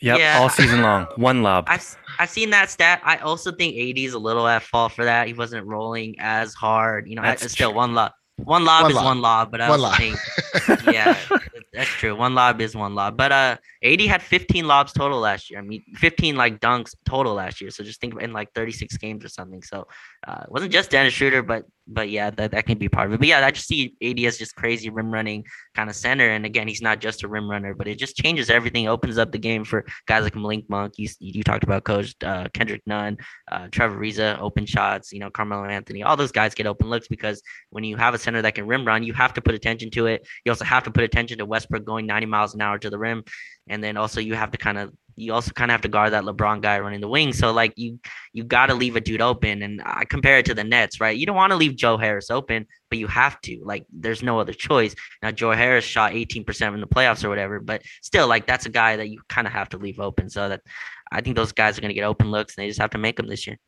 Yep, 0.00 0.18
yeah, 0.18 0.38
all 0.40 0.48
season 0.48 0.82
long, 0.82 1.06
one 1.16 1.42
lob. 1.44 1.66
I've 1.68 1.96
I've 2.18 2.30
seen 2.30 2.50
that 2.50 2.70
stat. 2.70 3.00
I 3.04 3.18
also 3.18 3.52
think 3.52 3.76
AD 3.76 3.98
is 3.98 4.14
a 4.14 4.18
little 4.18 4.48
at 4.48 4.62
fault 4.64 4.92
for 4.92 5.04
that. 5.04 5.28
He 5.28 5.32
wasn't 5.32 5.64
rolling 5.64 6.16
as 6.18 6.54
hard. 6.54 7.08
You 7.08 7.14
know, 7.14 7.22
That's 7.22 7.50
still 7.52 7.72
one 7.72 7.94
lob. 7.94 8.10
One 8.38 8.64
lob 8.64 8.82
one 8.82 8.90
is 8.90 8.96
lob. 8.96 9.04
one 9.04 9.20
lob, 9.20 9.50
but 9.52 9.60
I 9.60 9.68
one 9.68 9.80
also 9.80 9.90
lob. 9.90 9.98
think, 9.98 10.92
yeah, 10.92 11.16
that's 11.72 11.88
true. 11.88 12.14
One 12.14 12.34
lob 12.34 12.60
is 12.60 12.76
one 12.76 12.94
lob. 12.94 13.16
But 13.16 13.32
uh, 13.32 13.56
AD 13.82 14.00
had 14.02 14.22
15 14.22 14.66
lobs 14.66 14.92
total 14.92 15.20
last 15.20 15.50
year. 15.50 15.58
I 15.58 15.62
mean, 15.62 15.82
15 15.94 16.36
like 16.36 16.60
dunks 16.60 16.94
total 17.06 17.34
last 17.34 17.60
year. 17.60 17.70
So 17.70 17.82
just 17.82 18.00
think 18.00 18.20
in 18.20 18.32
like 18.32 18.52
36 18.54 18.96
games 18.98 19.24
or 19.24 19.28
something. 19.28 19.62
So 19.62 19.86
uh, 20.26 20.42
it 20.44 20.50
wasn't 20.50 20.72
just 20.72 20.90
Dennis 20.90 21.14
Schroeder, 21.14 21.42
but 21.42 21.64
but 21.86 22.10
yeah, 22.10 22.30
that, 22.30 22.52
that 22.52 22.66
can 22.66 22.78
be 22.78 22.88
part 22.88 23.08
of 23.08 23.14
it. 23.14 23.18
But 23.18 23.28
yeah, 23.28 23.44
I 23.44 23.50
just 23.50 23.66
see 23.66 23.94
AD 24.02 24.18
as 24.20 24.38
just 24.38 24.54
crazy 24.54 24.90
rim 24.90 25.12
running 25.12 25.44
kind 25.74 25.90
of 25.90 25.96
center. 25.96 26.28
And 26.30 26.46
again, 26.46 26.68
he's 26.68 26.82
not 26.82 27.00
just 27.00 27.22
a 27.22 27.28
rim 27.28 27.50
runner, 27.50 27.74
but 27.74 27.88
it 27.88 27.98
just 27.98 28.16
changes 28.16 28.50
everything, 28.50 28.88
opens 28.88 29.18
up 29.18 29.32
the 29.32 29.38
game 29.38 29.64
for 29.64 29.84
guys 30.06 30.22
like 30.22 30.36
Malik 30.36 30.68
Monk. 30.68 30.94
You, 30.96 31.08
you 31.18 31.42
talked 31.42 31.64
about 31.64 31.84
coach 31.84 32.14
uh, 32.24 32.48
Kendrick 32.54 32.82
Nunn, 32.86 33.18
uh, 33.50 33.68
Trevor 33.70 33.98
Ariza, 33.98 34.38
open 34.38 34.66
shots, 34.66 35.12
you 35.12 35.18
know, 35.18 35.30
Carmelo 35.30 35.64
Anthony, 35.64 36.02
all 36.02 36.16
those 36.16 36.32
guys 36.32 36.54
get 36.54 36.66
open 36.66 36.88
looks 36.88 37.08
because 37.08 37.42
when 37.70 37.84
you 37.84 37.96
have 37.96 38.14
a 38.14 38.18
center 38.18 38.42
that 38.42 38.54
can 38.54 38.66
rim 38.66 38.86
run, 38.86 39.02
you 39.02 39.12
have 39.12 39.34
to 39.34 39.42
put 39.42 39.54
attention 39.54 39.90
to 39.90 40.06
it. 40.06 40.26
You 40.44 40.52
also 40.52 40.64
have 40.64 40.84
to 40.84 40.90
put 40.90 41.04
attention 41.04 41.38
to 41.38 41.46
Westbrook 41.46 41.84
going 41.84 42.06
90 42.06 42.26
miles 42.26 42.54
an 42.54 42.60
hour 42.60 42.78
to 42.78 42.90
the 42.90 42.98
rim. 42.98 43.24
And 43.68 43.82
then 43.82 43.96
also 43.96 44.20
you 44.20 44.34
have 44.34 44.50
to 44.50 44.58
kind 44.58 44.78
of 44.78 44.92
you 45.16 45.32
also 45.32 45.50
kind 45.52 45.70
of 45.70 45.74
have 45.74 45.82
to 45.82 45.88
guard 45.88 46.12
that 46.12 46.24
LeBron 46.24 46.60
guy 46.60 46.78
running 46.80 47.00
the 47.00 47.08
wing. 47.08 47.32
So 47.32 47.52
like 47.52 47.72
you 47.76 47.98
you 48.32 48.44
got 48.44 48.66
to 48.66 48.74
leave 48.74 48.96
a 48.96 49.00
dude 49.00 49.20
open. 49.20 49.62
And 49.62 49.82
I 49.84 50.04
compare 50.04 50.38
it 50.38 50.46
to 50.46 50.54
the 50.54 50.64
Nets, 50.64 51.00
right? 51.00 51.16
You 51.16 51.26
don't 51.26 51.36
want 51.36 51.50
to 51.52 51.56
leave 51.56 51.76
Joe 51.76 51.96
Harris 51.96 52.30
open, 52.30 52.66
but 52.88 52.98
you 52.98 53.06
have 53.06 53.40
to. 53.42 53.60
Like 53.64 53.86
there's 53.92 54.22
no 54.22 54.40
other 54.40 54.52
choice. 54.52 54.94
Now 55.22 55.30
Joe 55.30 55.52
Harris 55.52 55.84
shot 55.84 56.12
18% 56.12 56.74
in 56.74 56.80
the 56.80 56.86
playoffs 56.86 57.24
or 57.24 57.28
whatever, 57.28 57.60
but 57.60 57.82
still 58.02 58.26
like 58.26 58.46
that's 58.46 58.66
a 58.66 58.70
guy 58.70 58.96
that 58.96 59.08
you 59.08 59.20
kind 59.28 59.46
of 59.46 59.52
have 59.52 59.68
to 59.70 59.78
leave 59.78 60.00
open. 60.00 60.30
So 60.30 60.48
that 60.48 60.62
I 61.10 61.20
think 61.20 61.36
those 61.36 61.52
guys 61.52 61.76
are 61.76 61.80
going 61.80 61.90
to 61.90 61.94
get 61.94 62.04
open 62.04 62.30
looks 62.30 62.56
and 62.56 62.64
they 62.64 62.68
just 62.68 62.80
have 62.80 62.90
to 62.90 62.98
make 62.98 63.16
them 63.16 63.28
this 63.28 63.46
year. 63.46 63.58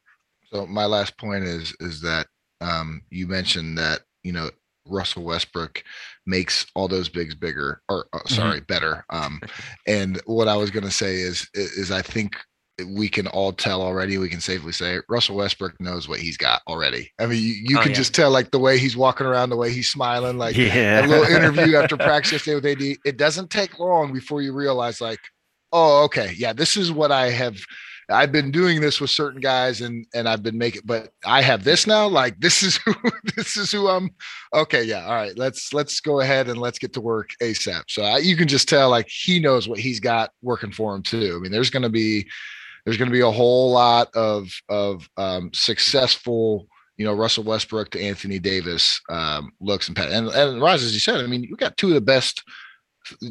So 0.53 0.67
my 0.67 0.87
last 0.87 1.19
point 1.19 1.45
is 1.45 1.75
is 1.81 2.01
that 2.03 2.27
um, 2.61 3.03
you 3.11 3.27
mentioned 3.27 3.77
that 3.79 4.01
you 4.23 4.33
know 4.33 4.51
Russell 4.87 5.25
Westbrook 5.25 5.83
makes 6.27 6.67
all 6.75 6.89
those 6.89 7.09
bigs 7.09 7.35
bigger 7.35 7.81
or 7.89 8.07
uh, 8.13 8.19
mm-hmm. 8.19 8.35
sorry 8.35 8.61
mm-hmm. 8.61 8.67
better 8.67 9.05
um 9.11 9.41
and 9.87 10.21
what 10.27 10.49
i 10.49 10.57
was 10.57 10.71
going 10.71 10.85
to 10.85 10.91
say 10.91 11.17
is 11.17 11.49
is 11.55 11.91
i 11.91 12.03
think 12.03 12.37
we 12.89 13.09
can 13.09 13.29
all 13.29 13.53
tell 13.53 13.83
already 13.83 14.19
we 14.19 14.29
can 14.29 14.41
safely 14.41 14.73
say 14.73 14.99
russell 15.09 15.37
westbrook 15.37 15.79
knows 15.81 16.09
what 16.09 16.19
he's 16.19 16.37
got 16.37 16.61
already 16.67 17.11
i 17.21 17.27
mean 17.27 17.43
you, 17.43 17.55
you 17.69 17.79
oh, 17.79 17.83
can 17.83 17.91
yeah. 17.91 17.97
just 17.97 18.15
tell 18.15 18.31
like 18.31 18.51
the 18.51 18.59
way 18.59 18.79
he's 18.79 18.97
walking 18.97 19.27
around 19.27 19.51
the 19.51 19.57
way 19.57 19.71
he's 19.71 19.91
smiling 19.91 20.39
like 20.39 20.57
yeah. 20.57 21.05
a 21.05 21.07
little 21.07 21.25
interview 21.37 21.77
after 21.77 21.97
practice 21.97 22.33
yesterday 22.33 22.55
with 22.55 22.83
ad 22.83 22.97
it 23.05 23.17
doesn't 23.17 23.51
take 23.51 23.79
long 23.79 24.13
before 24.13 24.43
you 24.43 24.53
realize 24.53 25.01
like 25.01 25.21
oh 25.73 26.05
okay 26.05 26.35
yeah 26.37 26.53
this 26.53 26.77
is 26.77 26.91
what 26.91 27.13
i 27.13 27.31
have 27.31 27.57
I've 28.09 28.33
been 28.33 28.51
doing 28.51 28.81
this 28.81 29.01
with 29.01 29.11
certain 29.11 29.41
guys 29.41 29.81
and 29.81 30.07
and 30.15 30.29
I've 30.29 30.43
been 30.43 30.59
making 30.59 30.83
but 30.85 31.11
I 31.25 31.43
have 31.43 31.65
this 31.65 31.87
now 31.87 32.07
like 32.07 32.39
this 32.41 32.63
is 32.63 32.77
who 32.85 32.95
this 33.37 33.57
is 33.57 33.71
who 33.73 33.89
I'm 33.89 34.11
okay 34.53 34.83
yeah 34.83 35.05
all 35.05 35.15
right 35.15 35.37
let's 35.37 35.73
let's 35.73 36.01
go 36.01 36.21
ahead 36.21 36.49
and 36.49 36.59
let's 36.59 36.79
get 36.79 36.93
to 36.95 37.01
work 37.01 37.31
ASAP 37.43 37.85
so 37.89 38.03
I, 38.03 38.19
you 38.19 38.37
can 38.37 38.49
just 38.49 38.69
tell 38.69 38.91
like 38.91 39.09
he 39.09 39.41
knows 39.41 39.69
what 39.69 39.79
he's 39.79 40.01
got 40.01 40.31
working 40.43 40.73
for 40.73 40.95
him 40.95 41.03
too. 41.03 41.35
I 41.37 41.39
mean 41.41 41.53
there's 41.53 41.71
going 41.71 41.83
to 41.83 41.89
be 41.89 42.27
there's 42.85 42.97
going 42.97 43.09
to 43.09 43.13
be 43.13 43.21
a 43.21 43.31
whole 43.31 43.73
lot 43.73 44.09
of 44.15 44.51
of 44.69 45.09
um, 45.17 45.51
successful 45.53 46.69
you 46.97 47.05
know 47.05 47.15
Russell 47.15 47.45
Westbrook 47.45 47.91
to 47.91 48.03
Anthony 48.03 48.39
Davis 48.39 49.01
um, 49.09 49.53
looks 49.61 49.89
and 49.89 49.99
and 49.99 50.29
and 50.29 50.61
Rise 50.61 50.83
as 50.83 50.95
you 50.95 51.01
said 51.01 51.21
I 51.21 51.27
mean 51.27 51.43
you 51.43 51.57
got 51.57 51.77
two 51.77 51.89
of 51.89 51.95
the 51.95 52.01
best 52.01 52.43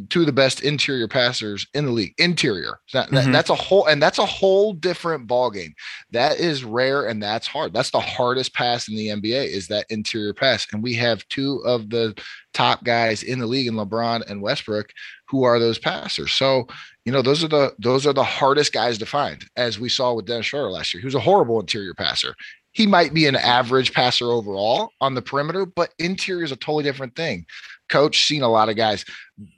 two 0.09 0.21
of 0.21 0.25
the 0.25 0.31
best 0.31 0.61
interior 0.61 1.07
passers 1.07 1.65
in 1.73 1.85
the 1.85 1.91
league. 1.91 2.13
Interior. 2.17 2.79
That, 2.93 3.09
mm-hmm. 3.09 3.31
That's 3.31 3.49
a 3.49 3.55
whole 3.55 3.85
and 3.87 4.01
that's 4.01 4.19
a 4.19 4.25
whole 4.25 4.73
different 4.73 5.27
ball 5.27 5.51
game. 5.51 5.73
That 6.11 6.39
is 6.39 6.63
rare 6.63 7.07
and 7.07 7.21
that's 7.21 7.47
hard. 7.47 7.73
That's 7.73 7.91
the 7.91 7.99
hardest 7.99 8.53
pass 8.53 8.87
in 8.87 8.95
the 8.95 9.07
NBA 9.07 9.47
is 9.47 9.67
that 9.67 9.85
interior 9.89 10.33
pass. 10.33 10.67
And 10.71 10.83
we 10.83 10.93
have 10.95 11.27
two 11.29 11.61
of 11.65 11.89
the 11.89 12.15
top 12.53 12.83
guys 12.83 13.23
in 13.23 13.39
the 13.39 13.47
league 13.47 13.67
in 13.67 13.73
LeBron 13.75 14.29
and 14.29 14.41
Westbrook 14.41 14.91
who 15.27 15.43
are 15.43 15.59
those 15.59 15.79
passers. 15.79 16.31
So, 16.33 16.67
you 17.05 17.11
know, 17.11 17.21
those 17.21 17.43
are 17.43 17.47
the 17.47 17.73
those 17.79 18.05
are 18.05 18.13
the 18.13 18.23
hardest 18.23 18.73
guys 18.73 18.97
to 18.99 19.05
find, 19.05 19.43
as 19.57 19.79
we 19.79 19.89
saw 19.89 20.13
with 20.13 20.25
Dennis 20.25 20.45
Schroeder 20.47 20.69
last 20.69 20.93
year. 20.93 21.01
He 21.01 21.07
was 21.07 21.15
a 21.15 21.19
horrible 21.19 21.59
interior 21.59 21.93
passer 21.93 22.35
he 22.73 22.87
might 22.87 23.13
be 23.13 23.27
an 23.27 23.35
average 23.35 23.93
passer 23.93 24.25
overall 24.31 24.89
on 24.99 25.13
the 25.13 25.21
perimeter, 25.21 25.65
but 25.65 25.93
interior 25.99 26.43
is 26.43 26.51
a 26.51 26.55
totally 26.55 26.83
different 26.83 27.15
thing 27.15 27.45
coach, 27.89 28.25
seen 28.25 28.41
a 28.41 28.49
lot 28.49 28.69
of 28.69 28.75
guys. 28.75 29.05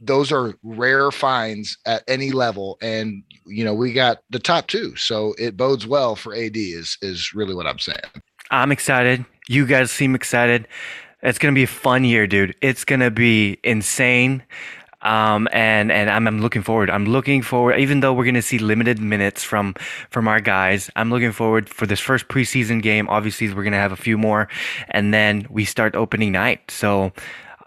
Those 0.02 0.32
are 0.32 0.54
rare 0.64 1.12
finds 1.12 1.78
at 1.86 2.04
any 2.08 2.32
level, 2.32 2.78
and 2.82 3.24
you 3.46 3.64
know 3.64 3.74
we 3.74 3.94
got 3.94 4.20
the 4.30 4.40
top 4.40 4.68
two, 4.68 4.96
so 4.96 5.34
it 5.38 5.58
bodes 5.58 5.86
well 5.86 6.16
for 6.16 6.34
AD. 6.34 6.56
Is 6.56 6.98
is 7.02 7.34
really 7.34 7.56
what 7.56 7.68
I'm 7.68 7.80
saying. 7.80 8.00
I'm 8.52 8.72
excited. 8.72 9.26
You 9.48 9.66
guys 9.66 9.92
seem 9.92 10.16
excited. 10.16 10.68
It's 11.24 11.40
gonna 11.40 11.56
be 11.56 11.64
a 11.64 11.68
fun 11.68 12.04
year, 12.04 12.28
dude. 12.28 12.56
It's 12.62 12.86
gonna 12.86 13.12
be 13.12 13.60
insane. 13.64 14.44
Um, 15.06 15.48
and 15.52 15.92
and 15.92 16.10
I'm, 16.10 16.28
I'm 16.28 16.42
looking 16.42 16.64
forward. 16.64 16.90
I'm 16.90 17.06
looking 17.06 17.44
forward. 17.44 17.78
Even 17.80 18.00
though 18.00 18.12
we're 18.12 18.26
to 18.32 18.42
see 18.42 18.58
limited 18.58 19.00
minutes 19.00 19.44
from 19.44 19.76
from 20.10 20.28
our 20.28 20.42
guys, 20.42 20.90
I'm 20.96 21.12
looking 21.12 21.32
forward 21.32 21.70
for 21.70 21.86
this 21.86 22.00
first 22.00 22.28
preseason 22.28 22.82
game. 22.82 23.08
Obviously, 23.08 23.48
we're 23.54 23.64
to 23.74 23.78
have 23.78 23.92
a 23.92 23.98
few 23.98 24.18
more, 24.18 24.48
and 24.90 25.14
then 25.14 25.46
we 25.50 25.64
start 25.64 25.96
opening 25.96 26.32
night. 26.32 26.72
So 26.72 27.14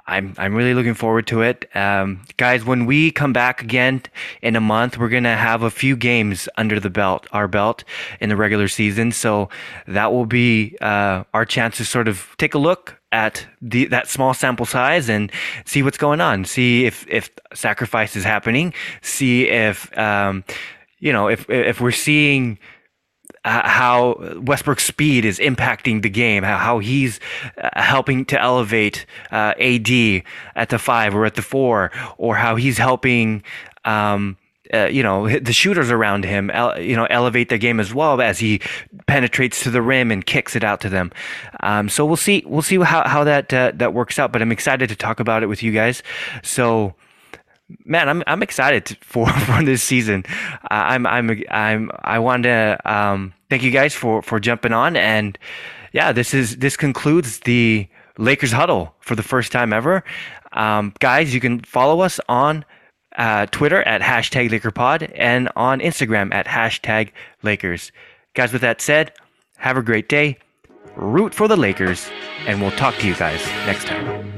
I'm 0.08 0.34
I'm 0.38 0.54
really 0.54 0.72
looking 0.72 0.94
forward 0.94 1.26
to 1.28 1.42
it, 1.42 1.68
um, 1.76 2.22
guys. 2.38 2.64
When 2.64 2.86
we 2.86 3.10
come 3.10 3.34
back 3.34 3.62
again 3.62 4.02
in 4.40 4.56
a 4.56 4.60
month, 4.60 4.96
we're 4.96 5.10
gonna 5.10 5.36
have 5.36 5.62
a 5.62 5.70
few 5.70 5.96
games 5.96 6.48
under 6.56 6.80
the 6.80 6.88
belt, 6.88 7.26
our 7.32 7.46
belt 7.46 7.84
in 8.18 8.30
the 8.30 8.36
regular 8.36 8.68
season. 8.68 9.12
So 9.12 9.50
that 9.86 10.10
will 10.10 10.24
be 10.24 10.76
uh, 10.80 11.24
our 11.34 11.44
chance 11.44 11.76
to 11.76 11.84
sort 11.84 12.08
of 12.08 12.34
take 12.38 12.54
a 12.54 12.58
look 12.58 12.98
at 13.12 13.46
the 13.60 13.84
that 13.86 14.08
small 14.08 14.32
sample 14.32 14.66
size 14.66 15.10
and 15.10 15.30
see 15.66 15.82
what's 15.82 15.98
going 15.98 16.22
on. 16.22 16.46
See 16.46 16.86
if 16.86 17.06
if 17.08 17.30
sacrifice 17.52 18.16
is 18.16 18.24
happening. 18.24 18.72
See 19.02 19.46
if 19.46 19.96
um, 19.96 20.42
you 21.00 21.12
know 21.12 21.28
if 21.28 21.48
if 21.50 21.82
we're 21.82 21.90
seeing 21.92 22.58
uh, 23.44 23.68
how 23.68 24.16
Westbrook's 24.40 24.84
speed 24.84 25.24
is 25.24 25.38
impacting 25.38 26.02
the 26.02 26.10
game, 26.10 26.42
how, 26.42 26.56
how 26.56 26.78
he's 26.78 27.20
uh, 27.56 27.70
helping 27.80 28.24
to 28.26 28.40
elevate 28.40 29.06
uh, 29.30 29.54
AD 29.58 30.22
at 30.54 30.68
the 30.68 30.78
five 30.78 31.14
or 31.14 31.24
at 31.24 31.34
the 31.34 31.42
four, 31.42 31.90
or 32.16 32.36
how 32.36 32.56
he's 32.56 32.78
helping. 32.78 33.42
Um, 33.84 34.36
uh, 34.72 34.86
you 34.86 35.02
know 35.02 35.28
the 35.38 35.52
shooters 35.52 35.90
around 35.90 36.24
him 36.24 36.50
you 36.78 36.94
know 36.94 37.06
elevate 37.06 37.48
their 37.48 37.58
game 37.58 37.80
as 37.80 37.94
well 37.94 38.20
as 38.20 38.38
he 38.38 38.60
penetrates 39.06 39.62
to 39.62 39.70
the 39.70 39.80
rim 39.80 40.10
and 40.10 40.26
kicks 40.26 40.54
it 40.54 40.62
out 40.62 40.80
to 40.80 40.88
them 40.88 41.10
um, 41.60 41.88
so 41.88 42.04
we'll 42.04 42.16
see 42.16 42.42
we'll 42.46 42.60
see 42.60 42.76
how, 42.76 43.06
how 43.08 43.24
that 43.24 43.52
uh, 43.54 43.72
that 43.74 43.94
works 43.94 44.18
out 44.18 44.30
but 44.32 44.42
i'm 44.42 44.52
excited 44.52 44.88
to 44.88 44.96
talk 44.96 45.20
about 45.20 45.42
it 45.42 45.46
with 45.46 45.62
you 45.62 45.72
guys 45.72 46.02
so 46.42 46.94
man, 47.84 48.08
I'm 48.08 48.22
I'm 48.26 48.42
excited 48.42 48.96
for 49.00 49.28
for 49.46 49.62
this 49.62 49.82
season. 49.82 50.24
I'm 50.70 51.06
I'm 51.06 51.42
I'm 51.50 51.90
I 52.02 52.18
want 52.18 52.44
to 52.44 52.78
um, 52.84 53.34
thank 53.50 53.62
you 53.62 53.70
guys 53.70 53.94
for 53.94 54.22
for 54.22 54.40
jumping 54.40 54.72
on 54.72 54.96
and 54.96 55.38
yeah, 55.92 56.12
this 56.12 56.34
is 56.34 56.56
this 56.58 56.76
concludes 56.76 57.40
the 57.40 57.88
Lakers 58.18 58.52
huddle 58.52 58.94
for 59.00 59.14
the 59.14 59.22
first 59.22 59.52
time 59.52 59.72
ever. 59.72 60.04
Um, 60.52 60.92
guys, 60.98 61.32
you 61.34 61.40
can 61.40 61.60
follow 61.60 62.00
us 62.00 62.20
on 62.28 62.64
uh, 63.16 63.46
Twitter 63.46 63.82
at 63.82 64.00
hashtag 64.00 64.50
LakerPod 64.50 65.10
and 65.14 65.48
on 65.56 65.80
Instagram 65.80 66.32
at 66.32 66.46
hashtag 66.46 67.10
Lakers. 67.42 67.92
Guys, 68.34 68.52
with 68.52 68.62
that 68.62 68.80
said, 68.80 69.12
have 69.56 69.76
a 69.76 69.82
great 69.82 70.08
day. 70.08 70.38
Root 70.96 71.34
for 71.34 71.48
the 71.48 71.56
Lakers, 71.56 72.08
and 72.46 72.60
we'll 72.60 72.72
talk 72.72 72.96
to 72.98 73.06
you 73.06 73.14
guys 73.14 73.44
next 73.66 73.86
time. 73.86 74.37